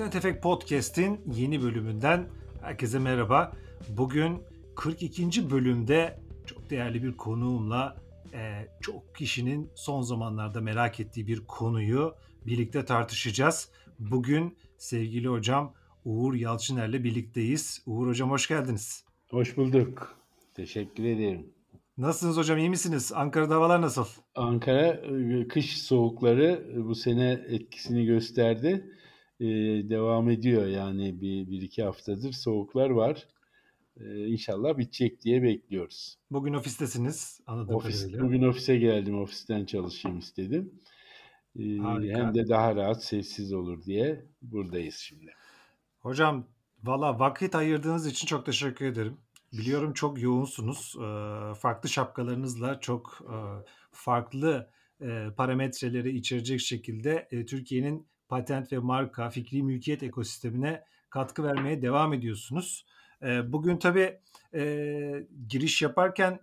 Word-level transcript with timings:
Patent 0.00 0.24
Efekt 0.24 0.42
Podcast'in 0.42 1.20
yeni 1.34 1.62
bölümünden 1.62 2.28
herkese 2.62 2.98
merhaba. 2.98 3.52
Bugün 3.88 4.42
42. 4.76 5.50
bölümde 5.50 6.20
çok 6.46 6.70
değerli 6.70 7.02
bir 7.02 7.16
konuğumla 7.16 7.96
e, 8.32 8.68
çok 8.80 9.14
kişinin 9.14 9.70
son 9.74 10.02
zamanlarda 10.02 10.60
merak 10.60 11.00
ettiği 11.00 11.26
bir 11.26 11.46
konuyu 11.46 12.14
birlikte 12.46 12.84
tartışacağız. 12.84 13.68
Bugün 13.98 14.58
sevgili 14.78 15.28
hocam 15.28 15.74
Uğur 16.04 16.34
Yalçıner'le 16.34 17.04
birlikteyiz. 17.04 17.82
Uğur 17.86 18.06
hocam 18.08 18.30
hoş 18.30 18.48
geldiniz. 18.48 19.04
Hoş 19.30 19.56
bulduk. 19.56 20.16
Teşekkür 20.54 21.04
ederim. 21.04 21.46
Nasılsınız 21.98 22.36
hocam 22.36 22.58
iyi 22.58 22.70
misiniz? 22.70 23.12
Ankara'da 23.14 23.54
havalar 23.54 23.82
nasıl? 23.82 24.04
Ankara 24.34 24.86
e, 24.86 25.48
kış 25.48 25.82
soğukları 25.82 26.72
bu 26.88 26.94
sene 26.94 27.44
etkisini 27.48 28.06
gösterdi. 28.06 28.90
Ee, 29.40 29.44
devam 29.90 30.30
ediyor 30.30 30.66
yani 30.66 31.20
bir, 31.20 31.50
bir 31.50 31.62
iki 31.62 31.82
haftadır 31.82 32.32
soğuklar 32.32 32.90
var. 32.90 33.28
Ee, 34.00 34.26
inşallah 34.26 34.78
bitecek 34.78 35.22
diye 35.22 35.42
bekliyoruz. 35.42 36.18
Bugün 36.30 36.54
ofistesiniz 36.54 37.40
anladığım 37.46 37.74
Ofis, 37.74 38.00
kadarıyla. 38.00 38.24
Bugün 38.24 38.42
ofise 38.42 38.76
geldim 38.76 39.18
ofisten 39.18 39.64
çalışayım 39.64 40.18
istedim. 40.18 40.74
Ee, 41.58 41.62
hem 42.14 42.34
de 42.34 42.48
daha 42.48 42.76
rahat 42.76 43.04
sessiz 43.04 43.52
olur 43.52 43.84
diye 43.84 44.24
buradayız 44.42 44.94
şimdi. 44.94 45.32
Hocam 45.98 46.46
valla 46.82 47.18
vakit 47.18 47.54
ayırdığınız 47.54 48.06
için 48.06 48.26
çok 48.26 48.46
teşekkür 48.46 48.86
ederim. 48.86 49.16
Biliyorum 49.52 49.92
çok 49.92 50.22
yoğunsunuz. 50.22 50.96
Farklı 51.58 51.88
şapkalarınızla 51.88 52.80
çok 52.80 53.18
farklı 53.92 54.70
parametreleri 55.36 56.16
içerecek 56.16 56.60
şekilde 56.60 57.28
Türkiye'nin 57.48 58.06
patent 58.30 58.72
ve 58.72 58.78
marka, 58.78 59.30
fikri 59.30 59.62
mülkiyet 59.62 60.02
ekosistemine 60.02 60.84
katkı 61.10 61.44
vermeye 61.44 61.82
devam 61.82 62.12
ediyorsunuz. 62.12 62.86
Bugün 63.44 63.76
tabii 63.76 64.20
giriş 65.48 65.82
yaparken 65.82 66.40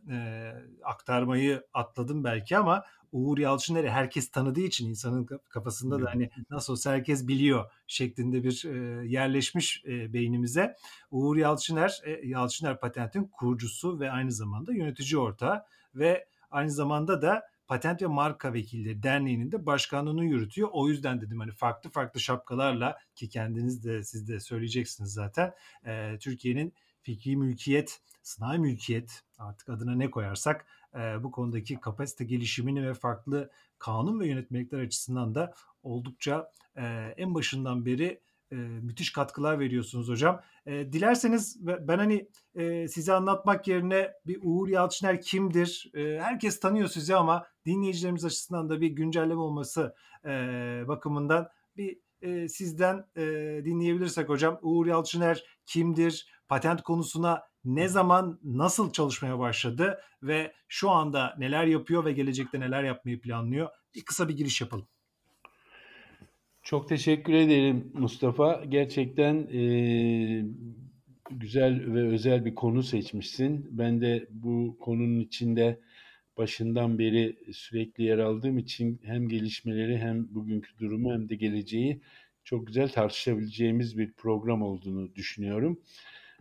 aktarmayı 0.83 1.63
atladım 1.73 2.23
belki 2.23 2.57
ama 2.57 2.83
Uğur 3.11 3.37
Yalçıner'i 3.37 3.89
herkes 3.89 4.29
tanıdığı 4.29 4.61
için 4.61 4.89
insanın 4.89 5.29
kafasında 5.49 6.01
da 6.01 6.09
hani 6.09 6.29
nasıl 6.49 6.73
olsa 6.73 6.91
herkes 6.91 7.27
biliyor 7.27 7.71
şeklinde 7.87 8.43
bir 8.43 8.65
e, 8.65 9.07
yerleşmiş 9.07 9.83
e, 9.85 10.13
beynimize. 10.13 10.75
Uğur 11.11 11.37
Yalçıner, 11.37 12.01
e, 12.03 12.27
Yalçıner 12.27 12.79
Patent'in 12.79 13.23
kurucusu 13.23 13.99
ve 13.99 14.11
aynı 14.11 14.31
zamanda 14.31 14.73
yönetici 14.73 15.17
ortağı 15.17 15.63
ve 15.95 16.27
aynı 16.51 16.71
zamanda 16.71 17.21
da 17.21 17.43
Patent 17.67 18.01
ve 18.01 18.07
Marka 18.07 18.53
Vekilleri 18.53 19.03
Derneği'nin 19.03 19.51
de 19.51 19.65
başkanlığını 19.65 20.25
yürütüyor. 20.25 20.69
O 20.71 20.89
yüzden 20.89 21.21
dedim 21.21 21.39
hani 21.39 21.51
farklı 21.51 21.89
farklı 21.89 22.19
şapkalarla 22.19 22.97
ki 23.15 23.29
kendiniz 23.29 23.83
de 23.85 24.03
siz 24.03 24.27
de 24.27 24.39
söyleyeceksiniz 24.39 25.13
zaten 25.13 25.53
e, 25.85 26.17
Türkiye'nin 26.19 26.73
fikri 27.01 27.37
mülkiyet, 27.37 28.01
sanayi 28.21 28.59
mülkiyet 28.59 29.23
artık 29.37 29.69
adına 29.69 29.95
ne 29.95 30.11
koyarsak 30.11 30.65
e, 30.95 31.23
bu 31.23 31.31
konudaki 31.31 31.79
kapasite 31.79 32.25
gelişimini 32.25 32.87
ve 32.87 32.93
farklı 32.93 33.51
kanun 33.79 34.19
ve 34.19 34.27
yönetmelikler 34.27 34.79
açısından 34.79 35.35
da 35.35 35.53
oldukça 35.83 36.51
e, 36.75 37.13
en 37.17 37.35
başından 37.35 37.85
beri 37.85 38.21
e, 38.51 38.55
müthiş 38.55 39.11
katkılar 39.11 39.59
veriyorsunuz 39.59 40.09
hocam. 40.09 40.41
E, 40.65 40.93
dilerseniz 40.93 41.57
ben 41.61 41.97
hani 41.97 42.29
e, 42.55 42.87
size 42.87 43.13
anlatmak 43.13 43.67
yerine 43.67 44.11
bir 44.25 44.39
Uğur 44.43 44.67
Yalçıner 44.67 45.21
kimdir? 45.21 45.91
E, 45.93 46.19
herkes 46.21 46.59
tanıyor 46.59 46.87
sizi 46.87 47.15
ama 47.15 47.45
dinleyicilerimiz 47.65 48.25
açısından 48.25 48.69
da 48.69 48.81
bir 48.81 48.89
güncelleme 48.89 49.41
olması 49.41 49.95
e, 50.25 50.29
bakımından 50.87 51.47
bir 51.77 51.97
e, 52.21 52.47
sizden 52.47 53.05
e, 53.15 53.21
dinleyebilirsek 53.65 54.29
hocam. 54.29 54.59
Uğur 54.61 54.85
Yalçıner 54.85 55.43
kimdir? 55.65 56.27
Patent 56.47 56.81
konusuna 56.81 57.43
ne 57.65 57.87
zaman 57.87 58.39
nasıl 58.43 58.91
çalışmaya 58.91 59.39
başladı 59.39 59.99
ve 60.23 60.53
şu 60.67 60.89
anda 60.89 61.35
neler 61.37 61.65
yapıyor 61.65 62.05
ve 62.05 62.11
gelecekte 62.11 62.59
neler 62.59 62.83
yapmayı 62.83 63.21
planlıyor? 63.21 63.69
Bir 63.95 64.05
kısa 64.05 64.29
bir 64.29 64.37
giriş 64.37 64.61
yapalım. 64.61 64.87
Çok 66.67 66.89
teşekkür 66.89 67.33
ederim 67.33 67.91
Mustafa. 67.93 68.63
Gerçekten 68.69 69.47
e, 69.53 69.61
güzel 71.31 71.93
ve 71.93 72.07
özel 72.07 72.45
bir 72.45 72.55
konu 72.55 72.83
seçmişsin. 72.83 73.67
Ben 73.71 74.01
de 74.01 74.27
bu 74.29 74.77
konunun 74.79 75.19
içinde 75.19 75.79
başından 76.37 76.99
beri 76.99 77.35
sürekli 77.53 78.03
yer 78.03 78.17
aldığım 78.17 78.57
için 78.57 78.99
hem 79.03 79.29
gelişmeleri 79.29 79.97
hem 79.97 80.35
bugünkü 80.35 80.79
durumu 80.79 81.13
hem 81.13 81.29
de 81.29 81.35
geleceği 81.35 82.01
çok 82.43 82.67
güzel 82.67 82.89
tartışabileceğimiz 82.89 83.97
bir 83.97 84.11
program 84.11 84.61
olduğunu 84.61 85.15
düşünüyorum. 85.15 85.81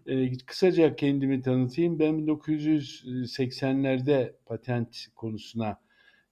E, 0.06 0.32
kısaca 0.46 0.96
kendimi 0.96 1.42
tanıtayım. 1.42 1.98
Ben 1.98 2.14
1980'lerde 2.14 4.32
patent 4.46 5.06
konusuna 5.14 5.80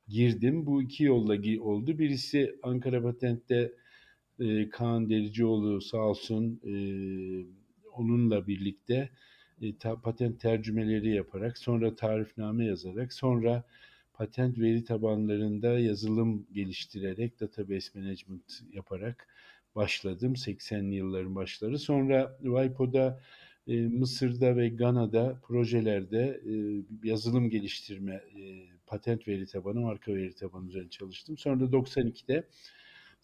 girdim. 0.08 0.66
Bu 0.66 0.82
iki 0.82 1.04
yolla 1.04 1.62
oldu. 1.62 1.98
Birisi 1.98 2.54
Ankara 2.62 3.02
Patent'te 3.02 3.72
e, 4.40 4.68
Kaan 4.70 5.10
Dericioğlu 5.10 5.80
sağ 5.80 5.98
olsun 5.98 6.60
e, 6.64 6.74
onunla 7.92 8.46
birlikte 8.46 9.10
e, 9.62 9.76
ta, 9.78 10.00
patent 10.00 10.40
tercümeleri 10.40 11.14
yaparak, 11.14 11.58
sonra 11.58 11.94
tarifname 11.94 12.64
yazarak, 12.64 13.12
sonra 13.12 13.64
patent 14.14 14.58
veri 14.58 14.84
tabanlarında 14.84 15.78
yazılım 15.78 16.46
geliştirerek, 16.52 17.40
database 17.40 17.98
management 18.00 18.62
yaparak 18.72 19.28
başladım 19.76 20.32
80'li 20.32 20.94
yılların 20.94 21.34
başları. 21.34 21.78
Sonra 21.78 22.38
WIPO'da 22.42 23.20
e, 23.68 23.76
Mısır'da 23.80 24.56
ve 24.56 24.68
Gana'da 24.68 25.38
projelerde 25.42 26.40
e, 26.46 26.54
yazılım 27.08 27.50
geliştirme, 27.50 28.14
e, 28.14 28.66
patent 28.86 29.28
veri 29.28 29.46
tabanı, 29.46 29.80
marka 29.80 30.14
veri 30.14 30.34
tabanı 30.34 30.68
üzerine 30.68 30.90
çalıştım. 30.90 31.38
Sonra 31.38 31.60
da 31.60 31.64
92'de 31.64 32.44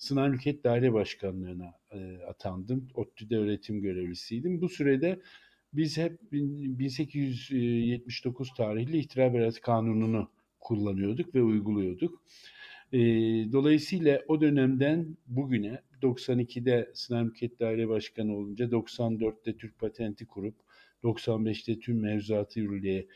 Sınav 0.00 0.30
Mülkiyet 0.30 0.64
Daire 0.64 0.92
Başkanlığı'na 0.92 1.74
e, 1.92 2.18
atandım. 2.28 2.88
ODTÜ'de 2.94 3.36
öğretim 3.36 3.82
görevlisiydim. 3.82 4.60
Bu 4.60 4.68
sürede 4.68 5.20
biz 5.72 5.98
hep 5.98 6.32
1879 6.32 8.54
tarihli 8.56 8.98
İhtira 8.98 9.34
Berat 9.34 9.60
Kanunu'nu 9.60 10.30
kullanıyorduk 10.60 11.34
ve 11.34 11.42
uyguluyorduk. 11.42 12.22
E, 12.92 12.98
dolayısıyla 13.52 14.22
o 14.28 14.40
dönemden 14.40 15.16
bugüne 15.26 15.82
92'de 16.02 16.90
Sınav 16.94 17.24
Mülkiyet 17.24 17.60
Daire 17.60 17.88
Başkanı 17.88 18.36
olunca 18.36 18.64
94'te 18.64 19.56
Türk 19.56 19.78
Patenti 19.78 20.26
kurup 20.26 20.54
95'te 21.02 21.78
tüm 21.78 22.00
mevzuatı 22.00 22.60
yürürlüğe 22.60 23.06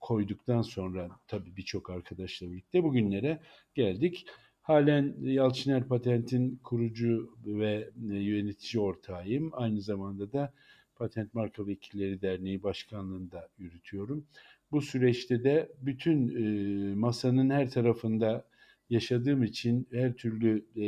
koyduktan 0.00 0.62
sonra 0.62 1.10
tabii 1.26 1.56
birçok 1.56 1.90
arkadaşla 1.90 2.50
birlikte 2.50 2.82
bugünlere 2.82 3.40
geldik. 3.74 4.26
Halen 4.68 5.14
Yalçıner 5.20 5.88
Patent'in 5.88 6.56
kurucu 6.56 7.30
ve 7.46 7.90
yönetici 8.00 8.82
ortağıyım. 8.82 9.50
Aynı 9.52 9.82
zamanda 9.82 10.32
da 10.32 10.52
Patent 10.96 11.34
Marka 11.34 11.66
Vekilleri 11.66 12.22
Derneği 12.22 12.62
Başkanlığı'nda 12.62 13.48
yürütüyorum. 13.58 14.26
Bu 14.72 14.82
süreçte 14.82 15.44
de 15.44 15.72
bütün 15.80 16.28
e, 16.28 16.94
masanın 16.94 17.50
her 17.50 17.70
tarafında 17.70 18.44
yaşadığım 18.90 19.42
için 19.42 19.88
her 19.92 20.12
türlü 20.12 20.64
e, 20.76 20.86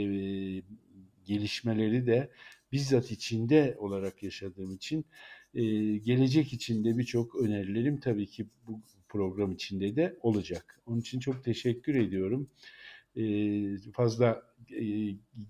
gelişmeleri 1.24 2.06
de 2.06 2.30
bizzat 2.72 3.10
içinde 3.10 3.76
olarak 3.78 4.22
yaşadığım 4.22 4.74
için 4.74 5.04
e, 5.54 5.62
gelecek 5.96 6.52
içinde 6.52 6.98
birçok 6.98 7.36
önerilerim 7.36 8.00
tabii 8.00 8.26
ki 8.26 8.46
bu 8.66 8.80
program 9.08 9.52
içinde 9.52 9.96
de 9.96 10.16
olacak. 10.22 10.80
Onun 10.86 11.00
için 11.00 11.20
çok 11.20 11.44
teşekkür 11.44 11.94
ediyorum. 11.94 12.48
E, 13.16 13.22
fazla 13.92 14.42
e, 14.70 14.84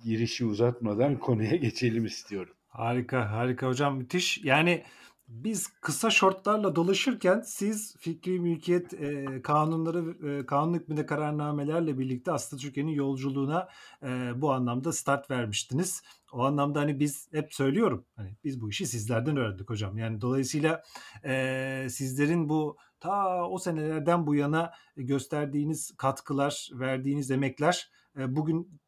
girişi 0.05 0.45
uzatmadan 0.45 1.19
konuya 1.19 1.57
geçelim 1.67 2.05
istiyorum. 2.05 2.55
Harika, 2.69 3.31
harika 3.33 3.67
hocam 3.67 3.97
müthiş. 3.97 4.45
Yani 4.45 4.85
biz 5.31 5.67
kısa 5.67 6.11
şortlarla 6.11 6.77
dolaşırken 6.77 7.41
siz 7.41 7.97
fikri 7.99 8.41
mülkiyet 8.41 8.94
e, 8.94 9.43
kanunları, 9.43 10.29
e, 10.29 10.47
kanun 10.47 10.75
hükmünde 10.75 11.06
kararnamelerle 11.06 11.99
birlikte 11.99 12.32
aslında 12.32 12.62
Türkiye'nin 12.62 12.93
yolculuğuna 12.93 13.69
e, 14.03 14.32
bu 14.37 14.53
anlamda 14.53 14.93
start 14.93 15.31
vermiştiniz. 15.31 16.03
O 16.32 16.44
anlamda 16.44 16.81
hani 16.81 17.00
biz 17.00 17.29
hep 17.32 17.55
söylüyorum 17.55 18.05
hani 18.17 18.37
biz 18.44 18.61
bu 18.61 18.71
işi 18.71 18.87
sizlerden 18.87 19.37
öğrendik 19.37 19.71
hocam. 19.71 19.99
Yani 19.99 20.21
dolayısıyla 20.21 20.82
e, 21.25 21.87
sizlerin 21.91 22.49
bu 22.49 22.76
ta 23.00 23.47
o 23.49 23.59
senelerden 23.59 24.26
bu 24.26 24.35
yana 24.35 24.73
gösterdiğiniz 24.97 25.93
katkılar, 25.97 26.71
verdiğiniz 26.73 27.31
emekler 27.31 27.91
e, 28.19 28.37
bugün 28.37 28.80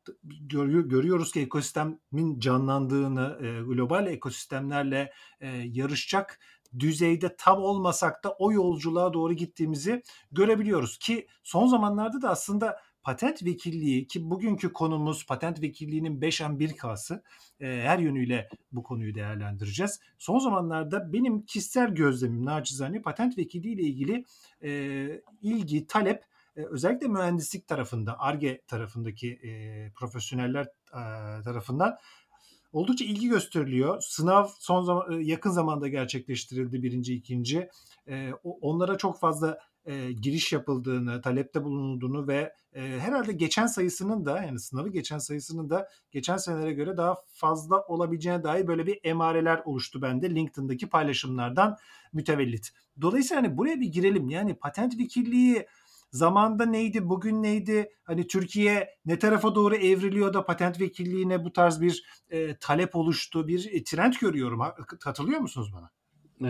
görüyoruz 0.85 1.33
ki 1.33 1.41
ekosistemin 1.41 2.39
canlandığını, 2.39 3.39
e, 3.41 3.63
global 3.63 4.07
ekosistemlerle 4.07 5.13
e, 5.41 5.49
yarışacak 5.49 6.41
düzeyde 6.79 7.37
tam 7.39 7.63
olmasak 7.63 8.25
da 8.25 8.31
o 8.39 8.53
yolculuğa 8.53 9.13
doğru 9.13 9.33
gittiğimizi 9.33 10.03
görebiliyoruz 10.33 10.99
ki 10.99 11.27
son 11.43 11.67
zamanlarda 11.67 12.23
da 12.23 12.31
aslında 12.31 12.77
patent 13.03 13.45
vekilliği 13.45 14.07
ki 14.07 14.31
bugünkü 14.31 14.73
konumuz 14.73 15.27
patent 15.27 15.63
vekilliğinin 15.63 16.21
5'en 16.21 16.59
1K'sı 16.59 17.23
e, 17.61 17.67
her 17.67 17.99
yönüyle 17.99 18.49
bu 18.73 18.83
konuyu 18.83 19.15
değerlendireceğiz. 19.15 20.01
Son 20.19 20.39
zamanlarda 20.39 21.13
benim 21.13 21.43
kişisel 21.43 21.95
gözlemim 21.95 22.45
naçizane 22.45 23.03
patent 23.03 23.39
vekilliği 23.39 23.75
ile 23.75 23.83
ilgili 23.83 24.25
ilgi, 25.43 25.87
talep 25.87 26.25
özellikle 26.57 27.09
mühendislik 27.09 27.67
tarafında, 27.67 28.21
ARGE 28.21 28.63
tarafındaki 28.67 29.33
e, 29.33 29.91
profesyoneller 29.95 30.65
e, 30.93 31.43
tarafından 31.43 31.99
oldukça 32.73 33.05
ilgi 33.05 33.29
gösteriliyor. 33.29 34.01
Sınav 34.01 34.47
son 34.59 34.83
zaman, 34.83 35.21
yakın 35.21 35.51
zamanda 35.51 35.89
gerçekleştirildi 35.89 36.83
birinci, 36.83 37.15
ikinci. 37.15 37.69
E, 38.09 38.33
onlara 38.43 38.99
çok 38.99 39.21
fazla 39.21 39.59
e, 39.85 40.13
giriş 40.13 40.53
yapıldığını, 40.53 41.21
talepte 41.21 41.65
bulunduğunu 41.65 42.29
ve 42.29 42.53
e, 42.75 42.81
herhalde 42.81 43.33
geçen 43.33 43.67
sayısının 43.67 44.27
da 44.27 44.43
yani 44.43 44.61
sınavı 44.61 44.89
geçen 44.89 45.19
sayısının 45.19 45.71
da 45.71 45.89
geçen 46.11 46.37
senelere 46.37 46.73
göre 46.73 46.97
daha 46.97 47.17
fazla 47.33 47.81
olabileceğine 47.81 48.45
dair 48.45 48.67
böyle 48.67 48.87
bir 48.87 49.01
emareler 49.05 49.63
oluştu 49.65 50.03
bende 50.03 50.35
LinkedIn'daki 50.35 50.89
paylaşımlardan 50.89 51.77
mütevellit. 52.13 52.71
Dolayısıyla 53.01 53.43
hani 53.43 53.59
buraya 53.59 53.81
bir 53.81 53.89
girelim. 53.89 54.29
Yani 54.29 54.55
patent 54.55 54.99
vekilliği 54.99 55.67
zamanda 56.13 56.67
neydi, 56.67 57.09
bugün 57.09 57.43
neydi? 57.43 57.91
Hani 58.05 58.27
Türkiye 58.27 58.89
ne 59.07 59.19
tarafa 59.19 59.55
doğru 59.55 59.77
evriliyor 59.77 60.35
da 60.35 60.45
patent 60.45 60.81
vekilliğine 60.81 61.45
bu 61.45 61.53
tarz 61.53 61.81
bir 61.81 62.05
e, 62.31 62.55
talep 62.55 62.97
oluştu, 62.97 63.49
bir 63.49 63.71
e, 63.73 63.85
trend 63.85 64.15
görüyorum. 64.21 64.61
Katılıyor 65.01 65.41
musunuz 65.41 65.73
bana? 65.75 65.91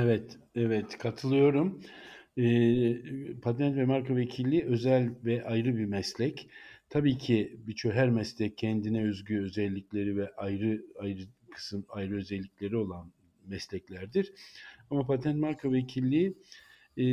Evet, 0.02 0.38
evet 0.54 0.98
katılıyorum. 0.98 1.80
E, 2.36 2.44
patent 3.40 3.76
ve 3.76 3.84
marka 3.84 4.16
vekilliği 4.16 4.64
özel 4.64 5.10
ve 5.24 5.44
ayrı 5.44 5.76
bir 5.76 5.84
meslek. 5.84 6.48
Tabii 6.90 7.18
ki 7.18 7.56
birçok 7.66 7.92
her 7.92 8.10
meslek 8.10 8.58
kendine 8.58 9.04
özgü 9.04 9.40
özellikleri 9.40 10.16
ve 10.16 10.34
ayrı 10.36 10.82
ayrı 10.98 11.22
kısım 11.50 11.84
ayrı 11.88 12.16
özellikleri 12.16 12.76
olan 12.76 13.12
mesleklerdir. 13.46 14.32
Ama 14.90 15.06
patent 15.06 15.40
marka 15.40 15.72
vekilliği 15.72 16.34
e, 16.98 17.04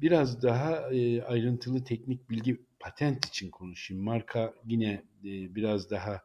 biraz 0.00 0.42
daha 0.42 0.92
e, 0.92 1.22
ayrıntılı 1.22 1.84
teknik 1.84 2.30
bilgi 2.30 2.60
patent 2.80 3.26
için 3.26 3.50
konuşayım. 3.50 4.04
Marka 4.04 4.54
yine 4.64 5.02
e, 5.24 5.54
biraz 5.54 5.90
daha 5.90 6.22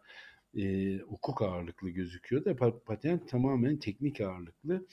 e, 0.58 0.98
hukuk 0.98 1.42
ağırlıklı 1.42 1.90
gözüküyor 1.90 2.46
da 2.46 2.56
patent 2.86 3.30
tamamen 3.30 3.78
teknik 3.78 4.22
ağırlıklı 4.22 4.86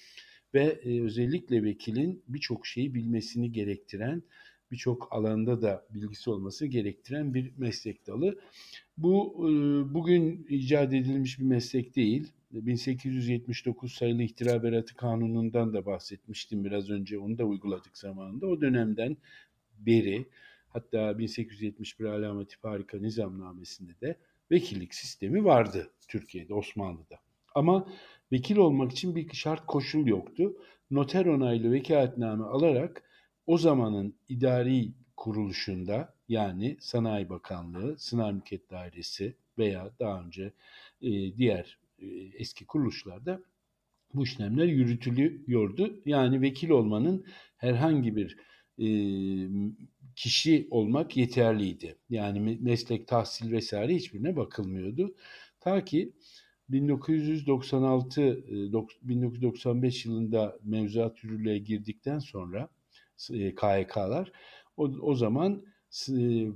ve 0.55 0.65
e, 0.85 1.03
özellikle 1.03 1.62
vekilin 1.62 2.23
birçok 2.29 2.67
şeyi 2.67 2.94
bilmesini 2.94 3.53
gerektiren, 3.53 4.23
birçok 4.71 5.09
alanda 5.11 5.62
da 5.62 5.87
bilgisi 5.91 6.31
olması 6.31 6.67
gerektiren 6.67 7.35
bir 7.35 7.53
meslek 7.56 8.06
dalı. 8.06 8.41
Bu 8.97 9.35
e, 9.38 9.50
bugün 9.94 10.47
icat 10.49 10.94
edilmiş 10.94 11.38
bir 11.38 11.44
meslek 11.44 11.97
değil. 11.97 12.32
1879 12.50 13.93
sayılı 13.93 14.23
ihtira 14.23 14.62
beratı 14.62 14.95
kanunundan 14.95 15.75
da 15.75 15.87
bahsetmiştim 15.87 16.65
biraz 16.65 16.91
önce. 16.91 17.19
Onu 17.19 17.39
da 17.39 17.45
uyguladık 17.45 17.99
zamanında. 17.99 18.47
O 18.47 18.61
dönemden 18.61 19.17
beri 19.79 20.27
hatta 20.69 21.19
1871 21.19 22.05
alameti 22.05 22.59
farika 22.59 22.99
nizamnamesinde 22.99 24.00
de 24.00 24.17
vekillik 24.50 24.95
sistemi 24.95 25.45
vardı 25.45 25.91
Türkiye'de, 26.09 26.55
Osmanlı'da. 26.55 27.19
Ama 27.55 27.89
vekil 28.33 28.56
olmak 28.56 28.93
için 28.93 29.17
bir 29.17 29.35
şart 29.35 29.67
koşul 29.67 30.06
yoktu. 30.06 30.56
Noter 30.91 31.27
onaylı 31.27 31.73
vekaletname 31.73 32.45
alarak 32.45 33.03
o 33.47 33.59
zamanın 33.59 34.15
idari 34.29 34.93
kuruluşunda 35.17 36.15
yani 36.29 36.77
Sanayi 36.81 37.29
Bakanlığı, 37.29 37.99
Sınav 37.99 38.33
Mülkiyet 38.33 38.71
Dairesi 38.71 39.37
veya 39.59 39.91
daha 40.00 40.23
önce 40.23 40.53
e, 41.03 41.37
diğer 41.37 41.79
eski 42.35 42.67
kuruluşlarda 42.67 43.43
bu 44.15 44.25
işlemler 44.25 44.67
yürütülüyordu. 44.67 46.00
Yani 46.06 46.41
vekil 46.41 46.71
olmanın 46.71 47.25
herhangi 47.56 48.17
bir 48.17 48.37
e, 48.79 48.89
kişi 50.17 50.69
olmak 50.71 51.17
yeterliydi. 51.17 51.97
Yani 52.11 52.59
meslek, 52.61 53.09
tahsil 53.09 53.53
vesaire 53.53 53.95
hiçbirine 53.95 54.37
bakılmıyordu. 54.37 55.15
Ta 55.61 55.85
ki 55.85 56.12
1996 56.69 58.45
1995 59.03 60.06
e, 60.06 60.09
yılında 60.09 60.59
mevzuat 60.65 61.25
yürürlüğe 61.25 61.59
girdikten 61.59 62.19
sonra 62.19 62.69
KHK'lar 63.56 64.33
o, 64.77 64.85
o 64.85 65.15
zaman 65.15 65.65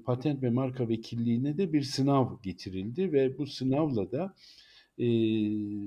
patent 0.04 0.42
ve 0.42 0.50
marka 0.50 0.88
vekilliğine 0.88 1.58
de 1.58 1.72
bir 1.72 1.82
sınav 1.82 2.42
getirildi 2.42 3.12
ve 3.12 3.38
bu 3.38 3.46
sınavla 3.46 4.12
da 4.12 4.34
e, 4.98 5.06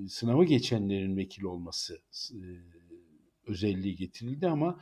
sınavı 0.08 0.46
geçenlerin 0.46 1.18
vekil 1.18 1.44
olması 1.44 2.02
e, 2.32 2.42
özelliği 3.48 3.96
getirildi 3.96 4.48
ama 4.48 4.80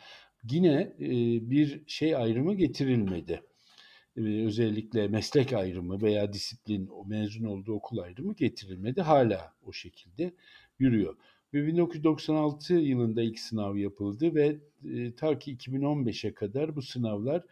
yine 0.51 0.95
e, 0.99 1.09
bir 1.49 1.81
şey 1.87 2.15
ayrımı 2.15 2.53
getirilmedi. 2.55 3.41
E, 4.17 4.21
özellikle 4.21 5.07
meslek 5.07 5.53
ayrımı 5.53 6.01
veya 6.01 6.33
disiplin, 6.33 6.87
o 6.87 7.05
mezun 7.05 7.45
olduğu 7.45 7.73
okul 7.73 7.97
ayrımı 7.97 8.33
getirilmedi. 8.33 9.01
Hala 9.01 9.53
o 9.65 9.73
şekilde 9.73 10.33
yürüyor. 10.79 11.17
Ve 11.53 11.67
1996 11.67 12.73
yılında 12.73 13.23
ilk 13.23 13.39
sınav 13.39 13.75
yapıldı 13.75 14.35
ve 14.35 14.57
e, 14.93 15.15
ta 15.15 15.39
ki 15.39 15.57
2015'e 15.57 16.33
kadar 16.33 16.75
bu 16.75 16.81
sınavlar 16.81 17.43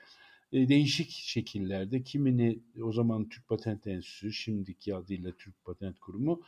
değişik 0.54 1.10
şekillerde. 1.10 2.04
Kimini 2.04 2.60
o 2.84 2.92
zaman 2.94 3.30
Türk 3.30 3.48
Patent 3.48 3.88
Enstitüsü, 3.88 4.34
şimdiki 4.34 4.96
adıyla 4.96 5.32
Türk 5.32 5.64
Patent 5.64 6.00
Kurumu 6.00 6.42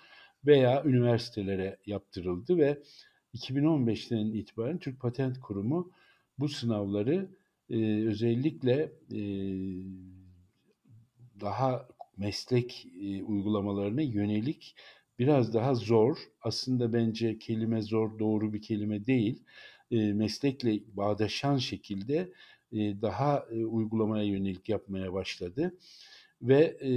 veya 0.45 0.83
üniversitelere 0.85 1.77
yaptırıldı 1.85 2.57
ve 2.57 2.81
2015'ten 3.35 4.25
itibaren 4.25 4.77
Türk 4.79 4.99
Patent 4.99 5.39
Kurumu 5.39 5.91
bu 6.39 6.49
sınavları 6.49 7.29
e, 7.69 8.05
özellikle 8.07 8.91
e, 9.11 9.21
daha 11.41 11.87
meslek 12.17 12.87
e, 13.01 13.23
uygulamalarına 13.23 14.01
yönelik 14.01 14.75
biraz 15.19 15.53
daha 15.53 15.75
zor, 15.75 16.17
aslında 16.41 16.93
bence 16.93 17.39
kelime 17.39 17.81
zor 17.81 18.19
doğru 18.19 18.53
bir 18.53 18.61
kelime 18.61 19.05
değil, 19.05 19.43
e, 19.91 20.13
meslekle 20.13 20.79
bağdaşan 20.93 21.57
şekilde 21.57 22.15
e, 22.15 22.29
daha 23.01 23.45
e, 23.51 23.65
uygulamaya 23.65 24.23
yönelik 24.23 24.69
yapmaya 24.69 25.13
başladı. 25.13 25.77
Ve 26.41 26.77
e, 26.83 26.91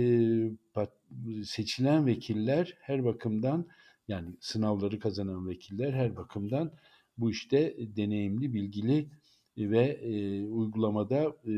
seçilen 1.44 2.06
vekiller 2.06 2.74
her 2.80 3.04
bakımdan 3.04 3.66
yani 4.08 4.28
sınavları 4.40 4.98
kazanan 4.98 5.48
vekiller 5.48 5.92
her 5.92 6.16
bakımdan 6.16 6.72
bu 7.18 7.30
işte 7.30 7.76
deneyimli, 7.96 8.54
bilgili 8.54 9.08
ve 9.58 9.86
e, 9.86 10.42
uygulamada 10.48 11.36
e, 11.46 11.52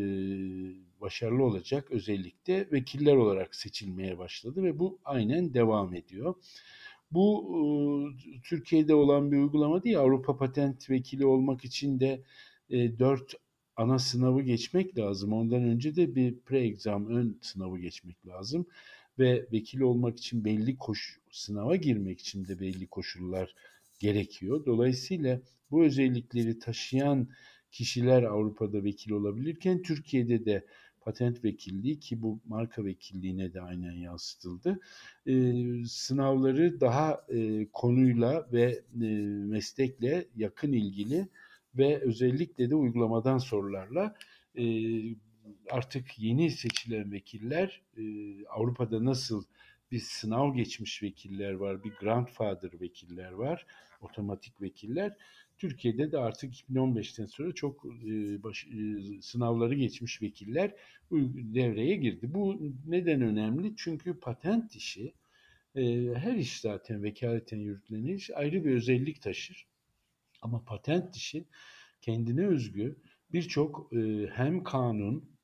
başarılı 1.01 1.45
olacak 1.45 1.91
özellikle 1.91 2.69
vekiller 2.73 3.17
olarak 3.17 3.55
seçilmeye 3.55 4.19
başladı 4.19 4.63
ve 4.63 4.79
bu 4.79 4.99
aynen 5.05 5.55
devam 5.55 5.95
ediyor. 5.95 6.35
Bu 7.11 7.45
e, 7.55 8.41
Türkiye'de 8.43 8.95
olan 8.95 9.33
bir 9.33 9.37
uygulama 9.37 9.83
değil. 9.83 9.99
Avrupa 9.99 10.37
Patent 10.37 10.91
Vekili 10.91 11.27
olmak 11.27 11.65
için 11.65 12.01
de 12.01 12.23
e, 12.71 12.99
4 12.99 13.35
ana 13.79 13.99
sınavı 13.99 14.43
geçmek 14.43 14.99
lazım. 14.99 15.33
Ondan 15.33 15.63
önce 15.63 15.97
de 15.97 16.15
bir 16.15 16.35
pre-exam 16.35 17.07
ön 17.07 17.39
sınavı 17.43 17.79
geçmek 17.79 18.27
lazım. 18.27 18.67
Ve 19.19 19.47
vekil 19.53 19.81
olmak 19.81 20.19
için 20.19 20.45
belli 20.45 20.77
koş 20.77 21.19
sınava 21.31 21.77
girmek 21.77 22.21
için 22.21 22.49
de 22.49 22.61
belli 22.61 22.87
koşullar 22.87 23.55
gerekiyor. 23.99 24.67
Dolayısıyla 24.67 25.41
bu 25.71 25.85
özellikleri 25.85 26.59
taşıyan 26.59 27.29
kişiler 27.73 28.23
Avrupa'da 28.23 28.85
vekil 28.85 29.11
olabilirken 29.11 29.83
Türkiye'de 29.83 30.45
de 30.45 30.65
patent 31.01 31.45
vekilliği 31.45 32.01
ki 32.01 32.23
bu 32.23 32.41
marka 32.47 32.85
vekilliğine 32.85 33.55
de 33.55 33.61
aynen 33.61 33.93
yansıtıldı. 33.93 34.81
E, 35.27 35.33
sınavları 35.89 36.81
daha 36.81 37.27
e, 37.29 37.67
konuyla 37.73 38.49
ve 38.53 38.83
e, 39.03 39.07
meslekle 39.47 40.27
yakın 40.37 40.73
ilgili 40.73 41.29
ve 41.79 42.01
özellikle 42.01 42.71
de 42.71 42.75
uygulamadan 42.75 43.39
sorularla 43.39 44.15
e, 44.59 44.65
artık 45.71 46.19
yeni 46.19 46.51
seçilen 46.51 47.13
vekiller 47.13 47.83
e, 47.97 48.03
Avrupa'da 48.47 49.05
nasıl 49.05 49.45
bir 49.93 49.99
sınav 49.99 50.55
geçmiş 50.55 51.03
vekiller 51.03 51.53
var, 51.53 51.85
bir 51.85 51.91
grandfather 51.91 52.81
vekiller 52.81 53.33
var, 53.33 53.67
otomatik 54.01 54.63
vekiller. 54.63 55.17
Türkiye'de 55.59 56.13
de 56.13 56.19
artık 56.19 56.55
2015'ten 56.55 57.27
sonra 57.27 57.53
çok 57.53 57.85
e, 57.85 58.43
baş, 58.43 58.67
e, 58.67 59.23
sınavları 59.23 59.75
geçmiş 59.75 60.23
vekiller 60.23 60.75
devreye 61.55 61.97
girdi. 61.97 62.35
Bu 62.35 62.73
neden 62.87 63.23
önemli? 63.23 63.77
Çünkü 63.77 64.21
patent 64.21 64.77
işi, 64.77 65.13
e, 65.75 65.83
her 66.15 66.35
iş 66.35 66.61
zaten 66.61 67.03
vekaleten 67.03 67.59
yürütülen 67.59 68.07
iş 68.07 68.31
ayrı 68.31 68.65
bir 68.65 68.71
özellik 68.71 69.23
taşır. 69.23 69.68
Ama 70.43 70.65
patent 70.65 71.17
işi 71.17 71.45
kendine 72.01 72.47
özgü 72.47 72.97
birçok 73.33 73.93
e, 73.93 74.27
hem 74.33 74.65
kanun 74.65 75.39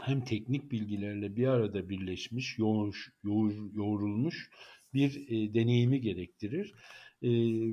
hem 0.00 0.24
teknik 0.24 0.72
bilgilerle 0.72 1.36
bir 1.36 1.46
arada 1.46 1.88
birleşmiş, 1.88 2.58
yoğur, 2.58 3.08
yoğur, 3.24 3.52
yoğrulmuş 3.74 4.50
bir 4.94 5.26
e, 5.28 5.54
deneyimi 5.54 6.00
gerektirir. 6.00 6.74
E, 7.22 7.30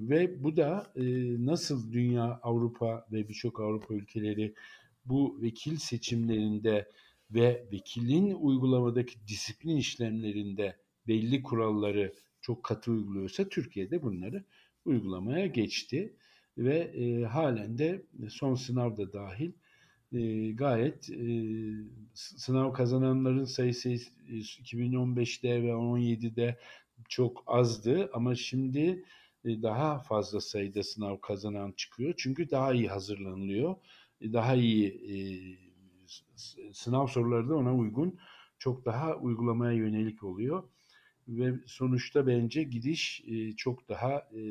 ve 0.10 0.44
bu 0.44 0.58
da 0.58 0.94
e, 0.96 1.04
nasıl 1.46 1.92
dünya, 1.92 2.40
Avrupa 2.44 3.08
ve 3.12 3.30
birçok 3.30 3.60
Avrupa 3.60 3.94
ülkeleri 3.94 4.54
bu 5.06 5.42
vekil 5.42 5.78
seçimlerinde 5.78 6.92
ve 7.32 7.68
vekilin 7.72 8.34
uygulamadaki 8.34 9.28
disiplin 9.28 9.78
işlemlerinde 9.78 10.78
belli 11.08 11.44
kuralları 11.44 12.14
çok 12.42 12.64
katı 12.64 12.92
uyguluyorsa 12.92 13.50
Türkiye'de 13.50 14.02
bunları 14.02 14.44
uygulamaya 14.86 15.48
geçti 15.48 16.16
ve 16.58 16.78
e, 16.78 17.24
halen 17.24 17.78
de 17.78 18.06
son 18.30 18.56
sınavda 18.56 19.14
dahil 19.14 19.52
e, 20.12 20.52
gayet 20.52 21.10
e, 21.10 21.26
sınav 22.14 22.74
kazananların 22.74 23.46
sayısı 23.46 23.90
2015'te 23.90 25.64
ve 25.64 25.76
17'de 25.76 26.60
çok 27.10 27.44
azdı 27.48 28.10
ama 28.14 28.36
şimdi 28.36 29.04
e, 29.46 29.62
daha 29.62 30.00
fazla 30.00 30.42
sayıda 30.42 30.84
sınav 30.84 31.18
kazanan 31.18 31.72
çıkıyor. 31.72 32.14
Çünkü 32.18 32.50
daha 32.50 32.74
iyi 32.74 32.88
hazırlanılıyor. 32.88 33.76
E, 34.22 34.34
daha 34.34 34.56
iyi 34.56 34.88
e, 34.88 35.16
sınav 36.74 37.08
soruları 37.08 37.50
da 37.50 37.56
ona 37.56 37.76
uygun. 37.76 38.20
Çok 38.60 38.86
daha 38.86 39.16
uygulamaya 39.16 39.74
yönelik 39.74 40.24
oluyor. 40.24 40.64
Ve 41.30 41.54
sonuçta 41.66 42.28
bence 42.28 42.64
gidiş 42.64 43.24
e, 43.28 43.52
çok 43.56 43.90
daha 43.90 44.28
e, 44.34 44.42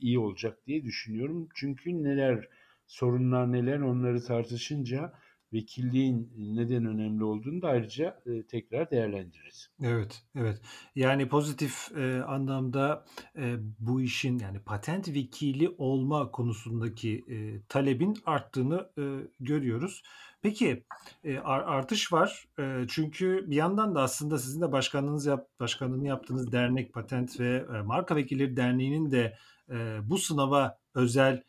iyi 0.00 0.18
olacak 0.18 0.66
diye 0.66 0.84
düşünüyorum. 0.84 1.48
Çünkü 1.54 2.02
neler 2.02 2.48
sorunlar 2.86 3.52
neler 3.52 3.80
onları 3.80 4.24
tartışınca 4.24 5.12
vekilliğin 5.52 6.32
neden 6.36 6.84
önemli 6.84 7.24
olduğunu 7.24 7.62
da 7.62 7.68
ayrıca 7.68 8.20
e, 8.26 8.46
tekrar 8.46 8.90
değerlendiririz. 8.90 9.70
Evet, 9.82 10.22
evet. 10.34 10.60
Yani 10.94 11.28
pozitif 11.28 11.88
anlamda 12.26 13.06
bu 13.78 14.02
işin 14.02 14.38
yani 14.38 14.58
patent 14.60 15.08
vekili 15.08 15.68
olma 15.68 16.30
konusundaki 16.30 17.24
talebin 17.68 18.16
arttığını 18.26 18.90
görüyoruz. 19.40 20.02
Peki 20.42 20.84
e, 21.24 21.38
artış 21.38 22.12
var 22.12 22.48
e, 22.58 22.86
çünkü 22.88 23.44
bir 23.50 23.56
yandan 23.56 23.94
da 23.94 24.02
aslında 24.02 24.38
sizin 24.38 24.60
de 24.60 24.72
başkanlığınız 24.72 25.26
yap, 25.26 25.48
başkanlığını 25.60 26.06
yaptığınız 26.06 26.52
dernek 26.52 26.94
Patent 26.94 27.40
ve 27.40 27.66
e, 27.74 27.82
Marka 27.82 28.16
Vekilleri 28.16 28.56
Derneği'nin 28.56 29.10
de 29.10 29.38
bu 30.02 30.18
sınava 30.18 30.78
özel 30.94 31.42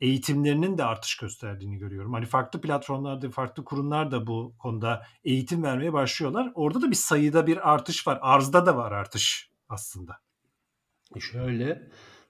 eğitimlerinin 0.00 0.78
de 0.78 0.84
artış 0.84 1.16
gösterdiğini 1.16 1.78
görüyorum. 1.78 2.12
Hani 2.12 2.26
farklı 2.26 2.60
platformlarda, 2.60 3.30
farklı 3.30 3.64
kurumlar 3.64 4.10
da 4.10 4.26
bu 4.26 4.54
konuda 4.58 5.06
eğitim 5.24 5.62
vermeye 5.62 5.92
başlıyorlar. 5.92 6.52
Orada 6.54 6.82
da 6.82 6.90
bir 6.90 6.96
sayıda 6.96 7.46
bir 7.46 7.72
artış 7.72 8.06
var. 8.06 8.18
Arzda 8.22 8.66
da 8.66 8.76
var 8.76 8.92
artış 8.92 9.50
aslında. 9.68 10.18
Şöyle, 11.20 11.88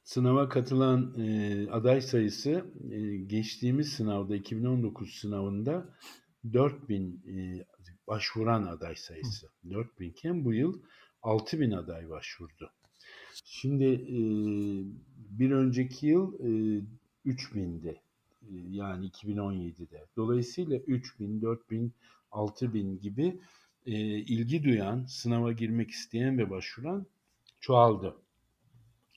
sınava 0.08 0.48
katılan 0.48 1.14
e, 1.18 1.70
aday 1.70 2.00
sayısı 2.00 2.64
e, 2.90 3.16
geçtiğimiz 3.16 3.92
sınavda 3.92 4.36
2019 4.36 5.14
sınavında 5.14 5.94
4000 6.52 7.22
e, 7.26 7.64
başvuran 8.06 8.62
aday 8.62 8.96
sayısı. 8.96 9.46
Hı. 9.46 9.70
4000 9.70 10.10
iken 10.10 10.44
bu 10.44 10.54
yıl 10.54 10.82
6000 11.22 11.70
aday 11.70 12.08
başvurdu. 12.08 12.70
Şimdi 13.44 13.84
e, 13.84 14.18
bir 15.38 15.50
önceki 15.50 16.06
yıl 16.06 16.34
e, 16.40 16.82
3000'di. 17.26 17.88
Ee, 17.88 18.46
yani 18.70 19.06
2017'de. 19.08 20.06
Dolayısıyla 20.16 20.78
3000, 20.78 21.42
4000, 21.42 21.92
6000 22.30 23.00
gibi 23.00 23.40
e, 23.86 23.92
ilgi 24.18 24.64
duyan, 24.64 25.04
sınava 25.04 25.52
girmek 25.52 25.90
isteyen 25.90 26.38
ve 26.38 26.50
başvuran 26.50 27.06
çoğaldı. 27.60 28.16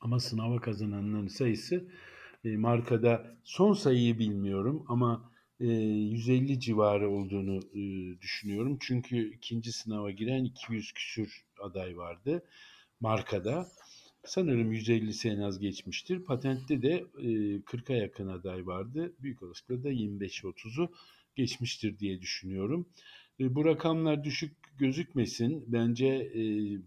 Ama 0.01 0.19
sınava 0.19 0.61
kazananların 0.61 1.27
sayısı 1.27 1.85
e, 2.45 2.57
markada 2.57 3.37
son 3.43 3.73
sayıyı 3.73 4.19
bilmiyorum 4.19 4.85
ama 4.87 5.31
e, 5.59 5.65
150 5.65 6.59
civarı 6.59 7.09
olduğunu 7.09 7.59
e, 7.73 7.81
düşünüyorum. 8.21 8.77
Çünkü 8.81 9.33
ikinci 9.33 9.71
sınava 9.71 10.11
giren 10.11 10.43
200 10.43 10.91
küsür 10.91 11.45
aday 11.59 11.97
vardı 11.97 12.43
markada. 12.99 13.67
Sanırım 14.25 14.73
150'si 14.73 15.29
en 15.29 15.39
az 15.39 15.59
geçmiştir. 15.59 16.19
Patentte 16.23 16.81
de 16.81 17.05
e, 17.17 17.27
40'a 17.61 17.95
yakın 17.95 18.27
aday 18.27 18.65
vardı. 18.65 19.13
Büyük 19.19 19.43
olasılıkla 19.43 19.83
da 19.83 19.91
25-30'u 19.91 20.91
geçmiştir 21.35 21.99
diye 21.99 22.21
düşünüyorum. 22.21 22.89
E, 23.39 23.55
bu 23.55 23.65
rakamlar 23.65 24.23
düşük 24.23 24.53
gözükmesin. 24.77 25.65
Bence 25.67 26.07
e, 26.07 26.41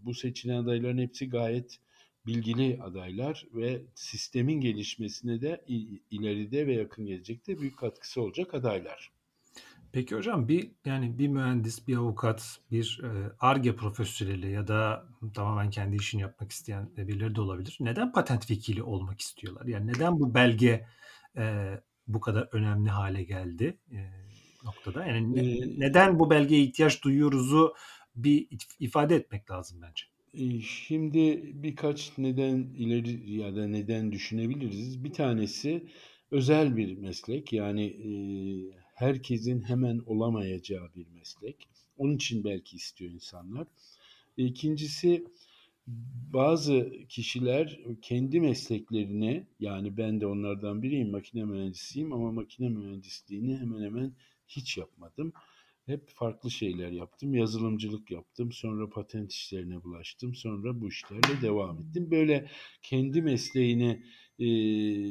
bu 0.05 0.13
seçilen 0.13 0.55
adayların 0.63 0.97
hepsi 0.97 1.29
gayet 1.29 1.79
bilgili 2.27 2.79
adaylar 2.83 3.45
ve 3.53 3.81
sistemin 3.95 4.61
gelişmesine 4.61 5.41
de 5.41 5.65
ileride 6.11 6.67
ve 6.67 6.73
yakın 6.73 7.05
gelecekte 7.05 7.59
büyük 7.59 7.77
katkısı 7.77 8.21
olacak 8.21 8.53
adaylar. 8.53 9.11
Peki 9.95 10.15
hocam 10.15 10.47
bir 10.47 10.71
yani 10.85 11.19
bir 11.19 11.27
mühendis, 11.27 11.87
bir 11.87 11.97
avukat, 11.97 12.59
bir 12.71 13.01
ARGE 13.39 13.69
e, 13.69 13.75
profesyoneli 13.75 14.51
ya 14.51 14.67
da 14.67 15.05
tamamen 15.33 15.69
kendi 15.69 15.95
işini 15.95 16.21
yapmak 16.21 16.51
isteyen 16.51 16.89
birileri 16.97 17.35
de 17.35 17.41
olabilir. 17.41 17.77
Neden 17.79 18.11
patent 18.11 18.51
vekili 18.51 18.83
olmak 18.83 19.21
istiyorlar? 19.21 19.65
Yani 19.65 19.87
neden 19.87 20.19
bu 20.19 20.33
belge 20.33 20.87
e, 21.37 21.73
bu 22.07 22.19
kadar 22.19 22.49
önemli 22.51 22.89
hale 22.89 23.23
geldi 23.23 23.77
e, 23.91 23.99
noktada? 24.63 25.05
Yani 25.05 25.35
ne, 25.35 25.79
neden 25.79 26.19
bu 26.19 26.29
belgeye 26.29 26.63
ihtiyaç 26.63 27.03
duyuyoruzu 27.03 27.75
bir 28.15 28.47
ifade 28.79 29.15
etmek 29.15 29.51
lazım 29.51 29.81
bence. 29.81 30.05
Şimdi 30.61 31.51
birkaç 31.63 32.17
neden 32.17 32.57
ileri 32.57 33.31
ya 33.31 33.55
da 33.55 33.67
neden 33.67 34.11
düşünebiliriz. 34.11 35.03
Bir 35.03 35.13
tanesi 35.13 35.83
özel 36.31 36.77
bir 36.77 36.97
meslek 36.97 37.53
yani 37.53 37.85
e, 37.85 38.11
herkesin 38.93 39.61
hemen 39.61 39.99
olamayacağı 40.05 40.93
bir 40.95 41.07
meslek. 41.07 41.69
Onun 41.97 42.15
için 42.15 42.43
belki 42.43 42.75
istiyor 42.75 43.11
insanlar. 43.11 43.67
İkincisi 44.37 45.25
bazı 46.33 46.91
kişiler 47.09 47.79
kendi 48.01 48.39
mesleklerini 48.39 49.47
yani 49.59 49.97
ben 49.97 50.21
de 50.21 50.27
onlardan 50.27 50.81
biriyim 50.83 51.11
makine 51.11 51.45
mühendisiyim 51.45 52.13
ama 52.13 52.31
makine 52.31 52.69
mühendisliğini 52.69 53.57
hemen 53.57 53.81
hemen 53.81 54.13
hiç 54.47 54.77
yapmadım. 54.77 55.33
Hep 55.85 56.09
farklı 56.09 56.51
şeyler 56.51 56.91
yaptım. 56.91 57.33
Yazılımcılık 57.33 58.11
yaptım. 58.11 58.51
Sonra 58.51 58.89
patent 58.89 59.31
işlerine 59.33 59.83
bulaştım. 59.83 60.35
Sonra 60.35 60.81
bu 60.81 60.87
işlerle 60.87 61.41
devam 61.41 61.79
ettim. 61.79 62.11
Böyle 62.11 62.49
kendi 62.81 63.21
mesleğini 63.21 64.03
e, 64.39 64.45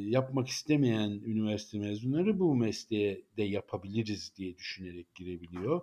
yapmak 0.09 0.47
istemeyen 0.47 1.09
üniversite 1.09 1.79
mezunları 1.79 2.39
bu 2.39 2.55
mesleğe 2.55 3.21
de 3.37 3.43
yapabiliriz 3.43 4.33
diye 4.37 4.57
düşünerek 4.57 5.15
girebiliyor. 5.15 5.81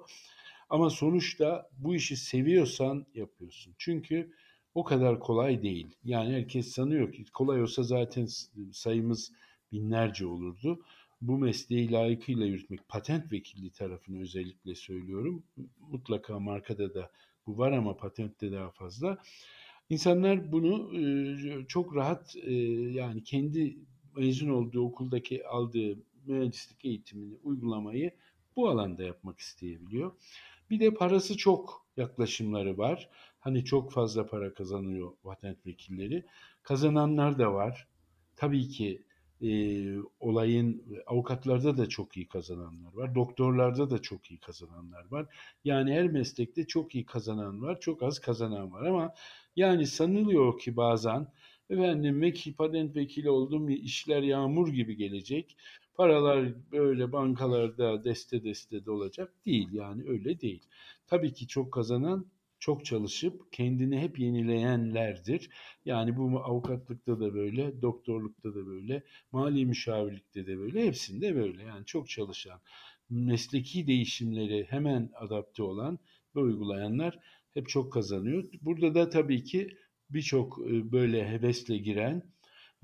Ama 0.71 0.91
sonuçta 0.91 1.71
bu 1.79 1.95
işi 1.95 2.17
seviyorsan 2.17 3.07
yapıyorsun. 3.15 3.75
Çünkü 3.79 4.33
o 4.75 4.85
kadar 4.85 5.21
kolay 5.21 5.63
değil. 5.63 5.97
Yani 6.05 6.35
herkes 6.35 6.69
sanıyor 6.69 7.13
ki 7.13 7.25
kolay 7.33 7.63
olsa 7.63 7.83
zaten 7.83 8.29
sayımız 8.73 9.33
binlerce 9.73 10.27
olurdu. 10.27 10.85
Bu 11.23 11.39
mesleği 11.39 11.93
layıkıyla 11.93 12.47
yürütmek, 12.47 12.89
patent 12.89 13.33
vekilliği 13.33 13.71
tarafını 13.71 14.21
özellikle 14.21 14.75
söylüyorum. 14.75 15.43
Mutlaka 15.81 16.41
markada 16.41 16.95
da 16.95 17.11
bu 17.47 17.59
var 17.59 17.73
ama 17.73 17.97
patentte 17.97 18.53
daha 18.53 18.71
fazla. 18.71 19.19
İnsanlar 19.91 20.53
bunu 20.53 20.99
e, 20.99 21.67
çok 21.69 21.97
rahat 21.97 22.37
e, 22.37 22.53
yani 22.93 23.25
kendi 23.25 23.79
mezun 24.17 24.49
olduğu 24.49 24.81
okuldaki 24.83 25.47
aldığı 25.47 25.99
mühendislik 26.27 26.85
eğitimini 26.85 27.35
uygulamayı 27.43 28.11
bu 28.57 28.69
alanda 28.69 29.03
yapmak 29.03 29.39
isteyebiliyor. 29.39 30.13
Bir 30.71 30.81
de 30.81 30.95
parası 30.95 31.37
çok 31.37 31.87
yaklaşımları 31.97 32.79
var. 32.79 33.09
Hani 33.41 33.65
çok 33.65 33.93
fazla 33.93 34.27
para 34.27 34.55
kazanıyor 34.55 35.13
patent 35.23 35.67
vekilleri. 35.67 36.25
Kazananlar 36.63 37.39
da 37.39 37.55
var. 37.55 37.89
Tabii 38.37 38.69
ki 38.69 39.03
e, 39.43 39.49
olayın 40.21 40.85
avukatlarda 41.07 41.77
da 41.77 41.89
çok 41.89 42.17
iyi 42.17 42.29
kazananlar 42.29 42.93
var. 42.95 43.15
Doktorlarda 43.15 43.91
da 43.91 44.03
çok 44.03 44.31
iyi 44.31 44.41
kazananlar 44.41 45.11
var. 45.11 45.27
Yani 45.65 45.93
her 45.95 46.09
meslekte 46.09 46.67
çok 46.67 46.95
iyi 46.95 47.07
kazanan 47.07 47.63
var, 47.63 47.81
çok 47.81 48.03
az 48.03 48.19
kazanan 48.19 48.73
var 48.73 48.83
ama 48.87 49.15
yani 49.57 49.87
sanılıyor 49.87 50.59
ki 50.59 50.77
bazen 50.77 51.27
efendim 51.71 52.21
vekil, 52.21 52.55
patent 52.55 52.97
vekili 52.97 53.31
oldum 53.31 53.69
işler 53.69 54.23
yağmur 54.23 54.69
gibi 54.69 54.97
gelecek. 54.97 55.57
Paralar 55.95 56.71
böyle 56.73 57.13
bankalarda 57.13 58.05
deste 58.05 58.45
deste 58.45 58.87
dolacak 58.87 59.47
değil 59.47 59.69
yani 59.73 60.05
öyle 60.09 60.41
değil. 60.41 60.63
Tabii 61.07 61.33
ki 61.33 61.47
çok 61.47 61.73
kazanan 61.73 62.27
çok 62.63 62.85
çalışıp 62.85 63.53
kendini 63.53 64.01
hep 64.01 64.19
yenileyenlerdir. 64.19 65.51
Yani 65.85 66.17
bu 66.17 66.41
avukatlıkta 66.41 67.21
da 67.21 67.35
böyle, 67.35 67.83
doktorlukta 67.83 68.55
da 68.55 68.67
böyle, 68.67 69.03
mali 69.33 69.67
müşavirlikte 69.67 70.47
de 70.47 70.59
böyle, 70.59 70.87
hepsinde 70.87 71.37
böyle. 71.37 71.63
Yani 71.63 71.87
çok 71.87 72.09
çalışan, 72.09 72.61
mesleki 73.11 73.87
değişimleri 73.87 74.67
hemen 74.69 75.11
adapte 75.15 75.63
olan 75.63 75.99
ve 76.37 76.41
uygulayanlar 76.41 77.19
hep 77.55 77.69
çok 77.69 77.93
kazanıyor. 77.93 78.45
Burada 78.61 78.95
da 78.95 79.11
tabii 79.11 79.45
ki 79.45 79.77
birçok 80.11 80.59
e, 80.67 80.93
böyle 80.93 81.29
hevesle 81.29 81.79
giren 81.79 82.23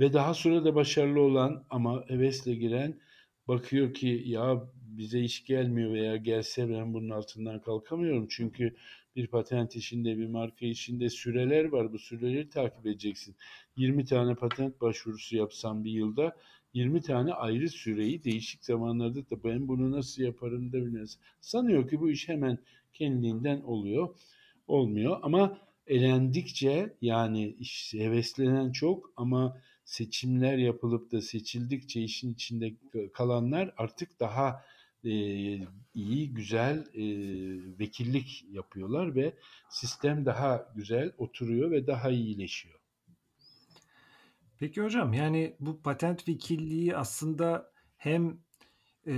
ve 0.01 0.13
daha 0.13 0.35
sonra 0.35 0.65
da 0.65 0.75
başarılı 0.75 1.21
olan 1.21 1.67
ama 1.71 2.05
hevesle 2.09 2.55
giren 2.55 3.01
bakıyor 3.49 3.95
ki 3.95 4.23
ya 4.27 4.63
bize 4.99 5.21
iş 5.21 5.45
gelmiyor 5.45 5.93
veya 5.93 6.17
gelse 6.17 6.71
ben 6.71 6.95
bunun 6.95 7.11
altından 7.11 7.61
kalkamıyorum. 7.61 8.27
Çünkü 8.31 8.77
bir 9.17 9.27
patent 9.27 9.77
işinde, 9.77 10.19
bir 10.19 10.27
marka 10.27 10.67
işinde 10.67 11.11
süreler 11.11 11.65
var. 11.65 11.93
Bu 11.93 11.99
süreleri 11.99 12.49
takip 12.49 12.87
edeceksin. 12.87 13.37
20 13.77 14.05
tane 14.05 14.35
patent 14.35 14.81
başvurusu 14.81 15.37
yapsam 15.37 15.85
bir 15.85 15.91
yılda 15.91 16.37
20 16.75 17.01
tane 17.03 17.33
ayrı 17.33 17.69
süreyi 17.69 18.25
değişik 18.25 18.65
zamanlarda 18.65 19.31
da 19.31 19.45
ben 19.45 19.69
bunu 19.69 19.91
nasıl 19.93 20.23
yaparım 20.23 20.73
da 20.73 20.77
bilmez. 20.77 21.19
Sanıyor 21.41 21.89
ki 21.89 22.01
bu 22.01 22.11
iş 22.11 22.29
hemen 22.29 22.59
kendiliğinden 22.93 23.61
oluyor. 23.61 24.15
Olmuyor 24.67 25.19
ama 25.23 25.59
elendikçe 25.87 26.97
yani 27.01 27.57
iş 27.59 27.95
heveslenen 27.95 28.73
çok 28.73 29.13
ama 29.17 29.61
seçimler 29.85 30.59
yapılıp 30.59 31.13
da 31.13 31.21
seçildikçe 31.21 32.03
işin 32.03 32.33
içinde 32.33 32.73
kalanlar 33.13 33.75
artık 33.77 34.21
daha 34.21 34.65
e, 35.05 35.11
iyi, 35.95 36.35
güzel 36.35 36.79
e, 36.79 37.05
vekillik 37.79 38.45
yapıyorlar 38.51 39.15
ve 39.15 39.35
sistem 39.71 40.27
daha 40.27 40.73
güzel 40.77 41.13
oturuyor 41.19 41.71
ve 41.71 41.87
daha 41.87 42.11
iyileşiyor. 42.11 42.79
Peki 44.59 44.83
hocam 44.83 45.13
yani 45.13 45.57
bu 45.61 45.83
patent 45.83 46.29
vekilliği 46.29 46.97
aslında 46.97 47.73
hem 47.97 48.39
e, 49.07 49.13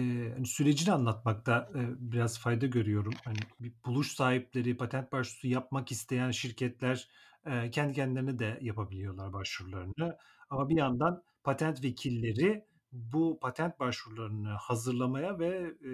sürecini 0.44 0.92
anlatmakta 0.92 1.70
e, 1.74 1.80
biraz 2.12 2.38
fayda 2.38 2.66
görüyorum. 2.66 3.12
Hani 3.24 3.38
bir 3.60 3.72
buluş 3.86 4.12
sahipleri, 4.12 4.76
patent 4.76 5.12
başvurusu 5.12 5.48
yapmak 5.48 5.92
isteyen 5.92 6.30
şirketler 6.30 7.08
e, 7.46 7.70
kendi 7.70 7.94
kendilerine 7.94 8.38
de 8.38 8.58
yapabiliyorlar 8.60 9.32
başvurularını. 9.32 10.16
Ama 10.50 10.68
bir 10.68 10.76
yandan 10.76 11.22
patent 11.44 11.84
vekilleri 11.84 12.64
bu 12.92 13.38
patent 13.42 13.80
başvurularını 13.80 14.48
hazırlamaya 14.48 15.38
ve 15.38 15.74
e, 15.84 15.92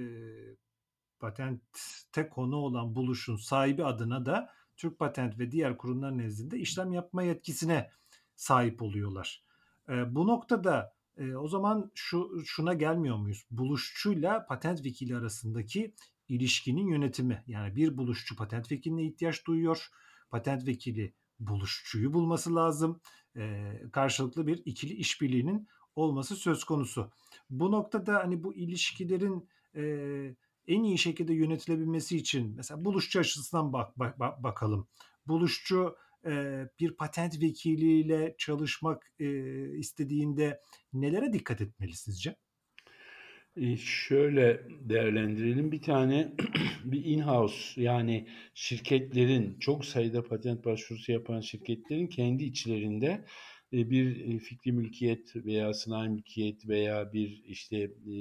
patente 1.18 2.28
konu 2.30 2.56
olan 2.56 2.94
buluşun 2.94 3.36
sahibi 3.36 3.84
adına 3.84 4.26
da 4.26 4.50
Türk 4.76 4.98
Patent 4.98 5.38
ve 5.38 5.50
diğer 5.50 5.78
kurumlar 5.78 6.18
nezdinde 6.18 6.58
işlem 6.58 6.92
yapma 6.92 7.22
yetkisine 7.22 7.90
sahip 8.34 8.82
oluyorlar. 8.82 9.44
E, 9.88 10.14
bu 10.14 10.26
noktada 10.26 10.94
e, 11.16 11.34
o 11.34 11.48
zaman 11.48 11.90
şu 11.94 12.42
şuna 12.44 12.74
gelmiyor 12.74 13.16
muyuz? 13.16 13.46
Buluşçuyla 13.50 14.46
patent 14.46 14.84
vekili 14.84 15.16
arasındaki 15.16 15.94
ilişkinin 16.28 16.88
yönetimi. 16.88 17.44
Yani 17.46 17.76
bir 17.76 17.96
buluşçu 17.96 18.36
patent 18.36 18.72
vekiline 18.72 19.04
ihtiyaç 19.04 19.46
duyuyor. 19.46 19.88
Patent 20.30 20.66
vekili 20.66 21.14
buluşçuyu 21.40 22.12
bulması 22.12 22.54
lazım. 22.54 23.00
E, 23.36 23.72
karşılıklı 23.92 24.46
bir 24.46 24.62
ikili 24.64 24.92
işbirliğinin 24.92 25.68
olması 25.96 26.36
söz 26.36 26.64
konusu. 26.64 27.10
Bu 27.50 27.72
noktada 27.72 28.14
hani 28.14 28.44
bu 28.44 28.54
ilişkilerin 28.54 29.48
e, 29.76 29.82
en 30.68 30.82
iyi 30.82 30.98
şekilde 30.98 31.34
yönetilebilmesi 31.34 32.16
için 32.16 32.54
mesela 32.56 32.84
buluşçu 32.84 33.20
açısından 33.20 33.72
bak, 33.72 33.98
bak 33.98 34.42
bakalım. 34.42 34.88
Buluşçu 35.26 35.96
e, 36.26 36.64
bir 36.80 36.96
patent 36.96 37.42
vekiliyle 37.42 38.34
çalışmak 38.38 39.12
e, 39.20 39.28
istediğinde 39.78 40.60
nelere 40.92 41.32
dikkat 41.32 41.60
etmeli 41.60 41.92
sizce? 41.92 42.36
E 43.56 43.76
şöyle 43.76 44.62
değerlendirelim. 44.80 45.72
Bir 45.72 45.82
tane 45.82 46.32
bir 46.84 47.04
in-house 47.04 47.82
yani 47.82 48.28
şirketlerin 48.54 49.58
çok 49.58 49.84
sayıda 49.84 50.24
patent 50.24 50.64
başvurusu 50.64 51.12
yapan 51.12 51.40
şirketlerin 51.40 52.06
kendi 52.06 52.44
içlerinde 52.44 53.24
bir 53.72 54.34
e, 54.34 54.38
fikri 54.38 54.72
mülkiyet 54.72 55.36
veya 55.36 55.74
sanayi 55.74 56.10
mülkiyet 56.10 56.68
veya 56.68 57.12
bir 57.12 57.44
işte 57.46 57.76
e, 57.76 58.14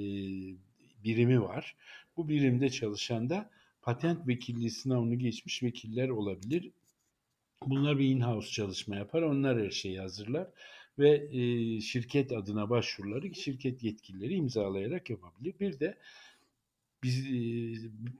birimi 1.04 1.42
var. 1.42 1.76
Bu 2.16 2.28
birimde 2.28 2.70
çalışan 2.70 3.30
da 3.30 3.50
patent 3.82 4.28
vekilliği 4.28 4.70
sınavını 4.70 5.14
geçmiş 5.14 5.62
vekiller 5.62 6.08
olabilir. 6.08 6.70
Bunlar 7.66 7.98
bir 7.98 8.04
in-house 8.04 8.50
çalışma 8.50 8.96
yapar. 8.96 9.22
Onlar 9.22 9.60
her 9.60 9.70
şeyi 9.70 10.00
hazırlar 10.00 10.48
ve 10.98 11.28
e, 11.32 11.80
şirket 11.80 12.32
adına 12.32 12.70
başvuruları 12.70 13.34
şirket 13.34 13.82
yetkilileri 13.82 14.34
imzalayarak 14.34 15.10
yapabilir. 15.10 15.54
Bir 15.60 15.80
de 15.80 15.98
biz 17.02 17.26
e, 17.26 17.32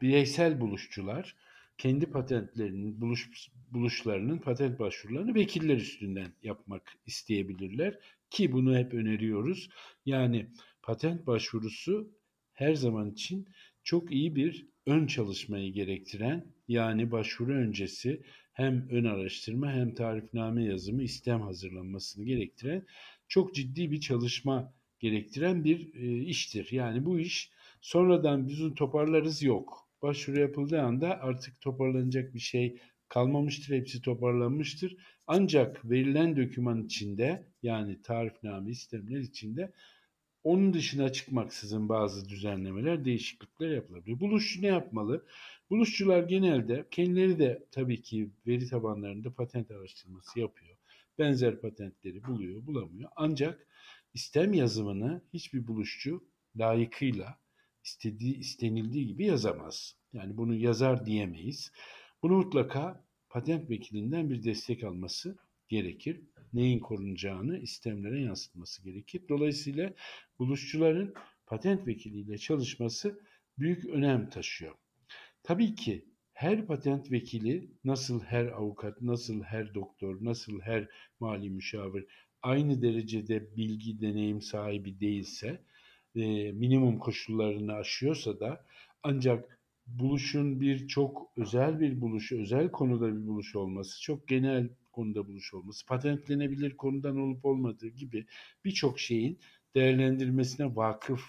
bireysel 0.00 0.60
buluşçular 0.60 1.36
kendi 1.78 2.06
patentlerinin 2.06 3.00
buluş 3.00 3.30
buluşlarının 3.70 4.38
patent 4.38 4.78
başvurularını 4.78 5.34
vekiller 5.34 5.76
üstünden 5.76 6.32
yapmak 6.42 6.96
isteyebilirler 7.06 7.98
ki 8.30 8.52
bunu 8.52 8.76
hep 8.76 8.94
öneriyoruz. 8.94 9.68
Yani 10.06 10.46
patent 10.82 11.26
başvurusu 11.26 12.10
her 12.52 12.74
zaman 12.74 13.10
için 13.10 13.48
çok 13.84 14.12
iyi 14.12 14.36
bir 14.36 14.66
ön 14.86 15.06
çalışmayı 15.06 15.72
gerektiren 15.72 16.46
yani 16.68 17.10
başvuru 17.10 17.52
öncesi 17.52 18.22
hem 18.52 18.88
ön 18.90 19.04
araştırma 19.04 19.72
hem 19.72 19.94
tarifname 19.94 20.64
yazımı 20.64 21.02
istem 21.02 21.40
hazırlanmasını 21.40 22.24
gerektiren 22.24 22.86
çok 23.28 23.54
ciddi 23.54 23.90
bir 23.90 24.00
çalışma 24.00 24.74
gerektiren 25.00 25.64
bir 25.64 25.94
e, 25.94 26.24
iştir. 26.24 26.68
Yani 26.72 27.04
bu 27.04 27.18
iş 27.18 27.50
sonradan 27.80 28.48
biz 28.48 28.62
onu 28.62 28.74
toparlarız 28.74 29.42
yok. 29.42 29.85
Başvuru 30.02 30.40
yapıldığı 30.40 30.82
anda 30.82 31.20
artık 31.20 31.60
toparlanacak 31.60 32.34
bir 32.34 32.38
şey 32.38 32.78
kalmamıştır. 33.08 33.74
Hepsi 33.76 34.02
toparlanmıştır. 34.02 34.96
Ancak 35.26 35.90
verilen 35.90 36.36
doküman 36.36 36.82
içinde 36.82 37.46
yani 37.62 38.02
tarifname 38.02 38.70
istemler 38.70 39.18
içinde 39.18 39.72
onun 40.46 40.74
dışına 40.74 41.12
çıkmaksızın 41.12 41.88
bazı 41.88 42.28
düzenlemeler, 42.28 43.04
değişiklikler 43.04 43.70
yapılabilir. 43.70 44.20
Buluşçu 44.20 44.62
ne 44.62 44.66
yapmalı? 44.66 45.26
Buluşçular 45.70 46.22
genelde 46.22 46.86
kendileri 46.90 47.38
de 47.38 47.66
tabii 47.70 48.02
ki 48.02 48.30
veri 48.46 48.68
tabanlarında 48.68 49.34
patent 49.34 49.70
araştırması 49.70 50.40
yapıyor. 50.40 50.76
Benzer 51.18 51.60
patentleri 51.60 52.24
buluyor, 52.24 52.66
bulamıyor. 52.66 53.10
Ancak 53.16 53.66
istem 54.14 54.52
yazımını 54.52 55.22
hiçbir 55.32 55.66
buluşçu 55.66 56.24
layıkıyla 56.56 57.38
istediği, 57.86 58.38
istenildiği 58.38 59.06
gibi 59.06 59.24
yazamaz. 59.26 59.96
Yani 60.12 60.36
bunu 60.36 60.54
yazar 60.54 61.06
diyemeyiz. 61.06 61.72
Bunu 62.22 62.36
mutlaka 62.36 63.04
patent 63.28 63.70
vekilinden 63.70 64.30
bir 64.30 64.44
destek 64.44 64.84
alması 64.84 65.38
gerekir. 65.68 66.20
Neyin 66.52 66.78
korunacağını 66.78 67.58
istemlere 67.58 68.20
yansıtması 68.20 68.84
gerekir. 68.84 69.22
Dolayısıyla 69.28 69.92
buluşçuların 70.38 71.14
patent 71.46 71.86
vekiliyle 71.86 72.38
çalışması 72.38 73.20
büyük 73.58 73.84
önem 73.84 74.30
taşıyor. 74.30 74.74
Tabii 75.42 75.74
ki 75.74 76.04
her 76.32 76.66
patent 76.66 77.12
vekili 77.12 77.70
nasıl 77.84 78.20
her 78.20 78.46
avukat, 78.46 79.02
nasıl 79.02 79.42
her 79.42 79.74
doktor, 79.74 80.24
nasıl 80.24 80.60
her 80.60 80.88
mali 81.20 81.50
müşavir 81.50 82.06
aynı 82.42 82.82
derecede 82.82 83.56
bilgi, 83.56 84.00
deneyim 84.00 84.42
sahibi 84.42 85.00
değilse, 85.00 85.60
e, 86.16 86.52
minimum 86.52 86.98
koşullarını 86.98 87.74
aşıyorsa 87.74 88.40
da 88.40 88.64
ancak 89.02 89.58
buluşun 89.86 90.60
bir 90.60 90.88
çok 90.88 91.32
özel 91.36 91.80
bir 91.80 92.00
buluş, 92.00 92.32
özel 92.32 92.70
konuda 92.70 93.16
bir 93.16 93.26
buluş 93.26 93.56
olması, 93.56 94.02
çok 94.02 94.28
genel 94.28 94.68
konuda 94.92 95.26
buluş 95.26 95.54
olması, 95.54 95.86
patentlenebilir 95.86 96.76
konudan 96.76 97.18
olup 97.18 97.44
olmadığı 97.44 97.88
gibi 97.88 98.26
birçok 98.64 99.00
şeyin 99.00 99.38
değerlendirmesine 99.74 100.76
vakıf 100.76 101.20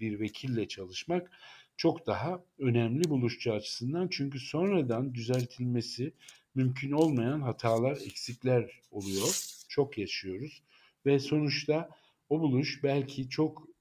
bir 0.00 0.20
vekille 0.20 0.68
çalışmak 0.68 1.30
çok 1.76 2.06
daha 2.06 2.44
önemli 2.58 3.10
buluşçu 3.10 3.52
açısından. 3.52 4.08
Çünkü 4.08 4.38
sonradan 4.40 5.14
düzeltilmesi 5.14 6.12
mümkün 6.54 6.92
olmayan 6.92 7.40
hatalar, 7.40 7.96
eksikler 7.96 8.80
oluyor. 8.90 9.42
Çok 9.68 9.98
yaşıyoruz. 9.98 10.62
Ve 11.06 11.18
sonuçta 11.18 11.88
o 12.28 12.40
buluş 12.40 12.82
belki 12.82 13.28
çok 13.28 13.71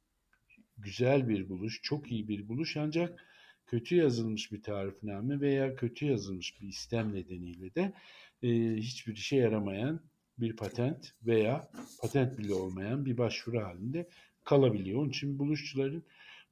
güzel 0.82 1.30
bir 1.30 1.50
buluş, 1.50 1.80
çok 1.84 2.12
iyi 2.12 2.28
bir 2.28 2.48
buluş 2.48 2.78
ancak 2.78 3.26
kötü 3.68 3.96
yazılmış 3.96 4.52
bir 4.52 4.64
tarifname 4.64 5.42
veya 5.42 5.76
kötü 5.76 6.06
yazılmış 6.06 6.62
bir 6.62 6.68
istem 6.68 7.14
nedeniyle 7.14 7.76
de 7.76 7.94
e, 8.44 8.76
hiçbir 8.76 9.14
işe 9.14 9.36
yaramayan 9.36 10.02
bir 10.38 10.56
patent 10.56 11.14
veya 11.26 11.72
patent 12.02 12.38
bile 12.38 12.54
olmayan 12.54 13.06
bir 13.06 13.18
başvuru 13.18 13.64
halinde 13.64 14.10
kalabiliyor. 14.44 15.00
Onun 15.00 15.10
için 15.10 15.40
buluşçuların 15.40 16.04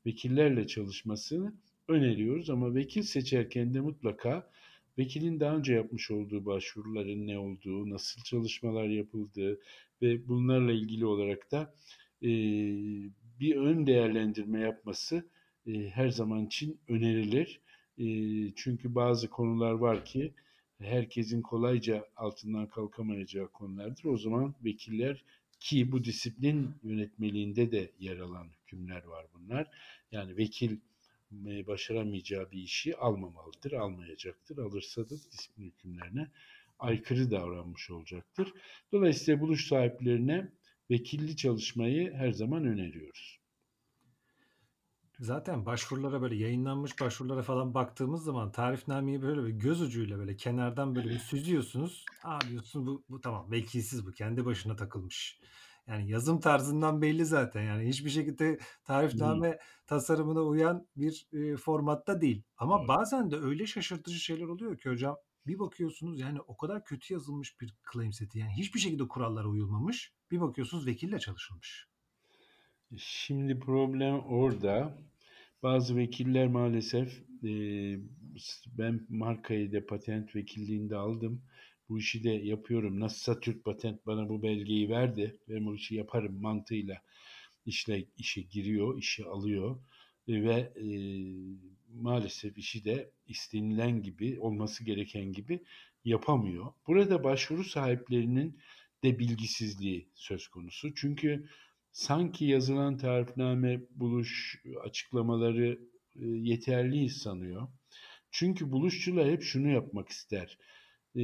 vekillerle 0.05 0.67
çalışmasını 0.67 1.53
öneriyoruz 1.87 2.49
ama 2.49 2.75
vekil 2.75 3.03
seçerken 3.03 3.73
de 3.73 3.79
mutlaka 3.79 4.49
vekilin 4.97 5.39
daha 5.39 5.55
önce 5.55 5.73
yapmış 5.73 6.11
olduğu 6.11 6.45
başvuruların 6.45 7.27
ne 7.27 7.37
olduğu, 7.37 7.89
nasıl 7.89 8.21
çalışmalar 8.21 8.85
yapıldığı 8.85 9.59
ve 10.01 10.27
bunlarla 10.27 10.71
ilgili 10.71 11.05
olarak 11.05 11.51
da 11.51 11.73
e, 12.21 12.29
bir 13.39 13.55
ön 13.55 13.87
değerlendirme 13.87 14.59
yapması 14.59 15.29
e, 15.67 15.89
her 15.89 16.09
zaman 16.09 16.45
için 16.45 16.79
önerilir. 16.87 17.61
E, 17.97 18.05
çünkü 18.55 18.95
bazı 18.95 19.29
konular 19.29 19.71
var 19.71 20.05
ki 20.05 20.33
herkesin 20.81 21.41
kolayca 21.41 22.05
altından 22.15 22.67
kalkamayacağı 22.67 23.47
konulardır. 23.47 24.05
O 24.05 24.17
zaman 24.17 24.55
vekiller 24.63 25.23
ki 25.59 25.91
bu 25.91 26.03
disiplin 26.03 26.71
yönetmeliğinde 26.83 27.71
de 27.71 27.91
yer 27.99 28.17
alan 28.17 28.47
hükümler 28.61 29.03
var 29.03 29.25
bunlar. 29.33 29.67
Yani 30.11 30.37
vekil 30.37 30.77
e, 31.45 31.67
başaramayacağı 31.67 32.51
bir 32.51 32.57
işi 32.57 32.97
almamalıdır, 32.97 33.71
almayacaktır. 33.71 34.57
Alırsa 34.57 35.05
da 35.05 35.09
disiplin 35.09 35.65
hükümlerine 35.65 36.27
aykırı 36.79 37.31
davranmış 37.31 37.91
olacaktır. 37.91 38.53
Dolayısıyla 38.91 39.41
buluş 39.41 39.67
sahiplerine 39.67 40.49
vekilli 40.89 41.35
çalışmayı 41.35 42.13
her 42.13 42.31
zaman 42.31 42.65
öneriyoruz. 42.65 43.39
Zaten 45.19 45.65
başvurulara 45.65 46.21
böyle 46.21 46.35
yayınlanmış 46.35 47.01
başvurulara 47.01 47.41
falan 47.41 47.73
baktığımız 47.73 48.23
zaman 48.23 48.51
tarifnameyi 48.51 49.21
böyle 49.21 49.45
bir 49.45 49.49
göz 49.49 49.81
ucuyla 49.81 50.17
böyle 50.17 50.35
kenardan 50.35 50.95
böyle 50.95 51.09
bir 51.09 51.19
süzüyorsunuz. 51.19 52.05
Aa 52.23 52.41
diyorsun 52.41 52.87
bu, 52.87 53.03
bu 53.09 53.21
tamam 53.21 53.51
vekilsiz 53.51 54.05
bu 54.05 54.11
kendi 54.11 54.45
başına 54.45 54.75
takılmış. 54.75 55.39
Yani 55.87 56.09
yazım 56.09 56.39
tarzından 56.39 57.01
belli 57.01 57.25
zaten. 57.25 57.61
Yani 57.61 57.87
hiçbir 57.87 58.09
şekilde 58.09 58.59
tarifname 58.83 59.49
hmm. 59.51 59.57
tasarımına 59.85 60.41
uyan 60.41 60.87
bir 60.95 61.27
e, 61.33 61.57
formatta 61.57 62.21
değil. 62.21 62.43
Ama 62.57 62.77
evet. 62.79 62.87
bazen 62.87 63.31
de 63.31 63.35
öyle 63.35 63.67
şaşırtıcı 63.67 64.19
şeyler 64.19 64.45
oluyor 64.45 64.77
ki 64.77 64.89
hocam 64.89 65.17
bir 65.49 65.59
bakıyorsunuz 65.59 66.19
yani 66.19 66.41
o 66.41 66.57
kadar 66.57 66.85
kötü 66.85 67.13
yazılmış 67.13 67.61
bir 67.61 67.73
claim 67.93 68.13
seti 68.13 68.39
yani 68.39 68.53
hiçbir 68.57 68.79
şekilde 68.79 69.07
kurallara 69.07 69.47
uyulmamış. 69.47 70.13
Bir 70.31 70.41
bakıyorsunuz 70.41 70.87
vekille 70.87 71.19
çalışılmış. 71.19 71.87
Şimdi 72.97 73.59
problem 73.59 74.19
orada. 74.19 74.97
Bazı 75.63 75.95
vekiller 75.95 76.47
maalesef 76.47 77.23
e, 77.43 77.51
ben 78.67 79.07
markayı 79.09 79.73
da 79.73 79.85
patent 79.85 80.35
vekilliğinde 80.35 80.95
aldım. 80.95 81.41
Bu 81.89 81.99
işi 81.99 82.23
de 82.23 82.29
yapıyorum. 82.29 82.99
Nasılsa 82.99 83.39
Türk 83.39 83.65
Patent 83.65 84.05
bana 84.05 84.29
bu 84.29 84.43
belgeyi 84.43 84.89
verdi. 84.89 85.39
Ben 85.47 85.65
bu 85.65 85.75
işi 85.75 85.95
yaparım 85.95 86.41
mantığıyla 86.41 87.01
işle 87.65 88.05
işe 88.17 88.41
giriyor, 88.41 88.97
işi 88.97 89.25
alıyor 89.25 89.79
ve 90.27 90.73
e, 90.75 90.87
maalesef 91.93 92.57
işi 92.57 92.85
de 92.85 93.11
istenilen 93.27 94.01
gibi, 94.01 94.39
olması 94.39 94.83
gereken 94.83 95.31
gibi 95.31 95.63
yapamıyor. 96.05 96.73
Burada 96.87 97.23
başvuru 97.23 97.63
sahiplerinin 97.63 98.59
de 99.03 99.19
bilgisizliği 99.19 100.09
söz 100.13 100.47
konusu. 100.47 100.95
Çünkü 100.95 101.49
sanki 101.91 102.45
yazılan 102.45 102.97
tarifname 102.97 103.81
buluş 103.91 104.61
açıklamaları 104.83 105.79
e, 106.15 106.25
yeterli 106.25 107.09
sanıyor. 107.09 107.67
Çünkü 108.31 108.71
buluşçular 108.71 109.29
hep 109.29 109.43
şunu 109.43 109.69
yapmak 109.71 110.09
ister. 110.09 110.57
E, 111.15 111.23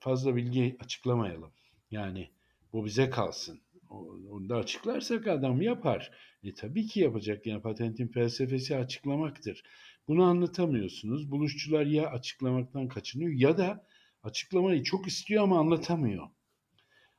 fazla 0.00 0.36
bilgi 0.36 0.76
açıklamayalım. 0.80 1.52
Yani 1.90 2.30
bu 2.72 2.84
bize 2.84 3.10
kalsın. 3.10 3.60
Onu 4.30 4.48
da 4.48 4.56
açıklarsak 4.56 5.26
adam 5.26 5.62
yapar. 5.62 6.10
E 6.44 6.54
tabii 6.54 6.86
ki 6.86 7.00
yapacak. 7.00 7.46
Yani 7.46 7.62
patentin 7.62 8.08
felsefesi 8.08 8.76
açıklamaktır. 8.76 9.62
Bunu 10.08 10.24
anlatamıyorsunuz. 10.24 11.30
Buluşçular 11.30 11.86
ya 11.86 12.10
açıklamaktan 12.10 12.88
kaçınıyor 12.88 13.32
ya 13.32 13.58
da 13.58 13.86
açıklamayı 14.22 14.82
çok 14.82 15.06
istiyor 15.06 15.42
ama 15.42 15.58
anlatamıyor. 15.58 16.28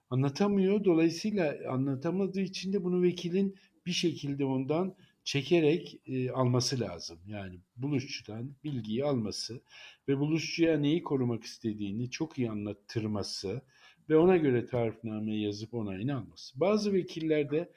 Anlatamıyor. 0.09 0.83
Dolayısıyla 0.83 1.55
anlatamadığı 1.69 2.41
için 2.41 2.73
de 2.73 2.83
bunu 2.83 3.01
vekilin 3.01 3.55
bir 3.85 3.91
şekilde 3.91 4.45
ondan 4.45 4.95
çekerek 5.23 6.01
e, 6.05 6.31
alması 6.31 6.79
lazım. 6.79 7.19
Yani 7.27 7.59
buluşçudan 7.75 8.55
bilgiyi 8.63 9.05
alması 9.05 9.61
ve 10.07 10.17
buluşçuya 10.19 10.77
neyi 10.77 11.03
korumak 11.03 11.43
istediğini 11.43 12.09
çok 12.09 12.37
iyi 12.39 12.51
anlattırması 12.51 13.61
ve 14.09 14.17
ona 14.17 14.37
göre 14.37 14.65
tarifname 14.65 15.35
yazıp 15.35 15.73
onayını 15.73 16.17
alması. 16.17 16.59
Bazı 16.59 16.93
vekillerde 16.93 17.69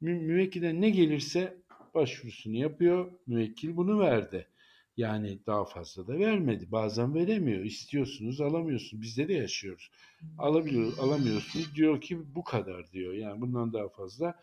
mü 0.00 0.14
müvekkilden 0.14 0.80
ne 0.80 0.90
gelirse 0.90 1.56
başvurusunu 1.94 2.56
yapıyor. 2.56 3.12
Müvekkil 3.26 3.76
bunu 3.76 4.00
verdi. 4.00 4.46
Yani 4.96 5.38
daha 5.46 5.64
fazla 5.64 6.06
da 6.06 6.18
vermedi. 6.18 6.66
Bazen 6.72 7.14
veremiyor. 7.14 7.64
İstiyorsunuz, 7.64 8.40
alamıyorsunuz. 8.40 9.02
Bizde 9.02 9.28
de 9.28 9.32
yaşıyoruz. 9.32 9.90
Alabiliyor, 10.38 10.98
alamıyorsunuz. 10.98 11.74
Diyor 11.74 12.00
ki 12.00 12.34
bu 12.34 12.44
kadar 12.44 12.92
diyor. 12.92 13.12
Yani 13.12 13.40
bundan 13.40 13.72
daha 13.72 13.88
fazla 13.88 14.34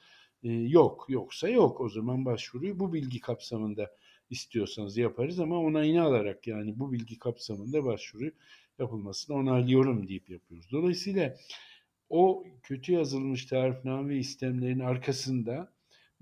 e, 0.43 0.51
yok. 0.51 1.05
Yoksa 1.09 1.49
yok. 1.49 1.81
O 1.81 1.89
zaman 1.89 2.25
başvuruyu 2.25 2.79
bu 2.79 2.93
bilgi 2.93 3.19
kapsamında 3.19 3.91
istiyorsanız 4.29 4.97
yaparız 4.97 5.39
ama 5.39 5.59
onayını 5.59 6.03
alarak 6.03 6.47
yani 6.47 6.79
bu 6.79 6.91
bilgi 6.91 7.19
kapsamında 7.19 7.85
başvuru 7.85 8.31
yapılmasını 8.79 9.35
onaylıyorum 9.35 10.07
deyip 10.07 10.29
yapıyoruz. 10.29 10.71
Dolayısıyla 10.71 11.35
o 12.09 12.43
kötü 12.63 12.93
yazılmış 12.93 13.45
tarifname 13.45 14.15
istemlerin 14.17 14.79
arkasında 14.79 15.71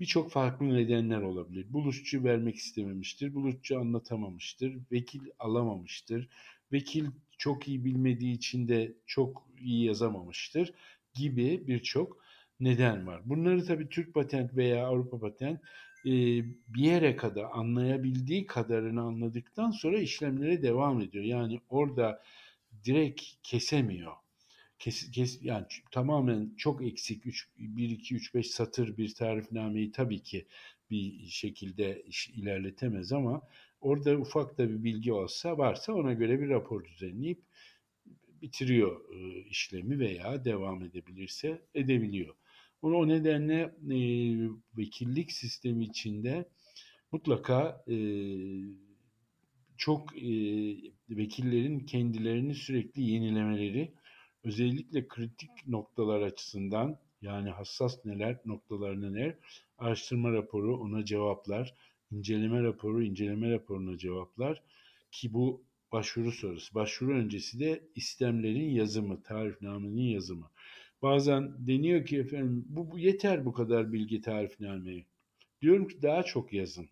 birçok 0.00 0.30
farklı 0.30 0.74
nedenler 0.74 1.22
olabilir. 1.22 1.72
Buluşçu 1.72 2.24
vermek 2.24 2.56
istememiştir, 2.56 3.34
buluşçu 3.34 3.78
anlatamamıştır, 3.80 4.78
vekil 4.92 5.20
alamamıştır, 5.38 6.28
vekil 6.72 7.06
çok 7.38 7.68
iyi 7.68 7.84
bilmediği 7.84 8.34
için 8.34 8.68
de 8.68 8.94
çok 9.06 9.48
iyi 9.60 9.84
yazamamıştır 9.84 10.74
gibi 11.14 11.66
birçok 11.66 12.24
neden 12.60 13.06
var. 13.06 13.22
Bunları 13.24 13.64
tabii 13.64 13.88
Türk 13.88 14.14
patent 14.14 14.56
veya 14.56 14.86
Avrupa 14.86 15.20
patent 15.20 15.60
bir 16.04 16.82
yere 16.84 17.16
kadar 17.16 17.46
anlayabildiği 17.52 18.46
kadarını 18.46 19.02
anladıktan 19.02 19.70
sonra 19.70 19.98
işlemlere 19.98 20.62
devam 20.62 21.00
ediyor. 21.00 21.24
Yani 21.24 21.60
orada 21.68 22.22
direkt 22.84 23.22
kesemiyor. 23.42 24.12
Kes, 24.78 25.10
kes, 25.10 25.38
yani 25.42 25.66
tamamen 25.90 26.54
çok 26.56 26.86
eksik 26.86 27.26
3, 27.26 27.48
1, 27.58 27.90
2, 27.90 28.14
3, 28.14 28.34
5 28.34 28.50
satır 28.50 28.96
bir 28.96 29.14
tarifnameyi 29.14 29.92
tabii 29.92 30.22
ki 30.22 30.46
bir 30.90 31.26
şekilde 31.26 32.02
iş, 32.02 32.28
ilerletemez 32.28 33.12
ama 33.12 33.42
orada 33.80 34.16
ufak 34.16 34.58
da 34.58 34.70
bir 34.70 34.84
bilgi 34.84 35.12
olsa 35.12 35.58
varsa 35.58 35.92
ona 35.92 36.12
göre 36.12 36.40
bir 36.40 36.48
rapor 36.48 36.84
düzenleyip 36.84 37.42
bitiriyor 38.42 39.00
işlemi 39.50 39.98
veya 39.98 40.44
devam 40.44 40.82
edebilirse 40.82 41.62
edebiliyor. 41.74 42.34
O 42.84 43.08
nedenle 43.08 43.60
e, 43.90 43.98
vekillik 44.78 45.32
sistemi 45.32 45.84
içinde 45.84 46.48
mutlaka 47.12 47.84
e, 47.88 47.96
çok 49.76 50.16
e, 50.16 50.28
vekillerin 51.10 51.80
kendilerini 51.80 52.54
sürekli 52.54 53.02
yenilemeleri 53.02 53.92
özellikle 54.44 55.08
kritik 55.08 55.50
noktalar 55.66 56.22
açısından 56.22 56.98
yani 57.22 57.50
hassas 57.50 58.04
neler 58.04 58.40
noktalarına 58.44 59.10
neler 59.10 59.34
araştırma 59.78 60.32
raporu 60.32 60.80
ona 60.80 61.04
cevaplar 61.04 61.74
inceleme 62.10 62.62
raporu 62.62 63.04
inceleme 63.04 63.50
raporuna 63.50 63.98
cevaplar 63.98 64.62
ki 65.10 65.32
bu 65.32 65.64
başvuru 65.92 66.32
sorusu. 66.32 66.74
Başvuru 66.74 67.12
öncesi 67.12 67.60
de 67.60 67.88
istemlerin 67.94 68.70
yazımı, 68.70 69.22
tarifnamenin 69.22 70.08
yazımı. 70.08 70.50
Bazen 71.02 71.66
deniyor 71.66 72.06
ki 72.06 72.18
efendim 72.18 72.64
bu, 72.68 72.90
bu 72.90 72.98
yeter 72.98 73.44
bu 73.44 73.52
kadar 73.52 73.92
bilgi 73.92 74.20
tarifnameye. 74.20 75.06
Diyorum 75.62 75.88
ki 75.88 76.02
daha 76.02 76.22
çok 76.22 76.52
yazın. 76.52 76.88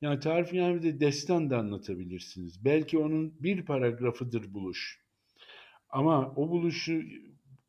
Yani 0.00 0.20
tarifnamede 0.20 1.00
destan 1.00 1.50
da 1.50 1.58
anlatabilirsiniz. 1.58 2.64
Belki 2.64 2.98
onun 2.98 3.34
bir 3.40 3.64
paragrafıdır 3.64 4.54
buluş. 4.54 5.00
Ama 5.90 6.34
o 6.36 6.50
buluşu 6.50 7.02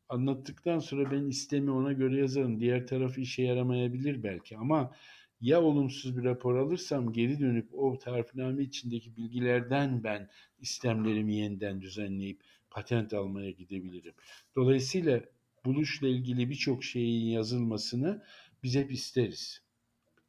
anlattıktan 0.08 0.78
sonra 0.78 1.10
ben 1.10 1.24
istemi 1.24 1.70
ona 1.70 1.92
göre 1.92 2.16
yazarım. 2.16 2.60
Diğer 2.60 2.86
tarafı 2.86 3.20
işe 3.20 3.42
yaramayabilir 3.42 4.22
belki 4.22 4.56
ama 4.56 4.92
ya 5.40 5.62
olumsuz 5.62 6.16
bir 6.18 6.24
rapor 6.24 6.56
alırsam 6.56 7.12
geri 7.12 7.40
dönüp 7.40 7.74
o 7.74 7.98
tarifname 7.98 8.62
içindeki 8.62 9.16
bilgilerden 9.16 10.04
ben 10.04 10.28
istemlerimi 10.58 11.34
yeniden 11.34 11.80
düzenleyip 11.80 12.40
patent 12.70 13.14
almaya 13.14 13.50
gidebilirim. 13.50 14.14
Dolayısıyla 14.56 15.20
buluşla 15.64 16.08
ilgili 16.08 16.50
birçok 16.50 16.84
şeyin 16.84 17.30
yazılmasını 17.30 18.24
biz 18.62 18.74
hep 18.76 18.92
isteriz. 18.92 19.62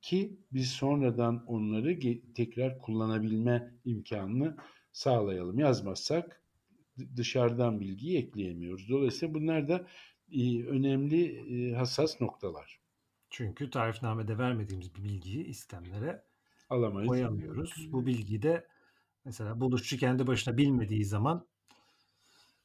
Ki 0.02 0.40
biz 0.52 0.70
sonradan 0.70 1.46
onları 1.48 2.00
tekrar 2.36 2.80
kullanabilme 2.80 3.74
imkanını 3.86 4.58
sağlayalım. 4.92 5.60
Yazmazsak 5.60 6.44
dışarıdan 7.16 7.80
bilgiyi 7.80 8.18
ekleyemiyoruz. 8.18 8.90
Dolayısıyla 8.90 9.34
bunlar 9.34 9.68
da 9.68 9.88
e, 10.32 10.64
önemli 10.64 11.26
e, 11.36 11.76
hassas 11.76 12.22
noktalar. 12.22 12.80
Çünkü 13.30 13.70
tarifnamede 13.70 14.38
vermediğimiz 14.38 14.96
bir 14.96 15.04
bilgiyi 15.04 15.46
istemlere 15.46 16.24
Alamayız. 16.70 17.08
koyamıyoruz. 17.08 17.88
Bu 17.92 18.06
bilgiyi 18.06 18.42
de 18.42 18.68
mesela 19.26 19.60
buluşçu 19.62 19.98
kendi 19.98 20.28
başına 20.28 20.58
bilmediği 20.58 21.06
zaman 21.06 21.48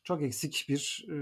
çok 0.05 0.23
eksik 0.23 0.67
bir 0.69 1.05
e, 1.09 1.15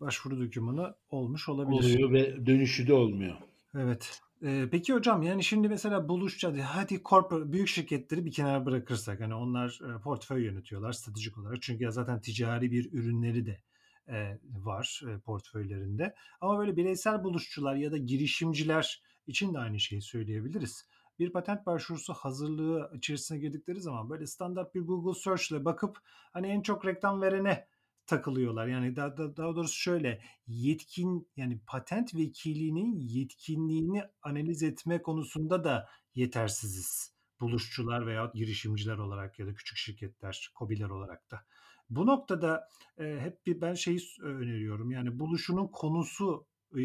başvuru 0.00 0.40
dokümanı 0.40 0.94
olmuş 1.10 1.48
olabilir. 1.48 1.74
Oluyor 1.74 2.12
ve 2.12 2.46
dönüşü 2.46 2.86
de 2.86 2.94
olmuyor. 2.94 3.34
Evet. 3.74 4.20
Eee, 4.42 4.68
peki 4.70 4.92
hocam, 4.94 5.22
yani, 5.22 5.44
şimdi 5.44 5.68
mesela 5.68 6.08
buluşacağız, 6.08 6.58
hadi 6.60 7.02
corporate 7.04 7.52
büyük 7.52 7.68
şirketleri 7.68 8.24
bir 8.24 8.32
kenara 8.32 8.66
bırakırsak, 8.66 9.20
hani, 9.20 9.34
onlar, 9.34 9.78
eee, 9.82 10.00
portföy 10.04 10.44
yönetiyorlar 10.44 10.92
stratejik 10.92 11.38
olarak. 11.38 11.62
Çünkü 11.62 11.84
ya 11.84 11.90
zaten 11.90 12.20
ticari 12.20 12.70
bir 12.70 12.92
ürünleri 12.92 13.46
de, 13.46 13.62
eee, 14.08 14.40
var, 14.44 15.00
eee, 15.06 15.18
portföylerinde. 15.18 16.14
Ama 16.40 16.58
böyle 16.58 16.76
bireysel 16.76 17.24
buluşçular 17.24 17.74
ya 17.76 17.92
da 17.92 17.96
girişimciler 17.96 19.02
için 19.26 19.54
de 19.54 19.58
aynı 19.58 19.80
şeyi 19.80 20.02
söyleyebiliriz. 20.02 20.88
Bir 21.18 21.32
patent 21.32 21.66
başvurusu 21.66 22.12
hazırlığı 22.14 22.90
içerisine 22.94 23.38
girdikleri 23.38 23.80
zaman 23.80 24.10
böyle 24.10 24.26
standart 24.26 24.74
bir 24.74 24.80
Google 24.80 25.20
search 25.20 25.52
ile 25.52 25.64
bakıp, 25.64 25.98
hani, 26.32 26.46
en 26.46 26.60
çok 26.60 26.86
reklam 26.86 27.20
verene 27.20 27.66
takılıyorlar. 28.08 28.66
Yani 28.66 28.96
daha, 28.96 29.16
daha, 29.16 29.56
doğrusu 29.56 29.74
şöyle 29.74 30.22
yetkin 30.46 31.28
yani 31.36 31.60
patent 31.66 32.14
vekilinin 32.14 32.96
yetkinliğini 33.00 34.02
analiz 34.22 34.62
etme 34.62 35.02
konusunda 35.02 35.64
da 35.64 35.88
yetersiziz. 36.14 37.14
Buluşçular 37.40 38.06
veya 38.06 38.30
girişimciler 38.34 38.98
olarak 38.98 39.38
ya 39.38 39.46
da 39.46 39.54
küçük 39.54 39.78
şirketler, 39.78 40.50
kobiler 40.54 40.90
olarak 40.90 41.30
da. 41.30 41.44
Bu 41.90 42.06
noktada 42.06 42.68
e, 42.98 43.18
hep 43.20 43.46
bir 43.46 43.60
ben 43.60 43.74
şeyi 43.74 44.00
öneriyorum. 44.22 44.90
Yani 44.90 45.18
buluşunun 45.18 45.68
konusu 45.68 46.46
e, 46.76 46.82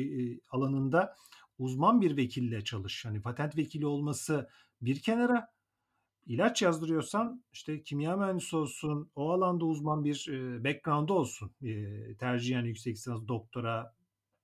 alanında 0.50 1.16
uzman 1.58 2.02
bir 2.02 2.18
vekille 2.18 2.64
çalış. 2.64 3.06
Yani 3.06 3.22
patent 3.22 3.58
vekili 3.58 3.86
olması 3.86 4.50
bir 4.82 5.02
kenara 5.02 5.53
ilaç 6.26 6.62
yazdırıyorsan 6.62 7.44
işte 7.52 7.84
kimya 7.84 8.18
mühendisi 8.18 8.56
olsun, 8.56 9.12
o 9.16 9.32
alanda 9.32 9.66
uzman 9.66 10.04
bir 10.04 10.28
e, 10.32 10.64
background'u 10.64 11.14
olsun. 11.14 11.52
E, 11.64 12.18
tercihen 12.18 12.66
yüksek 12.66 12.96
lisans, 12.96 13.28
doktora 13.28 13.96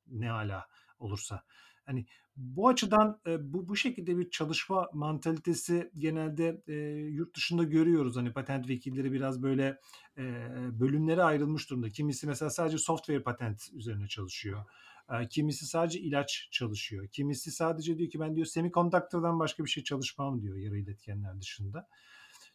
ne 0.08 0.32
ala 0.32 0.68
olursa. 1.00 1.44
Hani 1.86 2.06
bu 2.36 2.68
açıdan 2.68 3.22
e, 3.28 3.54
bu 3.54 3.70
bu 3.70 3.76
şekilde 3.76 4.18
bir 4.18 4.30
çalışma 4.30 4.90
mantalitesi 4.94 5.92
genelde 5.98 6.62
e, 6.68 6.74
yurt 7.12 7.36
dışında 7.36 7.64
görüyoruz. 7.64 8.16
Hani 8.16 8.34
patent 8.34 8.70
vekilleri 8.70 9.12
biraz 9.12 9.44
böyle 9.44 9.80
e, 10.18 10.24
bölümlere 10.80 11.24
ayrılmış 11.24 11.70
durumda. 11.70 11.90
Kimisi 11.90 12.28
mesela 12.28 12.50
sadece 12.50 12.78
software 12.78 13.24
patent 13.24 13.70
üzerine 13.74 14.08
çalışıyor. 14.08 14.66
Kimisi 15.30 15.66
sadece 15.66 16.00
ilaç 16.00 16.48
çalışıyor. 16.52 17.08
Kimisi 17.08 17.52
sadece 17.52 17.98
diyor 17.98 18.10
ki 18.10 18.20
ben 18.20 18.36
diyor 18.36 18.46
semiconductor'dan 18.46 19.40
başka 19.40 19.66
bir 19.66 19.70
şey 19.70 19.84
çalışmam 19.84 20.42
diyor 20.42 20.58
yarı 20.58 20.78
iletkenler 20.78 21.42
dışında. 21.42 21.88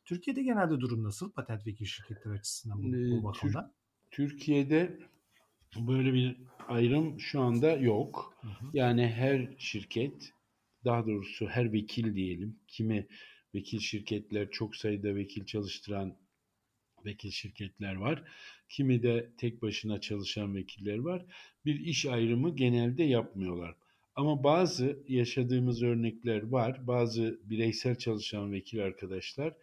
Türkiye'de 0.05 0.43
genelde 0.43 0.81
durum 0.81 1.05
nasıl 1.05 1.33
patent 1.33 1.67
vekil 1.67 1.87
şirketleri 1.87 2.35
açısından 2.35 2.83
bu, 2.83 2.87
bu 2.87 3.25
bakımdan? 3.25 3.73
Türkiye'de 4.11 4.99
böyle 5.77 6.15
bir 6.15 6.37
ayrım 6.69 7.21
şu 7.21 7.41
anda 7.41 7.71
yok. 7.73 8.35
Hı 8.41 8.49
hı. 8.49 8.71
Yani 8.73 9.09
her 9.09 9.55
şirket, 9.59 10.33
daha 10.85 11.07
doğrusu 11.07 11.47
her 11.47 11.73
vekil 11.73 12.15
diyelim, 12.15 12.59
kimi 12.69 13.07
vekil 13.55 13.79
şirketler 13.79 14.51
çok 14.51 14.77
sayıda 14.77 15.15
vekil 15.15 15.45
çalıştıran 15.45 16.17
vekil 17.05 17.31
şirketler 17.31 17.95
var. 17.95 18.23
Kimi 18.69 19.03
de 19.03 19.31
tek 19.39 19.63
başına 19.63 20.01
çalışan 20.01 20.55
vekiller 20.55 20.99
var. 20.99 21.25
Bir 21.65 21.81
iş 21.81 22.07
ayrımı 22.07 22.57
genelde 22.57 23.03
yapmıyorlar. 23.05 23.75
Ama 24.17 24.45
bazı 24.45 24.99
yaşadığımız 25.09 25.83
örnekler 25.83 26.43
var. 26.43 26.87
Bazı 26.87 27.41
bireysel 27.45 27.99
çalışan 27.99 28.53
vekil 28.53 28.85
arkadaşlar 28.85 29.55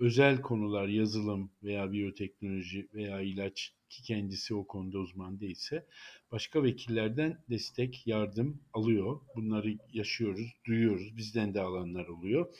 özel 0.00 0.40
konular, 0.40 0.88
yazılım 0.88 1.50
veya 1.62 1.92
biyoteknoloji 1.92 2.88
veya 2.94 3.20
ilaç 3.20 3.72
ki 3.88 4.02
kendisi 4.02 4.54
o 4.54 4.66
konuda 4.66 4.98
uzman 4.98 5.40
değilse 5.40 5.86
başka 6.30 6.62
vekillerden 6.62 7.44
destek, 7.50 8.06
yardım 8.06 8.62
alıyor. 8.72 9.20
Bunları 9.36 9.78
yaşıyoruz, 9.92 10.52
duyuyoruz. 10.66 11.16
Bizden 11.16 11.54
de 11.54 11.60
alanlar 11.60 12.06
oluyor. 12.06 12.54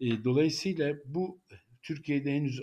Dolayısıyla 0.00 0.96
bu 1.04 1.40
Türkiye'de 1.82 2.32
henüz 2.32 2.62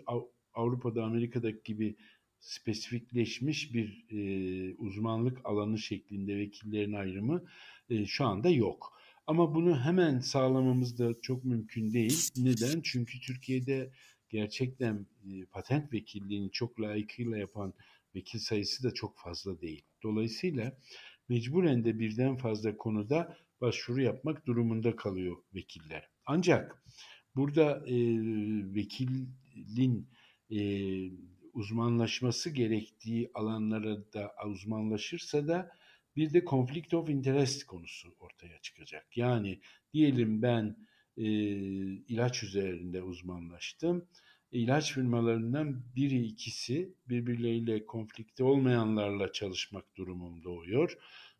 Avrupa'da, 0.56 1.04
Amerika'daki 1.04 1.64
gibi 1.64 1.96
spesifikleşmiş 2.40 3.74
bir 3.74 4.06
e, 4.12 4.76
uzmanlık 4.76 5.42
alanı 5.44 5.78
şeklinde 5.78 6.38
vekillerin 6.38 6.94
ayrımı 6.94 7.44
e, 7.90 8.06
şu 8.06 8.26
anda 8.26 8.50
yok. 8.50 9.00
Ama 9.28 9.56
bunu 9.56 9.80
hemen 9.80 10.20
sağlamamız 10.20 11.00
da 11.00 11.22
çok 11.22 11.46
mümkün 11.46 11.94
değil. 11.94 12.30
Neden? 12.38 12.82
Çünkü 12.82 13.20
Türkiye'de 13.20 13.92
gerçekten 14.30 15.06
e, 15.32 15.46
patent 15.46 15.94
vekilliğini 15.94 16.52
çok 16.52 16.82
layıkıyla 16.82 17.38
yapan 17.38 17.74
vekil 18.16 18.40
sayısı 18.40 18.84
da 18.84 18.94
çok 18.94 19.18
fazla 19.18 19.62
değil. 19.62 19.84
Dolayısıyla 20.04 20.78
mecburen 21.30 21.86
de 21.86 22.00
birden 22.00 22.38
fazla 22.38 22.78
konuda 22.78 23.38
başvuru 23.62 24.02
yapmak 24.02 24.46
durumunda 24.46 24.96
kalıyor 24.96 25.38
vekiller. 25.56 26.10
Ancak 26.26 26.84
burada 27.36 27.84
e, 27.88 27.96
vekilin 28.76 30.08
e, 30.52 30.60
uzmanlaşması 31.54 32.50
gerektiği 32.50 33.32
alanlara 33.34 34.14
da 34.14 34.36
uzmanlaşırsa 34.48 35.48
da 35.48 35.72
bir 36.16 36.34
de 36.34 36.46
conflict 36.46 36.94
of 36.94 37.10
interest 37.10 37.64
konusu 37.64 38.16
ortaya 38.20 38.62
çıkacak. 38.62 39.18
Yani 39.18 39.60
diyelim 39.94 40.42
ben 40.42 40.78
e, 41.18 41.24
ilaç 42.08 42.44
üzerinde 42.44 43.02
uzmanlaştım. 43.02 44.08
İlaç 44.52 44.94
firmalarından 44.94 45.84
biri 45.96 46.26
ikisi 46.26 46.94
birbirleriyle 47.10 47.86
konflikte 47.86 48.44
olmayanlarla 48.44 49.32
çalışmak 49.32 49.98
durumum 49.98 50.44
doğuyor 50.44 50.98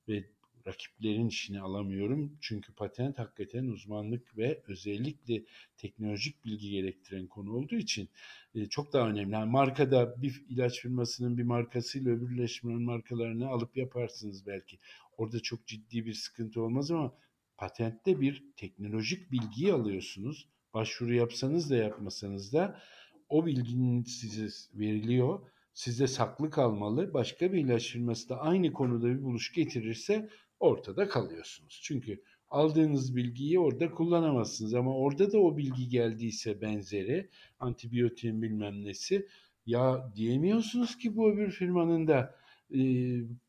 ve 0.08 0.24
rakiplerin 0.68 1.28
işini 1.28 1.62
alamıyorum. 1.62 2.38
Çünkü 2.42 2.74
patent 2.74 3.20
hakikaten 3.20 3.68
uzmanlık 3.68 4.38
ve 4.38 4.64
özellikle 4.68 5.44
teknolojik 5.78 6.46
bilgi 6.46 6.70
gerektiren 6.70 7.28
konu 7.28 7.54
olduğu 7.54 7.76
için 7.76 8.10
e, 8.56 8.66
çok 8.66 8.94
daha 8.94 9.10
önemli. 9.10 9.34
Yani 9.34 9.52
markada 9.52 10.22
bir 10.22 10.44
ilaç 10.50 10.82
firmasının 10.82 11.38
bir 11.38 11.44
markasıyla 11.44 12.12
öbürleşmenin 12.12 12.82
markalarını 12.82 13.48
alıp 13.48 13.78
yaparsınız 13.78 14.48
belki. 14.48 14.80
Orada 15.18 15.40
çok 15.40 15.68
ciddi 15.68 16.06
bir 16.06 16.14
sıkıntı 16.14 16.62
olmaz 16.62 16.92
ama 16.92 17.14
patentte 17.58 18.22
bir 18.22 18.44
teknolojik 18.58 19.32
bilgiyi 19.32 19.74
alıyorsunuz. 19.74 20.50
Başvuru 20.74 21.14
yapsanız 21.14 21.70
da 21.70 21.76
yapmasanız 21.76 22.54
da 22.54 22.82
o 23.30 23.46
bilginin 23.46 24.04
size 24.04 24.48
veriliyor. 24.74 25.40
Size 25.74 26.08
saklı 26.08 26.50
kalmalı. 26.50 27.14
Başka 27.14 27.54
bir 27.54 27.58
ilaç 27.58 27.92
firması 27.92 28.30
da 28.30 28.40
aynı 28.40 28.74
konuda 28.74 29.08
bir 29.08 29.24
buluş 29.24 29.54
getirirse 29.54 30.30
ortada 30.60 31.08
kalıyorsunuz. 31.08 31.82
Çünkü 31.84 32.24
aldığınız 32.50 33.16
bilgiyi 33.16 33.60
orada 33.60 33.92
kullanamazsınız 33.92 34.74
ama 34.74 34.98
orada 34.98 35.32
da 35.32 35.40
o 35.40 35.58
bilgi 35.58 35.90
geldiyse 35.90 36.62
benzeri 36.62 37.30
antibiyotiğin 37.60 38.42
bilmem 38.42 38.86
nesi 38.86 39.28
ya 39.66 40.12
diyemiyorsunuz 40.16 40.98
ki 40.98 41.16
bu 41.16 41.30
öbür 41.30 41.52
firmanın 41.52 42.08
da 42.08 42.36
e, 42.76 42.80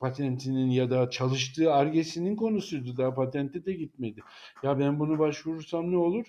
patentinin 0.01 0.71
ya 0.71 0.90
da 0.90 1.11
çalıştığı 1.11 1.73
argesinin 1.73 2.37
konusuydu. 2.37 2.97
Daha 2.97 3.14
patente 3.14 3.64
de 3.64 3.73
gitmedi. 3.73 4.21
Ya 4.62 4.79
ben 4.79 5.01
bunu 5.01 5.19
başvurursam 5.19 5.92
ne 5.92 5.97
olur? 5.97 6.27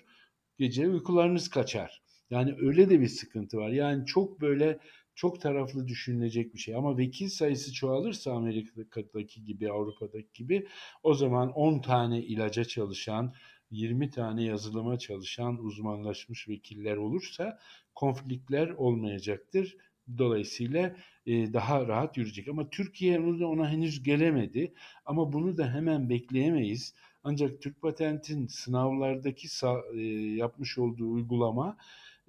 Gece 0.58 0.88
uykularınız 0.88 1.48
kaçar. 1.48 2.02
Yani 2.30 2.54
öyle 2.60 2.90
de 2.90 3.00
bir 3.00 3.08
sıkıntı 3.08 3.56
var. 3.56 3.68
Yani 3.70 4.06
çok 4.06 4.40
böyle 4.40 4.78
çok 5.18 5.40
taraflı 5.40 5.88
düşünülecek 5.88 6.54
bir 6.54 6.58
şey. 6.58 6.74
Ama 6.74 6.98
vekil 6.98 7.28
sayısı 7.28 7.72
çoğalırsa 7.72 8.32
Amerika'daki 8.32 9.44
gibi, 9.44 9.72
Avrupa'daki 9.72 10.32
gibi 10.34 10.66
o 11.02 11.14
zaman 11.14 11.52
10 11.52 11.80
tane 11.80 12.22
ilaca 12.22 12.64
çalışan, 12.64 13.34
20 13.70 14.10
tane 14.10 14.44
yazılıma 14.44 14.98
çalışan 14.98 15.58
uzmanlaşmış 15.58 16.48
vekiller 16.48 16.96
olursa 16.96 17.58
konflikler 17.94 18.68
olmayacaktır. 18.68 19.76
Dolayısıyla 20.18 20.96
e, 21.26 21.52
daha 21.52 21.86
rahat 21.86 22.16
yürüyecek. 22.16 22.48
Ama 22.48 22.70
Türkiye 22.70 23.20
ona 23.20 23.70
henüz 23.70 24.02
gelemedi. 24.02 24.74
Ama 25.04 25.32
bunu 25.32 25.56
da 25.56 25.74
hemen 25.74 26.10
bekleyemeyiz. 26.10 26.94
Ancak 27.24 27.62
Türk 27.62 27.82
Patent'in 27.82 28.46
sınavlardaki 28.46 29.48
e, 29.94 30.00
yapmış 30.36 30.78
olduğu 30.78 31.10
uygulama 31.10 31.76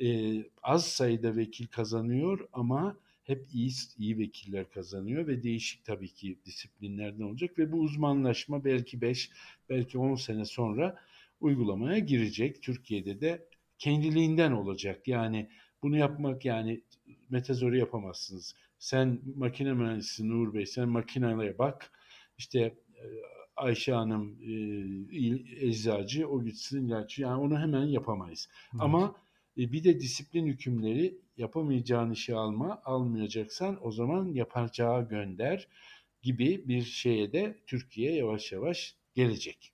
e, 0.02 0.38
az 0.64 0.86
sayıda 0.86 1.36
vekil 1.36 1.68
kazanıyor 1.68 2.48
ama 2.54 2.98
hep 3.24 3.46
iyi, 3.54 3.72
iyi 3.98 4.18
vekiller 4.18 4.70
kazanıyor 4.70 5.28
ve 5.28 5.44
değişik 5.44 5.86
tabii 5.86 6.14
ki 6.14 6.38
disiplinlerden 6.46 7.24
olacak 7.24 7.60
ve 7.60 7.72
bu 7.72 7.78
uzmanlaşma 7.78 8.66
belki 8.66 9.02
5 9.02 9.30
belki 9.70 9.98
10 9.98 10.16
sene 10.16 10.46
sonra 10.46 10.98
uygulamaya 11.42 12.00
girecek. 12.00 12.64
Türkiye'de 12.64 13.22
de 13.22 13.46
kendiliğinden 13.78 14.52
olacak. 14.52 15.08
Yani 15.08 15.50
bunu 15.84 15.98
yapmak 15.98 16.46
yani 16.46 16.82
metazori 17.30 17.80
yapamazsınız. 17.80 18.56
Sen 18.80 19.20
makine 19.36 19.74
mühendisi 19.74 20.30
Nur 20.30 20.54
Bey 20.54 20.66
sen 20.66 20.90
makineye 20.90 21.58
bak. 21.60 21.92
İşte 22.38 22.76
Ayşe 23.56 23.94
Hanım 23.94 24.38
e, 24.42 25.68
eczacı 25.68 26.28
o 26.28 26.44
gitsin 26.44 26.88
ilaççı 26.88 27.22
yani 27.22 27.42
onu 27.42 27.60
hemen 27.60 27.86
yapamayız. 27.86 28.50
Evet. 28.74 28.82
Ama 28.84 29.16
e, 29.60 29.72
bir 29.72 29.84
de 29.84 30.00
disiplin 30.00 30.48
hükümleri 30.48 31.18
yapamayacağın 31.38 32.12
işi 32.12 32.36
alma, 32.36 32.82
almayacaksan 32.86 33.78
o 33.82 33.92
zaman 33.92 34.26
yapacağı 34.34 35.10
gönder 35.10 35.68
gibi 36.22 36.64
bir 36.68 36.84
şeye 36.84 37.32
de 37.32 37.60
Türkiye 37.68 38.16
yavaş 38.16 38.52
yavaş 38.52 38.96
gelecek. 39.16 39.72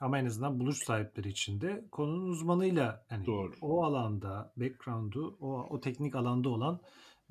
Ama 0.00 0.18
en 0.18 0.26
azından 0.26 0.60
buluş 0.60 0.78
sahipleri 0.78 1.28
için 1.28 1.60
de 1.60 1.84
konunun 1.90 2.28
uzmanıyla 2.28 3.06
yani 3.10 3.26
Doğru. 3.26 3.52
o 3.60 3.84
alanda 3.84 4.52
background'u 4.56 5.36
o, 5.40 5.66
o 5.70 5.80
teknik 5.80 6.14
alanda 6.14 6.48
olan 6.48 6.80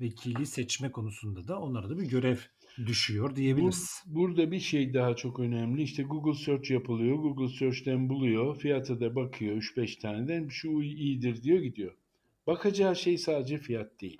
vekili 0.00 0.46
seçme 0.46 0.92
konusunda 0.92 1.48
da 1.48 1.60
onlara 1.60 1.90
da 1.90 1.98
bir 1.98 2.08
görev 2.08 2.36
düşüyor 2.78 3.36
diyebiliriz. 3.36 4.02
Bur, 4.06 4.14
burada 4.14 4.50
bir 4.50 4.60
şey 4.60 4.94
daha 4.94 5.16
çok 5.16 5.40
önemli. 5.40 5.82
İşte 5.82 6.02
Google 6.02 6.44
Search 6.44 6.70
yapılıyor. 6.70 7.16
Google 7.16 7.48
Search'ten 7.48 8.08
buluyor. 8.08 8.56
Fiyata 8.58 9.00
da 9.00 9.14
bakıyor 9.14 9.56
3-5 9.56 10.00
taneden. 10.00 10.48
Şu 10.48 10.82
iyidir 10.82 11.42
diyor 11.42 11.58
gidiyor. 11.58 11.96
Bakacağı 12.46 12.96
şey 12.96 13.18
sadece 13.18 13.58
fiyat 13.58 14.00
değil. 14.00 14.18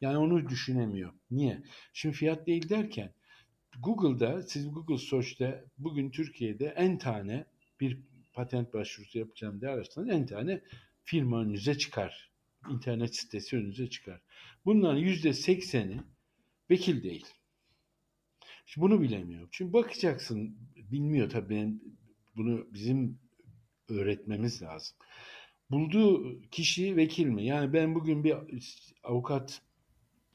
Yani 0.00 0.18
onu 0.18 0.48
düşünemiyor. 0.48 1.12
Niye? 1.30 1.62
Şimdi 1.92 2.14
fiyat 2.14 2.46
değil 2.46 2.68
derken 2.68 3.14
Google'da 3.78 4.42
siz 4.42 4.72
Google 4.72 4.98
Search'te 4.98 5.64
bugün 5.78 6.10
Türkiye'de 6.10 6.66
en 6.76 6.98
tane 6.98 7.44
bir 7.80 8.00
patent 8.32 8.74
başvurusu 8.74 9.18
yapacağım 9.18 9.60
diye 9.60 9.70
araştırın 9.70 10.08
en 10.08 10.26
tane 10.26 10.62
firma 11.04 11.40
önünüze 11.40 11.78
çıkar. 11.78 12.30
İnternet 12.70 13.16
sitesi 13.16 13.56
önünüze 13.56 13.90
çıkar. 13.90 14.20
Bunların 14.64 14.98
yüzde 14.98 15.32
sekseni 15.32 16.00
vekil 16.70 17.02
değil. 17.02 17.26
Şimdi 18.66 18.86
bunu 18.86 19.00
bilemiyor. 19.00 19.48
Çünkü 19.50 19.72
bakacaksın 19.72 20.56
bilmiyor 20.76 21.30
tabii 21.30 21.74
bunu 22.36 22.66
bizim 22.72 23.18
öğretmemiz 23.88 24.62
lazım. 24.62 24.96
Bulduğu 25.70 26.40
kişi 26.50 26.96
vekil 26.96 27.26
mi? 27.26 27.44
Yani 27.44 27.72
ben 27.72 27.94
bugün 27.94 28.24
bir 28.24 28.36
avukat 29.02 29.62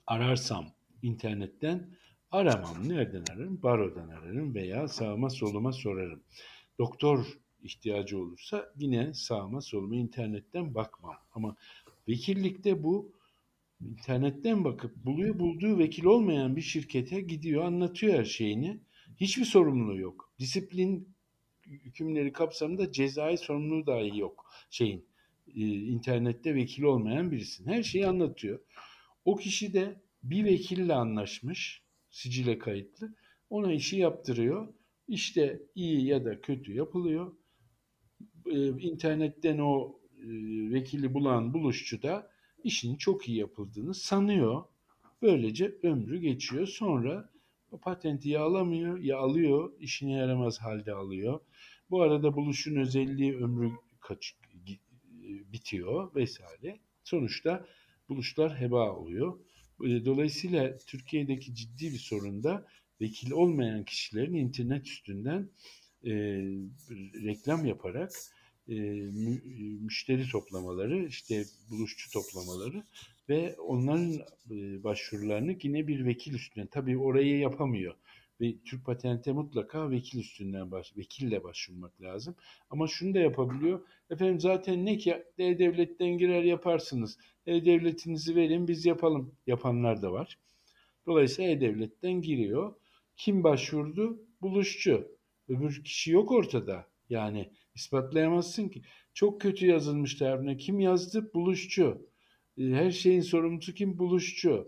ararsam 0.08 0.66
internetten 1.02 1.98
aramam. 2.32 2.90
Nereden 2.90 3.24
ararım? 3.32 3.64
Barodan 3.64 4.10
ararım 4.10 4.56
veya 4.56 4.88
sağıma 4.88 5.30
soluma 5.30 5.72
sorarım. 5.72 6.24
Doktor 6.80 7.26
ihtiyacı 7.64 8.20
olursa 8.20 8.74
yine 8.78 9.14
sağıma 9.14 9.62
soluma 9.62 9.96
internetten 9.96 10.76
bakmam. 10.76 11.18
Ama 11.32 11.56
vekillikte 12.08 12.84
bu 12.84 13.17
internetten 13.82 14.64
bakıp 14.64 15.06
buluyor 15.06 15.40
bulduğu 15.40 15.78
vekil 15.78 16.06
olmayan 16.06 16.56
bir 16.56 16.62
şirkete 16.62 17.22
gidiyor 17.22 17.64
anlatıyor 17.64 18.14
her 18.14 18.26
şeyini. 18.26 18.80
Hiçbir 19.20 19.46
sorumluluğu 19.46 20.00
yok. 20.00 20.34
Disiplin 20.40 21.16
hükümleri 21.66 22.32
kapsamında 22.32 22.92
cezai 22.92 23.38
sorumluluğu 23.38 23.88
dahi 23.88 24.20
yok 24.20 24.52
şeyin 24.70 25.06
e, 25.56 25.62
internette 25.66 26.56
vekil 26.56 26.84
olmayan 26.84 27.32
birisinin. 27.32 27.74
Her 27.74 27.84
şeyi 27.84 28.08
anlatıyor. 28.08 28.60
O 29.26 29.36
kişi 29.36 29.74
de 29.74 30.02
bir 30.24 30.46
vekille 30.46 30.94
anlaşmış, 30.94 31.84
sicile 32.10 32.60
kayıtlı. 32.60 33.16
Ona 33.50 33.74
işi 33.74 33.98
yaptırıyor. 33.98 34.74
İşte 35.08 35.62
iyi 35.76 36.06
ya 36.06 36.26
da 36.26 36.42
kötü 36.42 36.74
yapılıyor. 36.74 37.36
Ee, 38.46 38.68
internetten 38.68 39.58
o 39.58 40.00
e, 40.18 40.28
vekili 40.74 41.14
bulan 41.14 41.54
buluşçu 41.54 42.02
da 42.02 42.32
işin 42.64 42.96
çok 42.96 43.30
iyi 43.30 43.38
yapıldığını 43.38 43.94
sanıyor. 43.94 44.64
Böylece 45.22 45.78
ömrü 45.84 46.20
geçiyor. 46.20 46.68
Sonra 46.68 47.30
patenti 47.82 48.30
ya 48.30 48.42
alamıyor 48.44 48.98
ya 48.98 49.18
alıyor, 49.18 49.72
işine 49.80 50.12
yaramaz 50.14 50.60
halde 50.60 50.94
alıyor. 50.94 51.40
Bu 51.90 52.02
arada 52.02 52.36
buluşun 52.36 52.76
özelliği 52.76 53.38
ömrü 53.38 53.72
kaç, 54.00 54.36
e, 54.68 55.54
bitiyor 55.54 56.16
vesaire. 56.16 56.80
Sonuçta 57.04 57.66
buluşlar 58.10 58.60
heba 58.62 58.96
oluyor. 58.96 59.40
E, 59.84 60.06
dolayısıyla 60.06 60.78
Türkiye'deki 60.78 61.56
ciddi 61.56 61.86
bir 61.94 62.00
sorun 62.00 62.44
da 62.44 62.68
vekil 63.02 63.32
olmayan 63.32 63.86
kişilerin 63.86 64.34
internet 64.34 64.88
üstünden 64.88 65.50
e, 66.06 66.12
reklam 67.24 67.66
yaparak 67.66 68.12
e, 68.70 68.74
mü, 68.76 69.42
müşteri 69.82 70.30
toplamaları, 70.30 71.06
işte 71.06 71.44
buluşçu 71.70 72.12
toplamaları 72.12 72.84
ve 73.30 73.56
onların 73.56 74.14
e, 74.52 74.84
başvurularını 74.84 75.56
yine 75.64 75.88
bir 75.88 76.06
vekil 76.06 76.34
üstünden, 76.34 76.68
tabii 76.68 76.98
orayı 76.98 77.40
yapamıyor. 77.40 77.96
Ve 78.42 78.54
Türk 78.66 78.86
Patent'e 78.86 79.32
mutlaka 79.32 79.90
vekil 79.92 80.20
üstünden 80.20 80.72
baş, 80.72 80.98
vekille 80.98 81.44
başvurmak 81.44 82.02
lazım. 82.02 82.36
Ama 82.70 82.88
şunu 82.88 83.14
da 83.14 83.20
yapabiliyor. 83.20 83.88
Efendim 84.10 84.40
zaten 84.40 84.86
ne 84.86 84.98
ki 84.98 85.24
E-Devlet'ten 85.38 86.18
girer 86.18 86.44
yaparsınız. 86.44 87.18
E-Devletinizi 87.46 88.36
verin 88.36 88.68
biz 88.68 88.86
yapalım 88.86 89.36
yapanlar 89.48 90.02
da 90.02 90.12
var. 90.12 90.40
Dolayısıyla 91.06 91.52
E-Devlet'ten 91.52 92.22
giriyor. 92.22 92.76
Kim 93.16 93.44
başvurdu? 93.44 94.20
Buluşçu. 94.42 95.18
Öbür 95.50 95.84
kişi 95.84 96.12
yok 96.12 96.32
ortada. 96.32 96.88
Yani 97.10 97.52
ispatlayamazsın 97.76 98.70
ki. 98.70 98.82
Çok 99.14 99.42
kötü 99.42 99.66
yazılmış 99.68 100.16
tarifine. 100.16 100.58
Kim 100.58 100.80
yazdı? 100.80 101.34
Buluşçu. 101.34 102.08
E, 102.58 102.64
her 102.64 102.92
şeyin 102.92 103.22
sorumlusu 103.22 103.74
kim? 103.74 104.00
Buluşçu. 104.00 104.68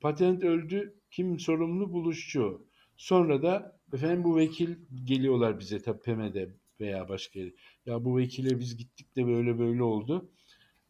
Patent 0.00 0.44
öldü. 0.44 0.94
Kim 1.10 1.38
sorumlu? 1.38 1.92
Buluşçu. 1.92 2.66
Sonra 2.96 3.42
da 3.42 3.80
efendim 3.92 4.24
bu 4.24 4.36
vekil 4.36 4.76
geliyorlar 5.04 5.60
bize 5.60 5.82
tabii 5.82 6.00
PEME'de 6.00 6.54
veya 6.80 7.08
başka 7.08 7.40
yere. 7.40 7.52
Ya 7.86 8.04
bu 8.04 8.16
vekile 8.18 8.58
biz 8.60 8.76
gittik 8.76 9.16
de 9.16 9.26
böyle 9.26 9.58
böyle 9.58 9.82
oldu. 9.82 10.30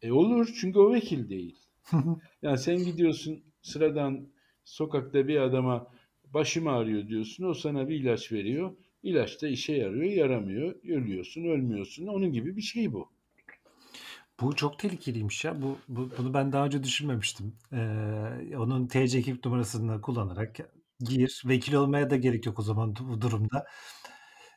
E 0.01 0.11
olur 0.11 0.53
çünkü 0.61 0.79
o 0.79 0.93
vekil 0.93 1.29
değil. 1.29 1.59
yani 2.41 2.57
sen 2.57 2.77
gidiyorsun 2.77 3.43
sıradan 3.61 4.27
sokakta 4.63 5.27
bir 5.27 5.41
adama 5.41 5.87
başım 6.33 6.67
ağrıyor 6.67 7.07
diyorsun. 7.07 7.43
O 7.43 7.53
sana 7.53 7.89
bir 7.89 7.95
ilaç 7.95 8.31
veriyor. 8.31 8.75
İlaç 9.03 9.41
da 9.41 9.47
işe 9.47 9.73
yarıyor, 9.73 10.11
yaramıyor. 10.11 10.75
Ölüyorsun, 10.83 11.43
ölmüyorsun. 11.43 12.07
Onun 12.07 12.31
gibi 12.31 12.57
bir 12.57 12.61
şey 12.61 12.93
bu. 12.93 13.09
Bu 14.41 14.55
çok 14.55 14.79
tehlikeliymiş 14.79 15.45
ya. 15.45 15.61
Bu, 15.61 15.77
bu 15.87 16.09
bunu 16.17 16.33
ben 16.33 16.51
daha 16.51 16.65
önce 16.65 16.83
düşünmemiştim. 16.83 17.55
Ee, 17.73 18.57
onun 18.57 18.87
TC 18.87 19.17
ekip 19.17 19.45
numarasını 19.45 20.01
kullanarak 20.01 20.55
gir. 20.99 21.43
Vekil 21.45 21.73
olmaya 21.73 22.09
da 22.09 22.15
gerek 22.15 22.45
yok 22.45 22.59
o 22.59 22.61
zaman 22.61 22.95
bu 23.09 23.21
durumda. 23.21 23.65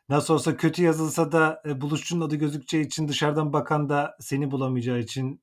Nasıl 0.09 0.35
olsa 0.35 0.57
kötü 0.57 0.83
yazılsa 0.83 1.33
da 1.33 1.63
e, 1.67 1.81
buluşçunun 1.81 2.27
adı 2.27 2.37
gözükeceği 2.37 2.87
için 2.87 3.09
dışarıdan 3.09 3.53
bakan 3.53 3.89
da 3.89 4.17
seni 4.21 4.51
bulamayacağı 4.51 4.99
için 4.99 5.41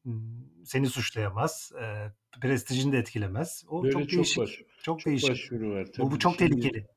seni 0.66 0.88
suçlayamaz. 0.88 1.72
E, 1.82 2.12
prestijini 2.42 2.92
de 2.92 2.98
etkilemez. 2.98 3.64
O 3.68 3.84
Böyle 3.84 3.94
çok, 3.94 4.02
çok 4.02 4.12
değişik. 4.12 4.38
Baş, 4.38 4.50
çok, 4.84 5.00
çok 5.00 5.06
değişik. 5.06 5.52
bu, 6.00 6.12
bu 6.12 6.20
çok 6.20 6.38
tehlikeli. 6.38 6.88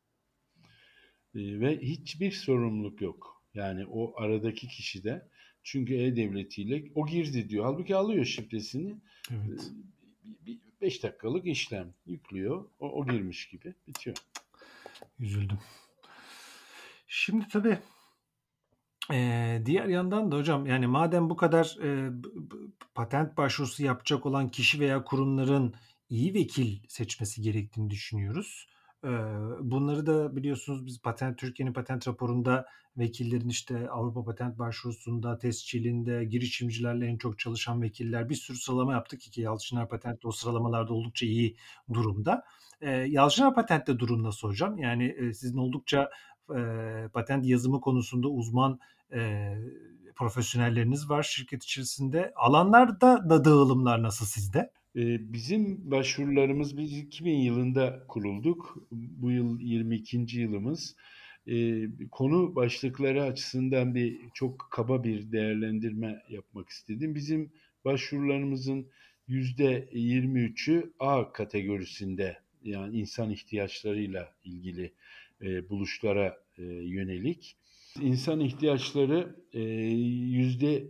E, 1.35 1.61
ve 1.61 1.79
hiçbir 1.81 2.31
sorumluluk 2.31 3.01
yok. 3.01 3.43
Yani 3.55 3.87
o 3.87 4.13
aradaki 4.17 4.69
kişi 4.69 5.05
de 5.05 5.29
çünkü 5.63 5.95
e-devletiyle 5.95 6.85
o 6.95 7.07
girdi 7.07 7.49
diyor. 7.49 7.65
Halbuki 7.65 7.97
alıyor 7.97 8.25
şifresini. 8.25 8.97
Evet. 9.31 9.73
E, 10.49 10.81
5 10.81 11.03
dakikalık 11.03 11.47
işlem 11.47 11.95
yüklüyor. 12.07 12.65
O, 12.79 12.89
o 12.89 13.07
girmiş 13.07 13.49
gibi 13.49 13.75
bitiyor. 13.87 14.17
Üzüldüm. 15.19 15.59
Şimdi 17.07 17.49
tabii 17.49 17.79
e, 19.13 19.63
diğer 19.67 19.87
yandan 19.87 20.33
da 20.33 20.37
hocam 20.37 20.67
yani 20.67 20.87
madem 20.87 21.31
bu 21.31 21.37
kadar 21.37 21.77
e, 21.83 22.11
patent 22.95 23.37
başvurusu 23.37 23.85
yapacak 23.85 24.27
olan 24.27 24.51
kişi 24.51 24.81
veya 24.81 25.05
kurumların 25.05 25.75
iyi 26.09 26.35
vekil 26.35 26.79
seçmesi 26.89 27.43
gerektiğini 27.43 27.91
düşünüyoruz. 27.91 28.69
Bunları 29.61 30.07
da 30.07 30.37
biliyorsunuz 30.37 30.87
biz 30.87 31.03
patent 31.03 31.39
Türkiye'nin 31.39 31.73
patent 31.73 32.09
raporunda 32.09 32.67
vekillerin 32.97 33.49
işte 33.49 33.91
Avrupa 33.91 34.25
Patent 34.25 34.59
Başvurusu'nda, 34.59 35.39
tescilinde, 35.39 36.25
girişimcilerle 36.25 37.07
en 37.07 37.17
çok 37.17 37.39
çalışan 37.39 37.83
vekiller 37.83 38.29
bir 38.29 38.35
sürü 38.35 38.57
sıralama 38.57 38.93
yaptık 38.93 39.21
ki 39.21 39.41
Yalçınar 39.41 39.89
Patent 39.89 40.25
o 40.25 40.33
sıralamalarda 40.33 40.95
oldukça 40.95 41.27
iyi 41.27 41.57
durumda. 41.93 42.45
Yalçınar 43.07 43.55
Patent'te 43.55 43.99
durum 43.99 44.23
nasıl 44.23 44.49
hocam? 44.49 44.79
Yani 44.79 45.35
sizin 45.35 45.59
oldukça 45.59 46.11
patent 47.13 47.47
yazımı 47.47 47.81
konusunda 47.81 48.29
uzman 48.29 48.81
profesyonelleriniz 50.15 51.11
var 51.11 51.23
şirket 51.23 51.65
içerisinde. 51.65 52.33
Alanlarda 52.37 53.31
da 53.31 53.45
dağılımlar 53.45 54.03
nasıl 54.03 54.27
sizde? 54.27 54.71
Bizim 54.95 55.91
başvurularımız 55.91 56.79
biz 56.79 56.99
2000 56.99 57.39
yılında 57.39 58.05
kurulduk. 58.09 58.87
Bu 58.91 59.31
yıl 59.31 59.61
22. 59.61 60.41
yılımız. 60.41 60.97
Konu 62.11 62.57
başlıkları 62.57 63.23
açısından 63.23 63.95
bir 63.95 64.19
çok 64.35 64.69
kaba 64.71 65.05
bir 65.05 65.33
değerlendirme 65.33 66.23
yapmak 66.29 66.69
istedim. 66.69 67.15
Bizim 67.15 67.53
başvurularımızın 67.85 68.87
%23'ü 69.29 70.93
A 70.99 71.33
kategorisinde 71.33 72.39
yani 72.65 72.99
insan 72.99 73.31
ihtiyaçlarıyla 73.31 74.35
ilgili 74.45 74.93
buluşlara 75.71 76.39
yönelik. 76.83 77.57
İnsan 78.01 78.41
ihtiyaçları 78.41 79.37
yüzde 80.31 80.85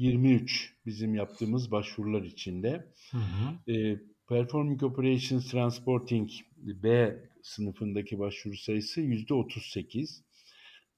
23 0.00 0.74
bizim 0.86 1.14
yaptığımız 1.14 1.70
başvurular 1.70 2.22
içinde. 2.22 2.92
Hı 3.10 3.18
hı. 3.18 3.72
E, 3.72 4.00
Performing 4.28 4.82
Operations 4.82 5.50
Transporting 5.50 6.30
B 6.56 7.16
sınıfındaki 7.42 8.18
başvuru 8.18 8.56
sayısı 8.56 9.00
yüzde 9.00 9.34
38. 9.34 10.24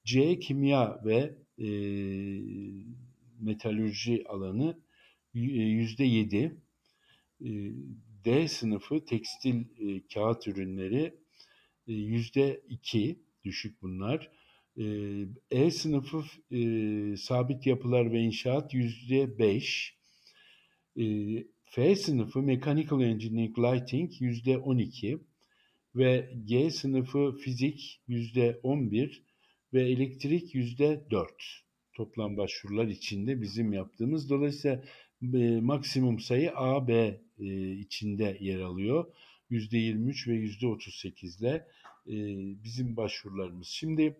C 0.05 0.39
kimya 0.39 1.01
ve 1.05 1.35
e, 1.57 1.67
metalürji 3.39 4.23
alanı 4.27 4.79
yüzde 5.33 6.03
yedi. 6.03 6.57
E, 7.41 7.49
D 8.25 8.47
sınıfı 8.47 9.05
tekstil 9.05 9.65
e, 9.79 10.07
kağıt 10.13 10.47
ürünleri 10.47 11.13
e, 11.87 11.93
yüzde 11.93 12.61
iki 12.69 13.19
düşük 13.43 13.81
bunlar. 13.81 14.31
E, 15.51 15.71
sınıfı 15.71 16.23
e, 16.51 17.17
sabit 17.17 17.67
yapılar 17.67 18.11
ve 18.11 18.19
inşaat 18.19 18.73
yüzde 18.73 19.39
beş. 19.39 19.95
E, 20.97 21.05
F 21.65 21.95
sınıfı 21.95 22.41
Mechanical 22.41 23.01
Engineering 23.01 23.59
Lighting 23.59 24.11
yüzde 24.19 24.57
on 24.57 24.77
iki 24.77 25.19
ve 25.95 26.33
G 26.45 26.69
sınıfı 26.69 27.37
fizik 27.37 28.01
yüzde 28.07 28.59
on 28.63 28.91
bir 28.91 29.23
ve 29.73 29.89
elektrik 29.89 30.55
yüzde 30.55 31.07
dört 31.11 31.63
toplam 31.93 32.37
başvurular 32.37 32.87
içinde 32.87 33.41
bizim 33.41 33.73
yaptığımız. 33.73 34.29
Dolayısıyla 34.29 34.83
e, 35.33 35.59
maksimum 35.61 36.19
sayı 36.19 36.51
A, 36.55 36.87
B 36.87 37.21
e, 37.39 37.71
içinde 37.71 38.37
yer 38.39 38.59
alıyor. 38.59 39.05
Yüzde 39.49 39.77
23 39.77 40.27
ve 40.27 40.33
yüzde 40.33 40.67
38 40.67 41.41
ile 41.41 41.67
e, 42.07 42.15
bizim 42.63 42.97
başvurularımız. 42.97 43.67
Şimdi 43.67 44.17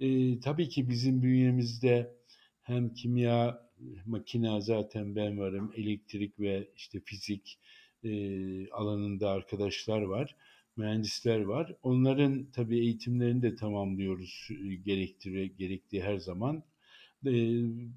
e, 0.00 0.40
tabii 0.40 0.68
ki 0.68 0.88
bizim 0.88 1.22
bünyemizde 1.22 2.16
hem 2.62 2.94
kimya, 2.94 3.60
makine 4.06 4.60
zaten 4.60 5.16
ben 5.16 5.38
varım, 5.38 5.72
elektrik 5.76 6.40
ve 6.40 6.68
işte 6.76 7.00
fizik 7.00 7.58
e, 8.04 8.10
alanında 8.70 9.30
arkadaşlar 9.30 10.02
var, 10.02 10.36
mühendisler 10.76 11.40
var. 11.40 11.76
Onların 11.82 12.46
tabii 12.52 12.78
eğitimlerini 12.78 13.42
de 13.42 13.54
tamamlıyoruz 13.56 14.48
e, 14.50 14.74
gerektiği, 15.58 16.02
her 16.02 16.16
zaman 16.16 16.62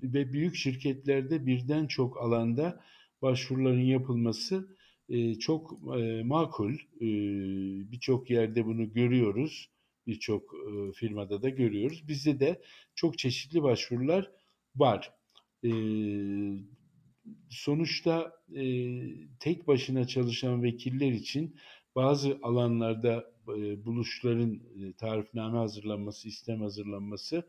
ve 0.04 0.34
büyük 0.34 0.56
şirketlerde 0.56 1.46
birden 1.46 1.88
çok 1.88 2.22
alanda 2.22 2.84
başvuruların 3.22 3.82
yapılması 3.82 4.78
çok 5.40 5.84
makul. 6.24 6.74
Birçok 7.92 8.30
yerde 8.30 8.66
bunu 8.66 8.94
görüyoruz. 8.94 9.73
Birçok 10.08 10.56
firmada 10.96 11.42
da 11.42 11.50
görüyoruz. 11.50 12.08
Bizde 12.08 12.40
de 12.40 12.62
çok 12.96 13.18
çeşitli 13.18 13.64
başvurular 13.64 14.32
var. 14.76 15.14
Sonuçta 17.50 18.32
tek 19.40 19.68
başına 19.68 20.08
çalışan 20.08 20.64
vekiller 20.64 21.12
için 21.12 21.56
bazı 21.96 22.40
alanlarda 22.42 23.34
buluşların 23.86 24.60
tarifname 24.98 25.58
hazırlanması, 25.58 26.28
istem 26.28 26.62
hazırlanması 26.62 27.44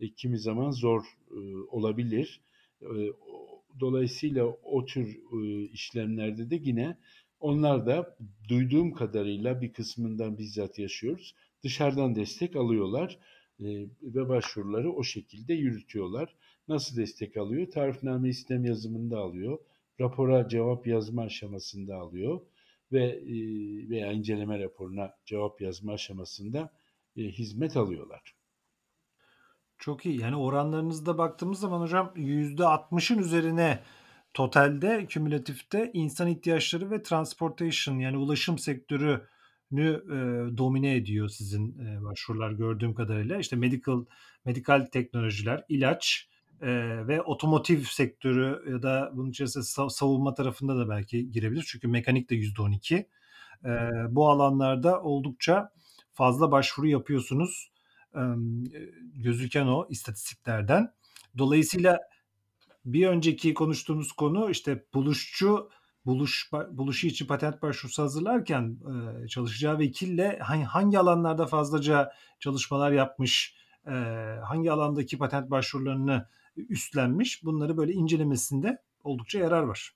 e, 0.00 0.14
kimi 0.14 0.38
zaman 0.38 0.70
zor 0.70 1.02
e, 1.30 1.38
olabilir. 1.70 2.40
E, 2.82 2.86
dolayısıyla 3.80 4.44
o 4.44 4.84
tür 4.84 5.18
işlemlerde 5.72 6.50
de 6.50 6.60
yine 6.62 6.98
onlar 7.40 7.86
da 7.86 8.16
duyduğum 8.48 8.92
kadarıyla 8.92 9.60
bir 9.60 9.72
kısmından 9.72 10.38
bizzat 10.38 10.78
yaşıyoruz. 10.78 11.34
Dışarıdan 11.62 12.14
destek 12.14 12.56
alıyorlar 12.56 13.18
ve 14.02 14.28
başvuruları 14.28 14.92
o 14.92 15.02
şekilde 15.02 15.54
yürütüyorlar. 15.54 16.34
Nasıl 16.68 16.96
destek 16.96 17.36
alıyor? 17.36 17.70
Tarifname 17.70 18.28
istem 18.28 18.64
yazımında 18.64 19.18
alıyor. 19.18 19.58
Rapora 20.00 20.48
cevap 20.48 20.86
yazma 20.86 21.22
aşamasında 21.22 21.96
alıyor 21.96 22.40
ve 22.92 23.22
veya 23.90 24.12
inceleme 24.12 24.58
raporuna 24.58 25.14
cevap 25.24 25.60
yazma 25.60 25.92
aşamasında 25.92 26.72
hizmet 27.16 27.76
alıyorlar. 27.76 28.34
Çok 29.78 30.06
iyi. 30.06 30.20
Yani 30.20 30.36
oranlarınızda 30.36 31.18
baktığımız 31.18 31.60
zaman 31.60 31.80
hocam 31.80 32.12
%60'ın 32.16 33.18
üzerine 33.18 33.82
totalde, 34.34 35.06
kümülatifte 35.06 35.90
insan 35.94 36.28
ihtiyaçları 36.28 36.90
ve 36.90 37.02
transportation 37.02 37.98
yani 37.98 38.16
ulaşım 38.16 38.58
sektörünü 39.68 40.02
e, 40.52 40.58
domine 40.58 40.96
ediyor 40.96 41.28
sizin 41.28 41.78
e, 41.78 42.04
başvurular 42.04 42.50
gördüğüm 42.50 42.94
kadarıyla. 42.94 43.38
İşte 43.38 43.56
medical, 43.56 44.04
medikal 44.44 44.86
teknolojiler, 44.92 45.64
ilaç 45.68 46.28
e, 46.60 46.68
ve 47.08 47.22
otomotiv 47.22 47.82
sektörü 47.82 48.70
ya 48.72 48.82
da 48.82 49.10
bunun 49.14 49.30
içerisinde 49.30 49.64
savunma 49.90 50.34
tarafında 50.34 50.76
da 50.76 50.88
belki 50.88 51.30
girebilir. 51.30 51.64
Çünkü 51.68 51.88
mekanik 51.88 52.30
de 52.30 52.34
%12. 52.34 53.06
E, 53.64 53.68
bu 54.10 54.28
alanlarda 54.28 55.02
oldukça 55.02 55.70
fazla 56.12 56.50
başvuru 56.50 56.88
yapıyorsunuz 56.88 57.70
gözüken 59.14 59.66
o 59.66 59.86
istatistiklerden. 59.90 60.92
Dolayısıyla 61.38 61.98
bir 62.84 63.06
önceki 63.06 63.54
konuştuğumuz 63.54 64.12
konu 64.12 64.50
işte 64.50 64.84
buluşçu 64.94 65.70
buluş 66.06 66.50
buluşu 66.70 67.06
için 67.06 67.26
patent 67.26 67.62
başvurusu 67.62 68.02
hazırlarken 68.02 68.76
çalışacağı 69.28 69.78
vekille 69.78 70.38
hangi, 70.38 70.64
hangi 70.64 70.98
alanlarda 70.98 71.46
fazlaca 71.46 72.12
çalışmalar 72.40 72.92
yapmış, 72.92 73.54
hangi 74.42 74.72
alandaki 74.72 75.18
patent 75.18 75.50
başvurularını 75.50 76.26
üstlenmiş 76.68 77.44
bunları 77.44 77.76
böyle 77.76 77.92
incelemesinde 77.92 78.78
oldukça 79.04 79.38
yarar 79.38 79.62
var. 79.62 79.92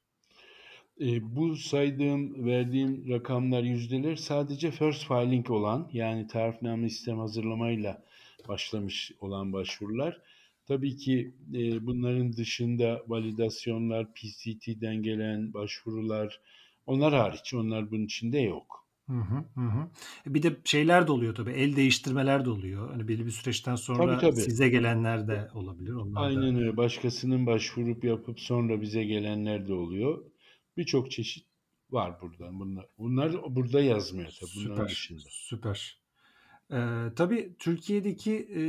E, 1.01 1.37
bu 1.37 1.57
saydığım, 1.57 2.47
verdiğim 2.47 3.09
rakamlar, 3.09 3.63
yüzdeler 3.63 4.17
sadece 4.17 4.71
first 4.71 5.09
filing 5.09 5.51
olan 5.51 5.89
yani 5.93 6.27
tarifname 6.27 6.89
sistem 6.89 7.19
hazırlamayla 7.19 8.03
başlamış 8.49 9.13
olan 9.21 9.53
başvurular. 9.53 10.21
Tabii 10.73 10.97
ki 10.97 11.35
e, 11.55 11.87
bunların 11.87 12.33
dışında 12.33 13.03
validasyonlar, 13.07 14.15
PCT'den 14.15 15.03
gelen 15.03 15.55
başvurular, 15.55 16.41
onlar 16.87 17.15
hariç, 17.15 17.55
onlar 17.55 17.91
bunun 17.91 18.05
içinde 18.05 18.39
yok. 18.39 18.87
Hı 19.07 19.13
hı, 19.13 19.61
hı. 19.61 19.91
Bir 20.27 20.43
de 20.43 20.57
şeyler 20.65 21.07
de 21.07 21.13
oluyor 21.13 21.35
tabii. 21.35 21.51
El 21.51 21.77
değiştirmeler 21.77 22.45
de 22.45 22.51
oluyor. 22.51 22.91
Hani 22.91 23.09
belli 23.09 23.27
bir 23.27 23.31
süreçten 23.31 23.77
sonra 23.77 24.19
tabii, 24.19 24.21
tabii. 24.21 24.41
size 24.41 24.69
gelenler 24.69 25.29
de 25.29 25.49
olabilir. 25.55 25.93
Onlar 25.93 26.23
Aynen 26.23 26.57
da... 26.57 26.59
öyle. 26.61 26.77
Başkasının 26.77 27.47
başvurup 27.47 28.05
yapıp 28.05 28.41
sonra 28.41 28.81
bize 28.81 29.05
gelenler 29.05 29.69
de 29.69 29.73
oluyor. 29.73 30.25
Birçok 30.77 31.11
çeşit 31.11 31.47
var 31.91 32.21
burada. 32.23 32.59
Bunlar 32.59 32.87
bunlar 32.99 33.57
burada 33.57 33.81
yazmıyor 33.81 34.37
tabii 34.41 34.51
bunların 34.57 34.75
süper, 34.75 34.89
dışında. 34.89 35.29
Süper. 35.31 35.99
Ee, 36.73 37.09
tabii 37.17 37.57
Türkiye'deki 37.59 38.33
e, 38.57 38.63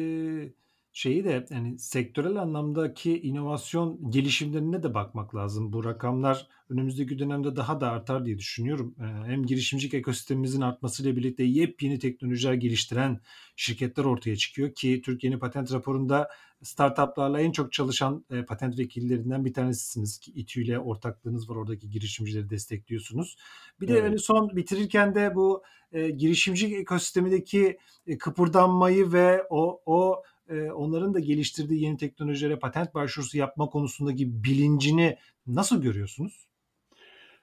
şeyi 0.93 1.23
de 1.23 1.45
yani 1.49 1.79
sektörel 1.79 2.35
anlamdaki 2.35 3.21
inovasyon 3.21 4.11
gelişimlerine 4.11 4.83
de 4.83 4.93
bakmak 4.93 5.35
lazım. 5.35 5.73
Bu 5.73 5.83
rakamlar 5.83 6.47
önümüzdeki 6.69 7.19
dönemde 7.19 7.55
daha 7.55 7.81
da 7.81 7.91
artar 7.91 8.25
diye 8.25 8.37
düşünüyorum. 8.37 8.95
Ee, 8.99 9.03
hem 9.03 9.45
girişimcilik 9.45 9.93
ekosistemimizin 9.93 10.61
artmasıyla 10.61 11.15
birlikte 11.15 11.43
yepyeni 11.43 11.99
teknolojiler 11.99 12.53
geliştiren 12.53 13.19
şirketler 13.55 14.03
ortaya 14.03 14.35
çıkıyor 14.35 14.73
ki 14.73 15.01
Türkiye'nin 15.05 15.39
patent 15.39 15.73
raporunda 15.73 16.29
startuplarla 16.61 17.41
en 17.41 17.51
çok 17.51 17.73
çalışan 17.73 18.25
e, 18.31 18.45
patent 18.45 18.79
vekillerinden 18.79 19.45
bir 19.45 19.53
tanesisiniz 19.53 20.17
ki 20.17 20.31
İTÜ 20.31 20.63
ile 20.63 20.79
ortaklığınız 20.79 21.49
var 21.49 21.55
oradaki 21.55 21.89
girişimcileri 21.89 22.49
destekliyorsunuz. 22.49 23.37
Bir 23.81 23.87
de 23.87 23.93
evet. 23.93 24.03
hani 24.03 24.19
son 24.19 24.55
bitirirken 24.55 25.15
de 25.15 25.35
bu 25.35 25.63
e, 25.91 26.09
girişimcilik 26.09 26.73
ekosistemindeki 26.73 27.77
e, 28.07 28.17
kıpırdanmayı 28.17 29.11
ve 29.11 29.43
o 29.49 29.81
o 29.85 30.23
e, 30.53 30.71
onların 30.71 31.13
da 31.13 31.19
geliştirdiği 31.19 31.83
yeni 31.83 31.97
teknolojilere 31.97 32.59
patent 32.59 32.93
başvurusu 32.93 33.37
yapma 33.37 33.69
konusundaki 33.69 34.43
bilincini 34.43 35.17
nasıl 35.47 35.81
görüyorsunuz? 35.81 36.47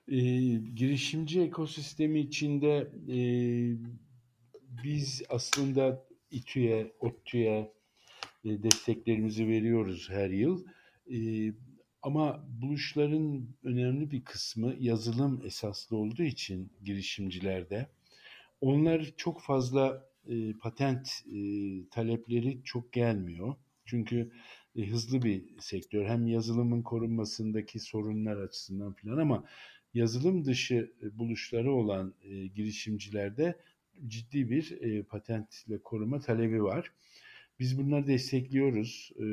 E, 0.08 0.18
girişimci 0.74 1.40
ekosistemi 1.40 2.20
içinde 2.20 2.90
e, 3.08 3.18
biz 4.84 5.22
aslında 5.28 6.06
İTÜ'ye, 6.30 6.92
ODTÜ'ye 7.00 7.72
e, 8.44 8.62
desteklerimizi 8.62 9.48
veriyoruz 9.48 10.10
her 10.10 10.30
yıl. 10.30 10.64
E, 11.14 11.18
ama 12.02 12.44
buluşların 12.62 13.48
önemli 13.64 14.10
bir 14.10 14.24
kısmı 14.24 14.74
yazılım 14.78 15.42
esaslı 15.44 15.96
olduğu 15.96 16.22
için 16.22 16.72
girişimcilerde 16.84 17.86
onlar 18.60 19.12
çok 19.16 19.42
fazla 19.42 20.09
e, 20.30 20.52
patent 20.52 21.08
e, 21.34 21.38
talepleri 21.90 22.60
çok 22.64 22.92
gelmiyor. 22.92 23.54
Çünkü 23.84 24.32
e, 24.76 24.86
hızlı 24.86 25.22
bir 25.22 25.44
sektör. 25.58 26.04
Hem 26.04 26.26
yazılımın 26.26 26.82
korunmasındaki 26.82 27.80
sorunlar 27.80 28.36
açısından 28.36 28.92
filan 28.92 29.18
ama 29.18 29.44
yazılım 29.94 30.44
dışı 30.44 30.92
e, 31.02 31.18
buluşları 31.18 31.72
olan 31.72 32.14
e, 32.22 32.46
girişimcilerde 32.46 33.56
ciddi 34.06 34.50
bir 34.50 34.80
e, 34.80 35.02
patentle 35.02 35.78
koruma 35.82 36.20
talebi 36.20 36.62
var. 36.62 36.92
Biz 37.58 37.78
bunları 37.78 38.06
destekliyoruz. 38.06 39.12
E, 39.16 39.24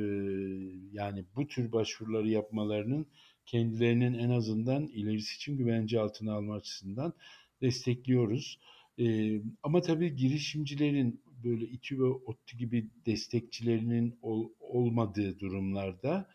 yani 0.91 1.25
bu 1.35 1.47
tür 1.47 1.71
başvuruları 1.71 2.29
yapmalarının 2.29 3.07
kendilerinin 3.45 4.13
en 4.13 4.29
azından 4.29 4.87
ilerisi 4.87 5.35
için 5.35 5.57
güvence 5.57 5.99
altına 5.99 6.33
alma 6.33 6.55
açısından 6.55 7.13
destekliyoruz. 7.61 8.59
E, 8.99 9.37
ama 9.63 9.81
tabii 9.81 10.15
girişimcilerin 10.15 11.21
böyle 11.43 11.65
İTÜ 11.65 11.99
ve 11.99 12.03
ODTÜ 12.03 12.57
gibi 12.57 12.89
destekçilerinin 13.05 14.19
ol, 14.21 14.49
olmadığı 14.59 15.39
durumlarda 15.39 16.29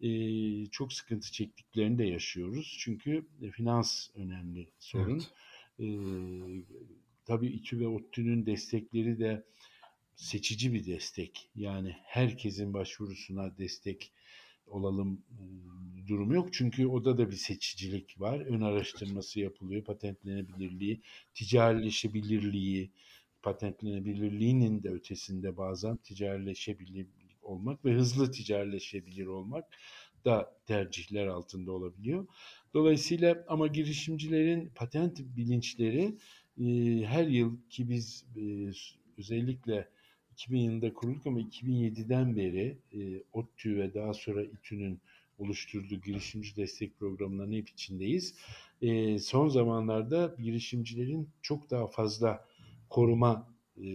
e, 0.00 0.10
çok 0.66 0.92
sıkıntı 0.92 1.32
çektiklerini 1.32 1.98
de 1.98 2.04
yaşıyoruz. 2.04 2.76
Çünkü 2.80 3.26
e, 3.42 3.50
finans 3.50 4.08
önemli 4.14 4.68
sorun. 4.78 5.22
Evet. 5.22 5.30
E, 5.80 5.86
tabii 7.24 7.48
İTÜ 7.48 7.80
ve 7.80 7.86
ODTÜ'nün 7.86 8.46
destekleri 8.46 9.18
de 9.18 9.44
seçici 10.16 10.72
bir 10.72 10.86
destek. 10.86 11.50
Yani 11.54 11.96
herkesin 12.04 12.74
başvurusuna 12.74 13.58
destek 13.58 14.12
olalım 14.66 15.22
durumu 16.12 16.34
yok. 16.34 16.52
Çünkü 16.52 16.86
orada 16.86 17.18
da 17.18 17.30
bir 17.30 17.36
seçicilik 17.36 18.20
var. 18.20 18.40
Ön 18.40 18.60
araştırması 18.60 19.40
yapılıyor. 19.40 19.84
Patentlenebilirliği, 19.84 21.00
ticarileşebilirliği, 21.34 22.90
patentlenebilirliğinin 23.42 24.82
de 24.82 24.88
ötesinde 24.88 25.56
bazen 25.56 25.96
ticarileşebilir 25.96 27.06
olmak 27.42 27.84
ve 27.84 27.92
hızlı 27.92 28.30
ticarileşebilir 28.30 29.26
olmak 29.26 29.64
da 30.24 30.56
tercihler 30.66 31.26
altında 31.26 31.72
olabiliyor. 31.72 32.26
Dolayısıyla 32.74 33.44
ama 33.48 33.66
girişimcilerin 33.66 34.70
patent 34.74 35.20
bilinçleri 35.20 36.14
her 37.06 37.26
yıl 37.26 37.56
ki 37.70 37.88
biz 37.88 38.26
özellikle 39.18 39.88
2000 40.32 40.60
yılında 40.60 40.94
kurulduk 40.94 41.26
ama 41.26 41.40
2007'den 41.40 42.36
beri 42.36 42.78
e, 42.92 43.22
ODTÜ 43.32 43.76
ve 43.76 43.94
daha 43.94 44.14
sonra 44.14 44.44
İTÜ'nün 44.44 45.00
oluşturduğu 45.42 46.00
girişimci 46.00 46.56
destek 46.56 46.98
programlarının 46.98 47.56
hep 47.56 47.68
içindeyiz. 47.68 48.34
E, 48.82 49.18
son 49.18 49.48
zamanlarda 49.48 50.34
girişimcilerin 50.38 51.30
çok 51.42 51.70
daha 51.70 51.86
fazla 51.86 52.44
koruma 52.90 53.48
e, 53.76 53.86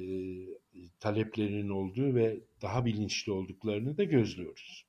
taleplerinin 1.00 1.70
olduğu 1.70 2.16
ve 2.16 2.40
daha 2.62 2.86
bilinçli 2.86 3.32
olduklarını 3.32 3.98
da 3.98 4.04
gözlüyoruz. 4.04 4.86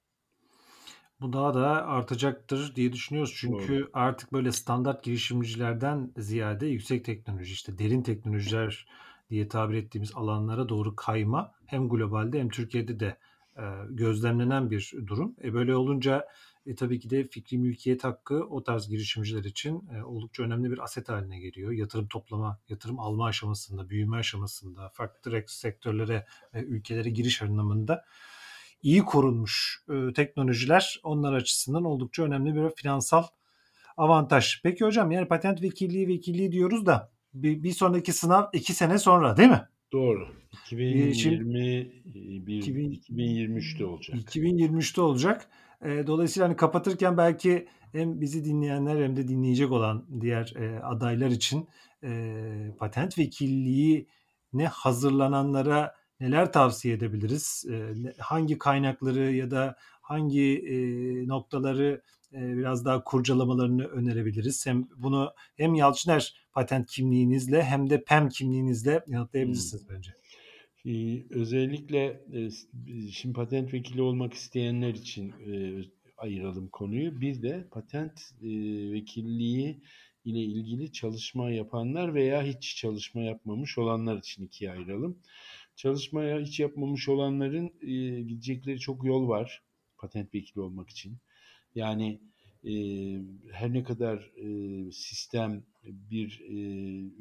Bu 1.20 1.32
daha 1.32 1.54
da 1.54 1.86
artacaktır 1.86 2.74
diye 2.74 2.92
düşünüyoruz. 2.92 3.34
Çünkü 3.36 3.80
Doğru. 3.80 3.90
artık 3.92 4.32
böyle 4.32 4.52
standart 4.52 5.04
girişimcilerden 5.04 6.12
ziyade 6.16 6.66
yüksek 6.66 7.04
teknoloji 7.04 7.52
işte 7.52 7.78
derin 7.78 8.02
teknolojiler 8.02 8.86
diye 9.30 9.48
tabir 9.48 9.74
ettiğimiz 9.74 10.12
alanlara 10.14 10.68
doğru 10.68 10.96
kayma 10.96 11.52
hem 11.66 11.88
globalde 11.88 12.40
hem 12.40 12.48
Türkiye'de 12.48 13.00
de 13.00 13.18
e, 13.56 13.62
gözlemlenen 13.90 14.70
bir 14.70 14.94
durum. 15.06 15.34
E, 15.44 15.54
böyle 15.54 15.76
olunca 15.76 16.28
e, 16.66 16.74
tabii 16.74 17.00
ki 17.00 17.10
de 17.10 17.28
fikri 17.28 17.58
mülkiyet 17.58 18.04
hakkı 18.04 18.44
o 18.44 18.62
tarz 18.62 18.88
girişimciler 18.88 19.44
için 19.44 19.88
e, 19.94 20.02
oldukça 20.02 20.42
önemli 20.42 20.70
bir 20.70 20.78
aset 20.78 21.08
haline 21.08 21.38
geliyor. 21.38 21.72
Yatırım 21.72 22.08
toplama, 22.08 22.58
yatırım 22.68 22.98
alma 22.98 23.26
aşamasında, 23.26 23.90
büyüme 23.90 24.16
aşamasında, 24.16 24.88
farklı 24.88 25.42
sektörlere 25.46 26.26
ve 26.54 26.62
ülkelere 26.62 27.10
giriş 27.10 27.42
anlamında 27.42 28.04
iyi 28.82 29.02
korunmuş 29.02 29.84
e, 29.88 30.12
teknolojiler 30.12 31.00
onlar 31.02 31.32
açısından 31.32 31.84
oldukça 31.84 32.22
önemli 32.22 32.54
bir 32.54 32.70
finansal 32.70 33.24
avantaj. 33.96 34.62
Peki 34.62 34.84
hocam 34.84 35.10
yani 35.10 35.28
patent 35.28 35.62
vekilliği 35.62 36.08
vekilliği 36.08 36.52
diyoruz 36.52 36.86
da 36.86 37.10
bir, 37.34 37.62
bir 37.62 37.72
sonraki 37.72 38.12
sınav 38.12 38.44
iki 38.52 38.74
sene 38.74 38.98
sonra 38.98 39.36
değil 39.36 39.50
mi? 39.50 39.68
Doğru. 39.92 40.28
2021 40.64 42.02
2023'te 42.46 43.84
olacak. 43.84 44.16
2023'te 44.16 45.00
olacak. 45.00 45.48
E, 45.84 46.06
dolayısıyla 46.06 46.48
hani 46.48 46.56
kapatırken 46.56 47.16
belki 47.16 47.68
hem 47.92 48.20
bizi 48.20 48.44
dinleyenler 48.44 49.02
hem 49.02 49.16
de 49.16 49.28
dinleyecek 49.28 49.72
olan 49.72 50.06
diğer 50.20 50.54
e, 50.56 50.80
adaylar 50.80 51.28
için 51.28 51.68
e, 52.04 52.74
patent 52.78 53.18
vekilliği 53.18 54.08
ne 54.52 54.66
hazırlananlara 54.66 55.94
neler 56.20 56.52
tavsiye 56.52 56.94
edebiliriz? 56.94 57.64
E, 57.70 57.94
hangi 58.18 58.58
kaynakları 58.58 59.32
ya 59.32 59.50
da 59.50 59.76
hangi 60.00 60.58
e, 60.58 60.76
noktaları 61.28 62.02
e, 62.32 62.56
biraz 62.56 62.84
daha 62.84 63.04
kurcalamalarını 63.04 63.84
önerebiliriz. 63.84 64.66
Hem 64.66 64.88
bunu 64.96 65.32
hem 65.56 65.74
Yalçıner 65.74 66.34
patent 66.52 66.90
kimliğinizle 66.90 67.62
hem 67.62 67.90
de 67.90 68.04
PEM 68.04 68.28
kimliğinizle 68.28 69.04
yanıtlayabilirsiniz 69.06 69.88
hmm. 69.88 69.96
bence. 69.96 70.10
Özellikle 71.30 72.20
e, 72.32 72.50
şimdi 73.10 73.34
patent 73.34 73.74
vekili 73.74 74.02
olmak 74.02 74.34
isteyenler 74.34 74.94
için 74.94 75.30
e, 75.30 75.82
ayıralım 76.16 76.68
konuyu. 76.68 77.20
Bir 77.20 77.42
de 77.42 77.68
patent 77.70 78.20
e, 78.42 78.48
vekilliği 78.92 79.82
ile 80.24 80.40
ilgili 80.40 80.92
çalışma 80.92 81.50
yapanlar 81.50 82.14
veya 82.14 82.42
hiç 82.42 82.76
çalışma 82.76 83.22
yapmamış 83.22 83.78
olanlar 83.78 84.18
için 84.18 84.44
ikiye 84.44 84.70
ayıralım. 84.70 85.18
Çalışmaya 85.76 86.40
hiç 86.40 86.60
yapmamış 86.60 87.08
olanların 87.08 87.72
e, 87.82 88.22
gidecekleri 88.22 88.78
çok 88.78 89.04
yol 89.04 89.28
var 89.28 89.62
patent 89.98 90.34
vekili 90.34 90.60
olmak 90.60 90.90
için. 90.90 91.18
Yani 91.74 92.20
e, 92.64 92.72
her 93.52 93.72
ne 93.72 93.84
kadar 93.84 94.32
e, 94.36 94.92
sistem 94.92 95.64
bir 95.84 96.40
e, 96.40 96.54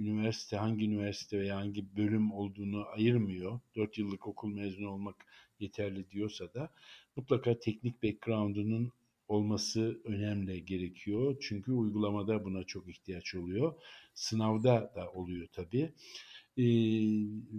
üniversite 0.03 0.57
hangi 0.57 0.85
üniversite 0.85 1.39
veya 1.39 1.57
hangi 1.57 1.97
bölüm 1.97 2.31
olduğunu 2.31 2.85
ayırmıyor. 2.87 3.59
Dört 3.75 3.97
yıllık 3.97 4.27
okul 4.27 4.53
mezunu 4.53 4.89
olmak 4.89 5.25
yeterli 5.59 6.11
diyorsa 6.11 6.53
da 6.53 6.69
mutlaka 7.15 7.59
teknik 7.59 8.03
background'unun 8.03 8.91
olması 9.27 10.01
önemli 10.05 10.65
gerekiyor. 10.65 11.37
Çünkü 11.41 11.71
uygulamada 11.71 12.45
buna 12.45 12.63
çok 12.63 12.89
ihtiyaç 12.89 13.35
oluyor. 13.35 13.73
Sınavda 14.13 14.91
da 14.95 15.11
oluyor 15.11 15.47
tabii. 15.53 15.93
Ee, 16.57 16.63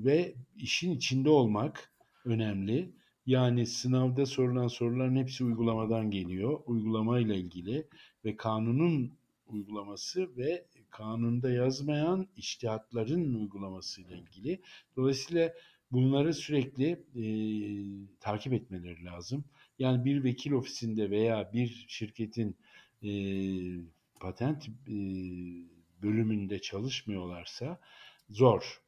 ve 0.05 0.35
işin 0.57 0.91
içinde 0.93 1.31
olmak 1.31 1.93
önemli. 2.24 2.93
Yani 3.29 3.66
sınavda 3.66 4.26
sorulan 4.26 4.68
soruların 4.68 5.16
hepsi 5.16 5.45
uygulamadan 5.45 6.11
geliyor. 6.11 6.61
Uygulamayla 6.66 7.35
ilgili 7.35 7.87
ve 8.24 8.37
kanunun 8.37 9.12
uygulaması 9.47 10.37
ve 10.37 10.66
kanunda 10.91 11.51
yazmayan 11.51 12.29
iştihatların 12.37 13.35
uygulamasıyla 13.35 14.16
ilgili. 14.16 14.61
Dolayısıyla 14.97 15.55
bunları 15.93 16.35
sürekli 16.35 16.87
e, 17.16 17.24
takip 18.20 18.53
etmeleri 18.53 19.05
lazım. 19.05 19.45
Yani 19.79 20.05
bir 20.05 20.24
vekil 20.24 20.53
ofisinde 20.53 21.11
veya 21.11 21.53
bir 21.53 21.85
şirketin 21.89 22.57
e, 23.03 23.11
patent 24.20 24.68
e, 24.68 24.95
bölümünde 26.03 26.61
çalışmıyorlarsa 26.61 27.81
zor. 28.31 28.81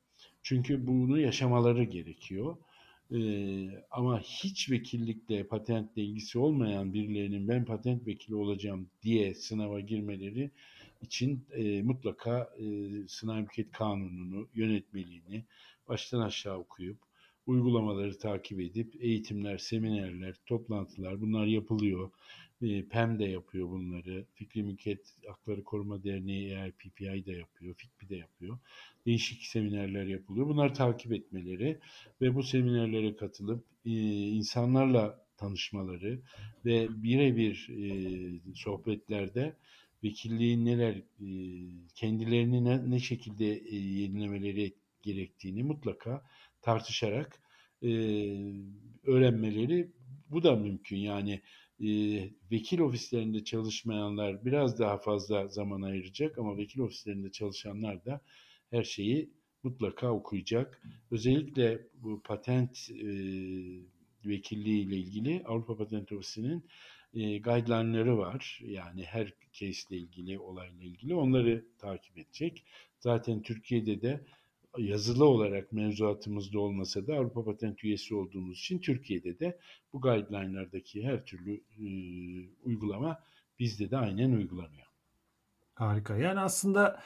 Çünkü 0.42 0.86
bunu 0.86 1.20
yaşamaları 1.20 1.84
gerekiyor. 1.84 2.56
Ee, 3.14 3.84
ama 3.90 4.20
hiç 4.20 4.70
vekillikle, 4.70 5.46
patentle 5.46 6.02
ilgisi 6.02 6.38
olmayan 6.38 6.92
birilerinin 6.92 7.48
ben 7.48 7.64
patent 7.64 8.06
vekili 8.06 8.34
olacağım 8.34 8.90
diye 9.02 9.34
sınava 9.34 9.80
girmeleri 9.80 10.50
için 11.02 11.46
e, 11.52 11.82
mutlaka 11.82 12.50
e, 12.58 12.64
sınav 13.08 13.36
mülkiyet 13.40 13.72
kanununu, 13.72 14.48
yönetmeliğini 14.54 15.44
baştan 15.88 16.20
aşağı 16.20 16.58
okuyup 16.58 16.98
uygulamaları 17.46 18.18
takip 18.18 18.60
edip 18.60 18.94
eğitimler, 19.00 19.58
seminerler, 19.58 20.36
toplantılar 20.46 21.20
bunlar 21.20 21.46
yapılıyor. 21.46 22.10
PEM 22.60 23.18
de 23.18 23.24
yapıyor 23.24 23.70
bunları. 23.70 24.24
Fikri 24.34 24.62
Mülkiyet 24.62 25.14
Hakları 25.28 25.64
Koruma 25.64 26.04
Derneği 26.04 26.48
eğer 26.48 26.72
PPI 26.72 27.26
de 27.26 27.32
yapıyor, 27.32 27.74
FİKBİ 27.74 28.08
de 28.08 28.16
yapıyor. 28.16 28.58
Değişik 29.06 29.42
seminerler 29.42 30.06
yapılıyor. 30.06 30.46
Bunları 30.46 30.72
takip 30.72 31.12
etmeleri 31.12 31.78
ve 32.20 32.34
bu 32.34 32.42
seminerlere 32.42 33.16
katılıp 33.16 33.64
e, 33.84 33.90
insanlarla 34.28 35.26
tanışmaları 35.36 36.20
ve 36.64 36.88
birebir 37.02 37.68
e, 37.68 38.54
sohbetlerde 38.54 39.56
vekilliğin 40.04 40.64
neler, 40.64 40.94
e, 40.96 41.28
kendilerini 41.94 42.90
ne, 42.90 42.98
şekilde 42.98 43.44
yenilemeleri 43.76 44.74
gerektiğini 45.02 45.62
mutlaka 45.62 46.22
tartışarak 46.62 47.42
öğrenmeleri 49.04 49.90
bu 50.30 50.42
da 50.42 50.56
mümkün. 50.56 50.96
Yani 50.96 51.40
e, 51.80 51.88
vekil 52.52 52.78
ofislerinde 52.78 53.44
çalışmayanlar 53.44 54.44
biraz 54.44 54.78
daha 54.78 54.98
fazla 54.98 55.48
zaman 55.48 55.82
ayıracak 55.82 56.38
ama 56.38 56.56
vekil 56.56 56.80
ofislerinde 56.80 57.32
çalışanlar 57.32 58.04
da 58.04 58.20
her 58.70 58.84
şeyi 58.84 59.30
mutlaka 59.62 60.12
okuyacak. 60.12 60.82
Özellikle 61.10 61.86
bu 61.94 62.20
patent 62.22 62.90
e, 62.90 63.06
vekilliği 64.24 64.86
ile 64.86 64.96
ilgili 64.96 65.42
Avrupa 65.44 65.76
Patent 65.76 66.12
Ofisi'nin 66.12 66.64
e, 67.14 67.38
guideline'ları 67.38 68.18
var. 68.18 68.60
Yani 68.64 69.04
her 69.04 69.32
case 69.52 69.80
ile 69.90 69.96
ilgili, 69.98 70.38
olayla 70.38 70.82
ilgili 70.84 71.14
onları 71.14 71.64
takip 71.78 72.18
edecek. 72.18 72.64
Zaten 72.98 73.42
Türkiye'de 73.42 74.02
de 74.02 74.20
yazılı 74.78 75.24
olarak 75.24 75.72
mevzuatımızda 75.72 76.60
olmasa 76.60 77.06
da 77.06 77.14
Avrupa 77.14 77.44
Patent 77.44 77.84
üyesi 77.84 78.14
olduğumuz 78.14 78.58
için 78.58 78.78
Türkiye'de 78.78 79.38
de 79.38 79.58
bu 79.92 80.00
guideline'lardaki 80.00 81.04
her 81.04 81.24
türlü 81.24 81.54
e, 81.54 81.86
uygulama 82.62 83.20
bizde 83.58 83.90
de 83.90 83.96
aynen 83.96 84.32
uygulanıyor. 84.32 84.86
Harika. 85.74 86.16
Yani 86.16 86.40
aslında 86.40 87.02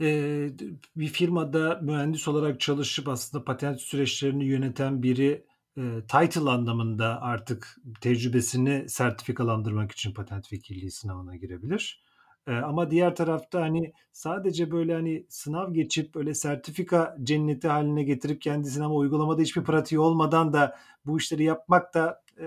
e, 0.00 0.48
bir 0.96 1.06
firmada 1.06 1.80
mühendis 1.82 2.28
olarak 2.28 2.60
çalışıp 2.60 3.08
aslında 3.08 3.44
patent 3.44 3.80
süreçlerini 3.80 4.44
yöneten 4.44 5.02
biri 5.02 5.46
e, 5.76 5.82
title 6.08 6.50
anlamında 6.50 7.22
artık 7.22 7.76
tecrübesini 8.00 8.88
sertifikalandırmak 8.88 9.92
için 9.92 10.14
patent 10.14 10.52
vekilliği 10.52 10.90
sınavına 10.90 11.36
girebilir. 11.36 12.02
E, 12.46 12.52
ama 12.52 12.90
diğer 12.90 13.16
tarafta 13.16 13.60
hani 13.60 13.92
sadece 14.12 14.70
böyle 14.70 14.94
hani 14.94 15.26
sınav 15.28 15.72
geçip 15.72 16.14
böyle 16.14 16.34
sertifika 16.34 17.16
cenneti 17.22 17.68
haline 17.68 18.02
getirip 18.02 18.40
kendisini 18.40 18.84
ama 18.84 18.94
uygulamada 18.94 19.42
hiçbir 19.42 19.64
pratiği 19.64 19.98
olmadan 19.98 20.52
da 20.52 20.76
bu 21.06 21.18
işleri 21.18 21.44
yapmak 21.44 21.94
da 21.94 22.22
e, 22.40 22.44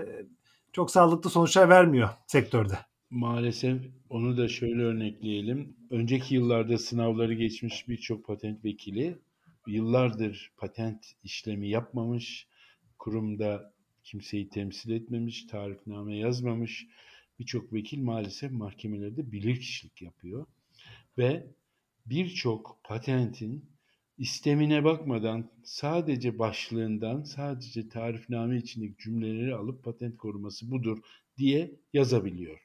çok 0.72 0.90
sağlıklı 0.90 1.30
sonuçlar 1.30 1.68
vermiyor 1.68 2.08
sektörde. 2.26 2.78
Maalesef 3.10 3.82
onu 4.10 4.36
da 4.36 4.48
şöyle 4.48 4.82
örnekleyelim. 4.82 5.76
Önceki 5.90 6.34
yıllarda 6.34 6.78
sınavları 6.78 7.34
geçmiş 7.34 7.88
birçok 7.88 8.26
patent 8.26 8.64
vekili 8.64 9.18
yıllardır 9.66 10.52
patent 10.56 11.12
işlemi 11.24 11.68
yapmamış, 11.68 12.46
kurumda 12.98 13.72
kimseyi 14.04 14.48
temsil 14.48 14.90
etmemiş, 14.90 15.44
tarifname 15.46 16.16
yazmamış 16.16 16.86
birçok 17.38 17.72
vekil 17.72 18.02
maalesef 18.02 18.52
mahkemelerde 18.52 19.32
bilirkişilik 19.32 20.02
yapıyor. 20.02 20.46
Ve 21.18 21.46
birçok 22.06 22.80
patentin 22.84 23.70
istemine 24.18 24.84
bakmadan 24.84 25.50
sadece 25.64 26.38
başlığından, 26.38 27.22
sadece 27.22 27.88
tarifname 27.88 28.56
içindeki 28.56 28.96
cümleleri 28.98 29.54
alıp 29.54 29.84
patent 29.84 30.16
koruması 30.16 30.70
budur 30.70 30.98
diye 31.38 31.80
yazabiliyor. 31.92 32.60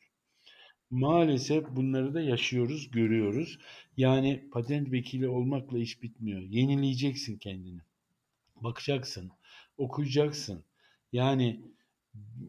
Maalesef 0.89 1.65
bunları 1.69 2.13
da 2.13 2.21
yaşıyoruz, 2.21 2.91
görüyoruz. 2.91 3.59
Yani 3.97 4.49
patent 4.51 4.91
vekili 4.91 5.27
olmakla 5.27 5.77
iş 5.77 6.03
bitmiyor. 6.03 6.41
Yenileyeceksin 6.41 7.37
kendini. 7.37 7.81
Bakacaksın, 8.55 9.31
okuyacaksın. 9.77 10.63
Yani 11.11 11.61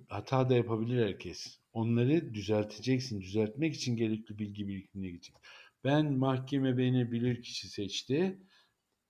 hata 0.09 0.51
da 0.51 0.55
yapabilir 0.55 1.07
herkes. 1.07 1.62
Onları 1.73 2.35
düzelteceksin. 2.35 3.21
Düzeltmek 3.21 3.75
için 3.75 3.97
gerekli 3.97 4.39
bilgi 4.39 4.69
birikimine 4.69 5.11
gidecek. 5.11 5.37
Ben 5.85 6.13
mahkeme 6.13 6.79
beni 6.79 7.13
bilir 7.13 7.43
kişi 7.43 7.69
seçti. 7.69 8.39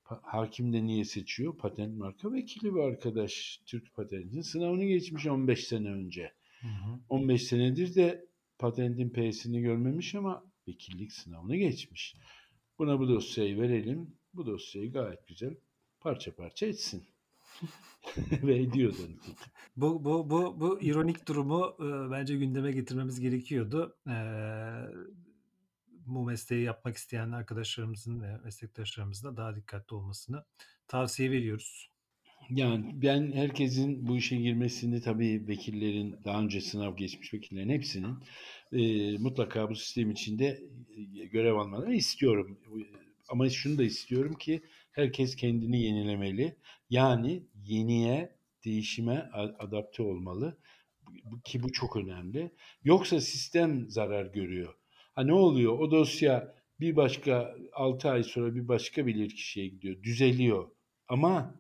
Hakim 0.05 0.73
de 0.73 0.85
niye 0.85 1.05
seçiyor? 1.05 1.59
Patent 1.59 1.99
marka 1.99 2.33
vekili 2.33 2.75
bir 2.75 2.81
arkadaş. 2.81 3.61
Türk 3.67 3.95
patentinin 3.95 4.43
sınavını 4.43 4.85
geçmiş 4.85 5.27
15 5.27 5.65
sene 5.67 5.89
önce. 5.89 6.33
Hı 6.61 6.69
hı. 6.69 6.99
15 7.09 7.43
senedir 7.43 7.95
de 7.95 8.27
patentin 8.59 9.11
P'sini 9.11 9.61
görmemiş 9.61 10.15
ama 10.15 10.45
vekillik 10.69 11.13
sınavını 11.13 11.57
geçmiş. 11.57 12.17
Buna 12.79 12.99
bu 12.99 13.09
dosyayı 13.09 13.61
verelim. 13.61 14.17
Bu 14.35 14.47
dosyayı 14.47 14.93
gayet 14.93 15.27
güzel 15.27 15.55
parça 16.01 16.35
parça 16.35 16.67
etsin. 16.67 17.05
Ve 18.43 18.57
ediyor 18.57 18.93
da. 18.93 19.03
Bu, 19.77 20.05
bu, 20.05 20.31
bu, 20.31 20.61
bu 20.61 20.81
ironik 20.81 21.29
durumu 21.29 21.77
e, 21.81 22.11
bence 22.11 22.37
gündeme 22.37 22.73
getirmemiz 22.73 23.21
gerekiyordu. 23.21 23.97
E, 24.09 24.17
bu 26.07 26.25
mesleği 26.25 26.63
yapmak 26.63 26.97
isteyen 26.97 27.31
arkadaşlarımızın 27.33 28.23
ve 28.23 28.39
meslektaşlarımızın 28.45 29.29
da 29.29 29.37
daha 29.37 29.57
dikkatli 29.57 29.95
olmasını 29.95 30.45
tavsiye 30.89 31.31
veriyoruz. 31.31 31.93
Yani 32.51 33.03
ben 33.03 33.33
herkesin 33.33 34.09
bu 34.09 34.17
işe 34.17 34.37
girmesini 34.37 35.01
tabii 35.01 35.49
vekillerin 35.49 36.17
daha 36.25 36.41
önce 36.43 36.61
sınav 36.61 36.97
geçmiş 36.97 37.35
vekillerin 37.35 37.69
hepsinin 37.69 38.17
e, 38.73 39.19
mutlaka 39.19 39.71
bu 39.71 39.77
sistem 39.77 40.11
içinde 40.11 40.63
e, 41.17 41.25
görev 41.25 41.55
almalarını 41.55 41.95
istiyorum. 41.95 42.59
Ama 43.29 43.51
şunu 43.51 43.79
da 43.79 43.83
istiyorum 43.83 44.35
ki 44.35 44.63
herkes 44.93 45.37
kendini 45.37 45.83
yenilemeli. 45.83 46.57
Yani 46.91 47.43
yeniye, 47.65 48.37
değişime 48.65 49.31
adapte 49.59 50.03
olmalı. 50.03 50.59
Ki 51.45 51.63
bu 51.63 51.73
çok 51.73 51.97
önemli. 51.97 52.53
Yoksa 52.85 53.21
sistem 53.21 53.91
zarar 53.91 54.27
görüyor. 54.27 54.75
Ha 55.15 55.23
ne 55.23 55.33
oluyor? 55.33 55.79
O 55.79 55.91
dosya 55.91 56.55
bir 56.81 56.97
başka 56.97 57.57
6 57.73 58.11
ay 58.11 58.23
sonra 58.23 58.55
bir 58.55 58.69
başka 58.69 59.07
bilir 59.07 59.31
kişiye 59.31 59.69
gidiyor. 59.69 60.03
Düzeliyor. 60.03 60.71
Ama 61.09 61.55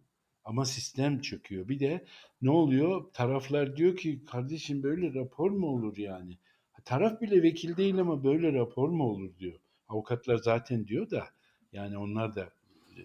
ama 0.45 0.65
sistem 0.65 1.21
çöküyor. 1.21 1.69
Bir 1.69 1.81
de 1.81 2.05
ne 2.43 2.51
oluyor? 2.51 3.13
Taraflar 3.13 3.77
diyor 3.77 3.97
ki 3.97 4.25
kardeşim 4.25 4.83
böyle 4.83 5.15
rapor 5.15 5.51
mu 5.51 5.67
olur 5.67 5.97
yani? 5.97 6.39
Taraf 6.85 7.21
bile 7.21 7.43
vekil 7.43 7.77
değil 7.77 7.99
ama 7.99 8.25
böyle 8.25 8.53
rapor 8.53 8.89
mu 8.89 9.05
olur 9.05 9.39
diyor. 9.39 9.61
Avukatlar 9.89 10.37
zaten 10.37 10.87
diyor 10.87 11.11
da 11.11 11.29
yani 11.73 11.99
onlar 11.99 12.37
da 12.37 12.53
e, 12.97 13.01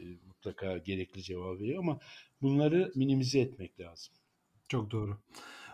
mutlaka 0.48 0.78
gerekli 0.78 1.24
cevap 1.24 1.60
veriyor 1.60 1.80
ama 1.80 2.00
bunları 2.42 2.92
minimize 2.96 3.40
etmek 3.40 3.80
lazım. 3.80 4.14
Çok 4.70 4.92
doğru. 4.92 5.18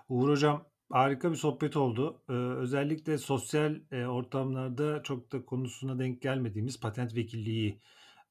Uğur 0.09 0.29
Hocam 0.29 0.65
harika 0.89 1.31
bir 1.31 1.35
sohbet 1.35 1.77
oldu. 1.77 2.21
Ee, 2.29 2.33
özellikle 2.33 3.17
sosyal 3.17 3.75
e, 3.91 4.05
ortamlarda 4.05 5.03
çok 5.03 5.31
da 5.31 5.45
konusuna 5.45 5.99
denk 5.99 6.21
gelmediğimiz 6.21 6.79
patent 6.79 7.15
vekilliği 7.15 7.81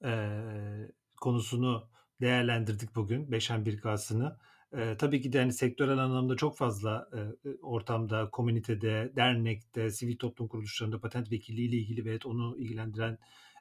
e, 0.04 0.40
konusunu 1.20 1.88
değerlendirdik 2.20 2.96
bugün 2.96 3.26
5M1K'sını. 3.26 4.36
E, 4.72 4.96
tabii 4.96 5.20
ki 5.20 5.32
de 5.32 5.38
hani 5.38 5.52
sektörel 5.52 5.98
anlamda 5.98 6.36
çok 6.36 6.56
fazla 6.56 7.08
e, 7.14 7.48
ortamda, 7.62 8.30
komünitede, 8.30 9.12
dernekte, 9.16 9.90
sivil 9.90 10.16
toplum 10.16 10.48
kuruluşlarında 10.48 11.00
patent 11.00 11.32
vekilliği 11.32 11.68
ile 11.68 11.76
ilgili 11.76 12.04
ve 12.04 12.18
onu 12.24 12.56
ilgilendiren 12.58 13.18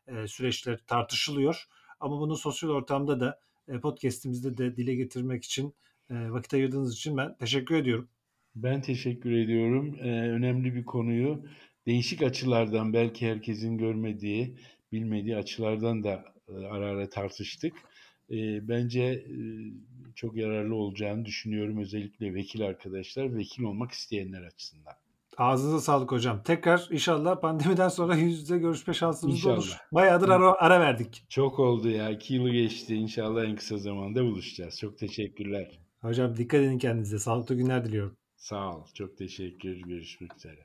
e, 0.08 0.28
süreçler 0.28 0.80
tartışılıyor. 0.88 1.68
Ama 2.02 2.20
bunu 2.20 2.38
sosyal 2.38 2.70
ortamda 2.70 3.20
da 3.20 3.40
e, 3.68 3.80
podcast'imizde 3.80 4.58
de 4.58 4.76
dile 4.76 4.96
getirmek 4.96 5.44
için 5.44 5.74
e, 6.10 6.32
vakit 6.32 6.54
ayırdığınız 6.54 6.94
için 6.94 7.18
ben 7.18 7.38
teşekkür 7.38 7.76
ediyorum. 7.76 8.10
Ben 8.56 8.82
teşekkür 8.82 9.32
ediyorum. 9.32 9.96
Ee, 10.00 10.10
önemli 10.10 10.76
bir 10.76 10.86
konuyu 10.86 11.46
değişik 11.86 12.22
açılardan 12.22 12.94
belki 12.94 13.28
herkesin 13.28 13.78
görmediği, 13.78 14.56
bilmediği 14.92 15.38
açılardan 15.38 16.04
da 16.04 16.26
e, 16.50 16.54
ara 16.54 16.86
ara 16.86 17.10
tartıştık 17.10 17.74
e, 18.32 18.68
bence 18.68 19.26
çok 20.16 20.36
yararlı 20.36 20.76
olacağını 20.76 21.26
düşünüyorum. 21.26 21.78
Özellikle 21.78 22.34
vekil 22.34 22.66
arkadaşlar, 22.66 23.38
vekil 23.38 23.64
olmak 23.64 23.92
isteyenler 23.92 24.42
açısından. 24.44 25.01
Ağzınıza 25.38 25.80
sağlık 25.80 26.12
hocam. 26.12 26.44
Tekrar 26.44 26.88
inşallah 26.92 27.42
pandemiden 27.42 27.88
sonra 27.90 28.16
yüz 28.16 28.40
yüze 28.40 28.58
görüşme 28.58 28.94
şansımız 28.94 29.36
inşallah. 29.36 29.58
olur. 29.58 29.78
Bayağıdır 29.92 30.30
ara, 30.30 30.54
ara 30.54 30.80
verdik. 30.80 31.26
Çok 31.30 31.60
oldu 31.60 31.90
ya. 31.90 32.10
İki 32.10 32.34
yılı 32.34 32.50
geçti. 32.50 32.96
İnşallah 32.96 33.44
en 33.44 33.56
kısa 33.56 33.78
zamanda 33.78 34.24
buluşacağız. 34.24 34.80
Çok 34.80 34.98
teşekkürler. 34.98 35.80
Hocam 36.02 36.38
dikkat 36.38 36.60
edin 36.60 36.78
kendinize. 36.78 37.20
Sağlıklı 37.20 37.56
günler 37.56 37.86
diliyorum. 37.86 38.18
Sağ 38.36 38.76
ol. 38.76 38.86
Çok 38.94 39.18
teşekkür. 39.18 39.76
Görüşmek 39.78 40.36
üzere. 40.36 40.60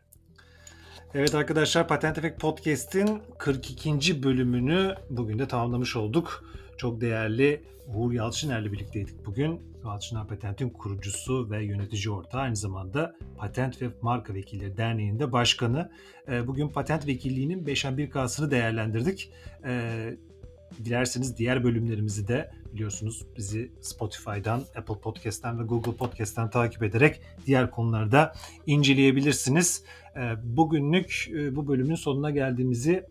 Evet 1.14 1.34
arkadaşlar 1.34 1.88
Patent 1.88 2.18
Efekt 2.18 2.40
Podcast'in 2.40 3.22
42. 3.38 4.22
bölümünü 4.22 4.94
bugün 5.10 5.38
de 5.38 5.48
tamamlamış 5.48 5.96
olduk 5.96 6.44
çok 6.76 7.00
değerli 7.00 7.64
Uğur 7.94 8.12
Yalçıner'le 8.12 8.72
birlikteydik 8.72 9.26
bugün. 9.26 9.60
Yalçıner 9.84 10.26
Patent'in 10.26 10.70
kurucusu 10.70 11.50
ve 11.50 11.64
yönetici 11.64 12.10
ortağı 12.10 12.40
aynı 12.40 12.56
zamanda 12.56 13.16
Patent 13.36 13.82
ve 13.82 13.86
Marka 14.02 14.34
Vekilleri 14.34 14.76
Derneği'nde 14.76 15.32
başkanı. 15.32 15.90
Ee, 16.28 16.46
bugün 16.46 16.68
patent 16.68 17.06
vekilliğinin 17.06 17.64
5'en 17.64 17.96
1K'sını 17.96 18.50
değerlendirdik. 18.50 19.30
Ee, 19.66 20.16
dilerseniz 20.84 21.36
diğer 21.36 21.64
bölümlerimizi 21.64 22.28
de 22.28 22.50
biliyorsunuz 22.74 23.26
bizi 23.36 23.72
Spotify'dan, 23.80 24.62
Apple 24.76 24.98
Podcast'ten 24.98 25.58
ve 25.60 25.62
Google 25.62 25.92
Podcast'ten 25.92 26.50
takip 26.50 26.82
ederek 26.82 27.20
diğer 27.46 27.70
konularda 27.70 28.32
inceleyebilirsiniz. 28.66 29.84
Ee, 30.16 30.34
bugünlük 30.42 31.28
e, 31.34 31.56
bu 31.56 31.68
bölümün 31.68 31.94
sonuna 31.94 32.30
geldiğimizi 32.30 33.06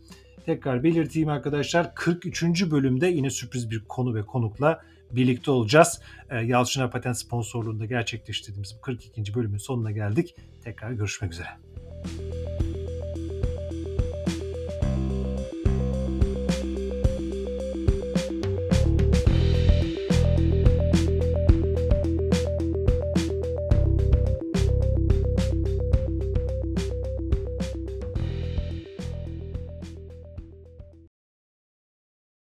tekrar 0.46 0.84
belirteyim 0.84 1.30
arkadaşlar. 1.30 1.96
43. 1.96 2.72
bölümde 2.72 3.08
yine 3.08 3.30
sürpriz 3.30 3.72
bir 3.72 3.80
konu 3.80 4.16
ve 4.16 4.22
konukla 4.22 4.82
birlikte 5.12 5.52
olacağız. 5.52 6.02
Ee, 6.30 6.38
Yalçınar 6.38 6.91
Patent 6.91 7.18
sponsorluğunda 7.18 7.86
gerçekleştirdiğimiz 7.86 8.76
42. 8.82 9.36
bölümün 9.36 9.58
sonuna 9.58 9.91
geldik. 9.91 10.36
Tekrar 10.64 10.91
görüşmek 10.91 11.34
üzere. 11.34 11.50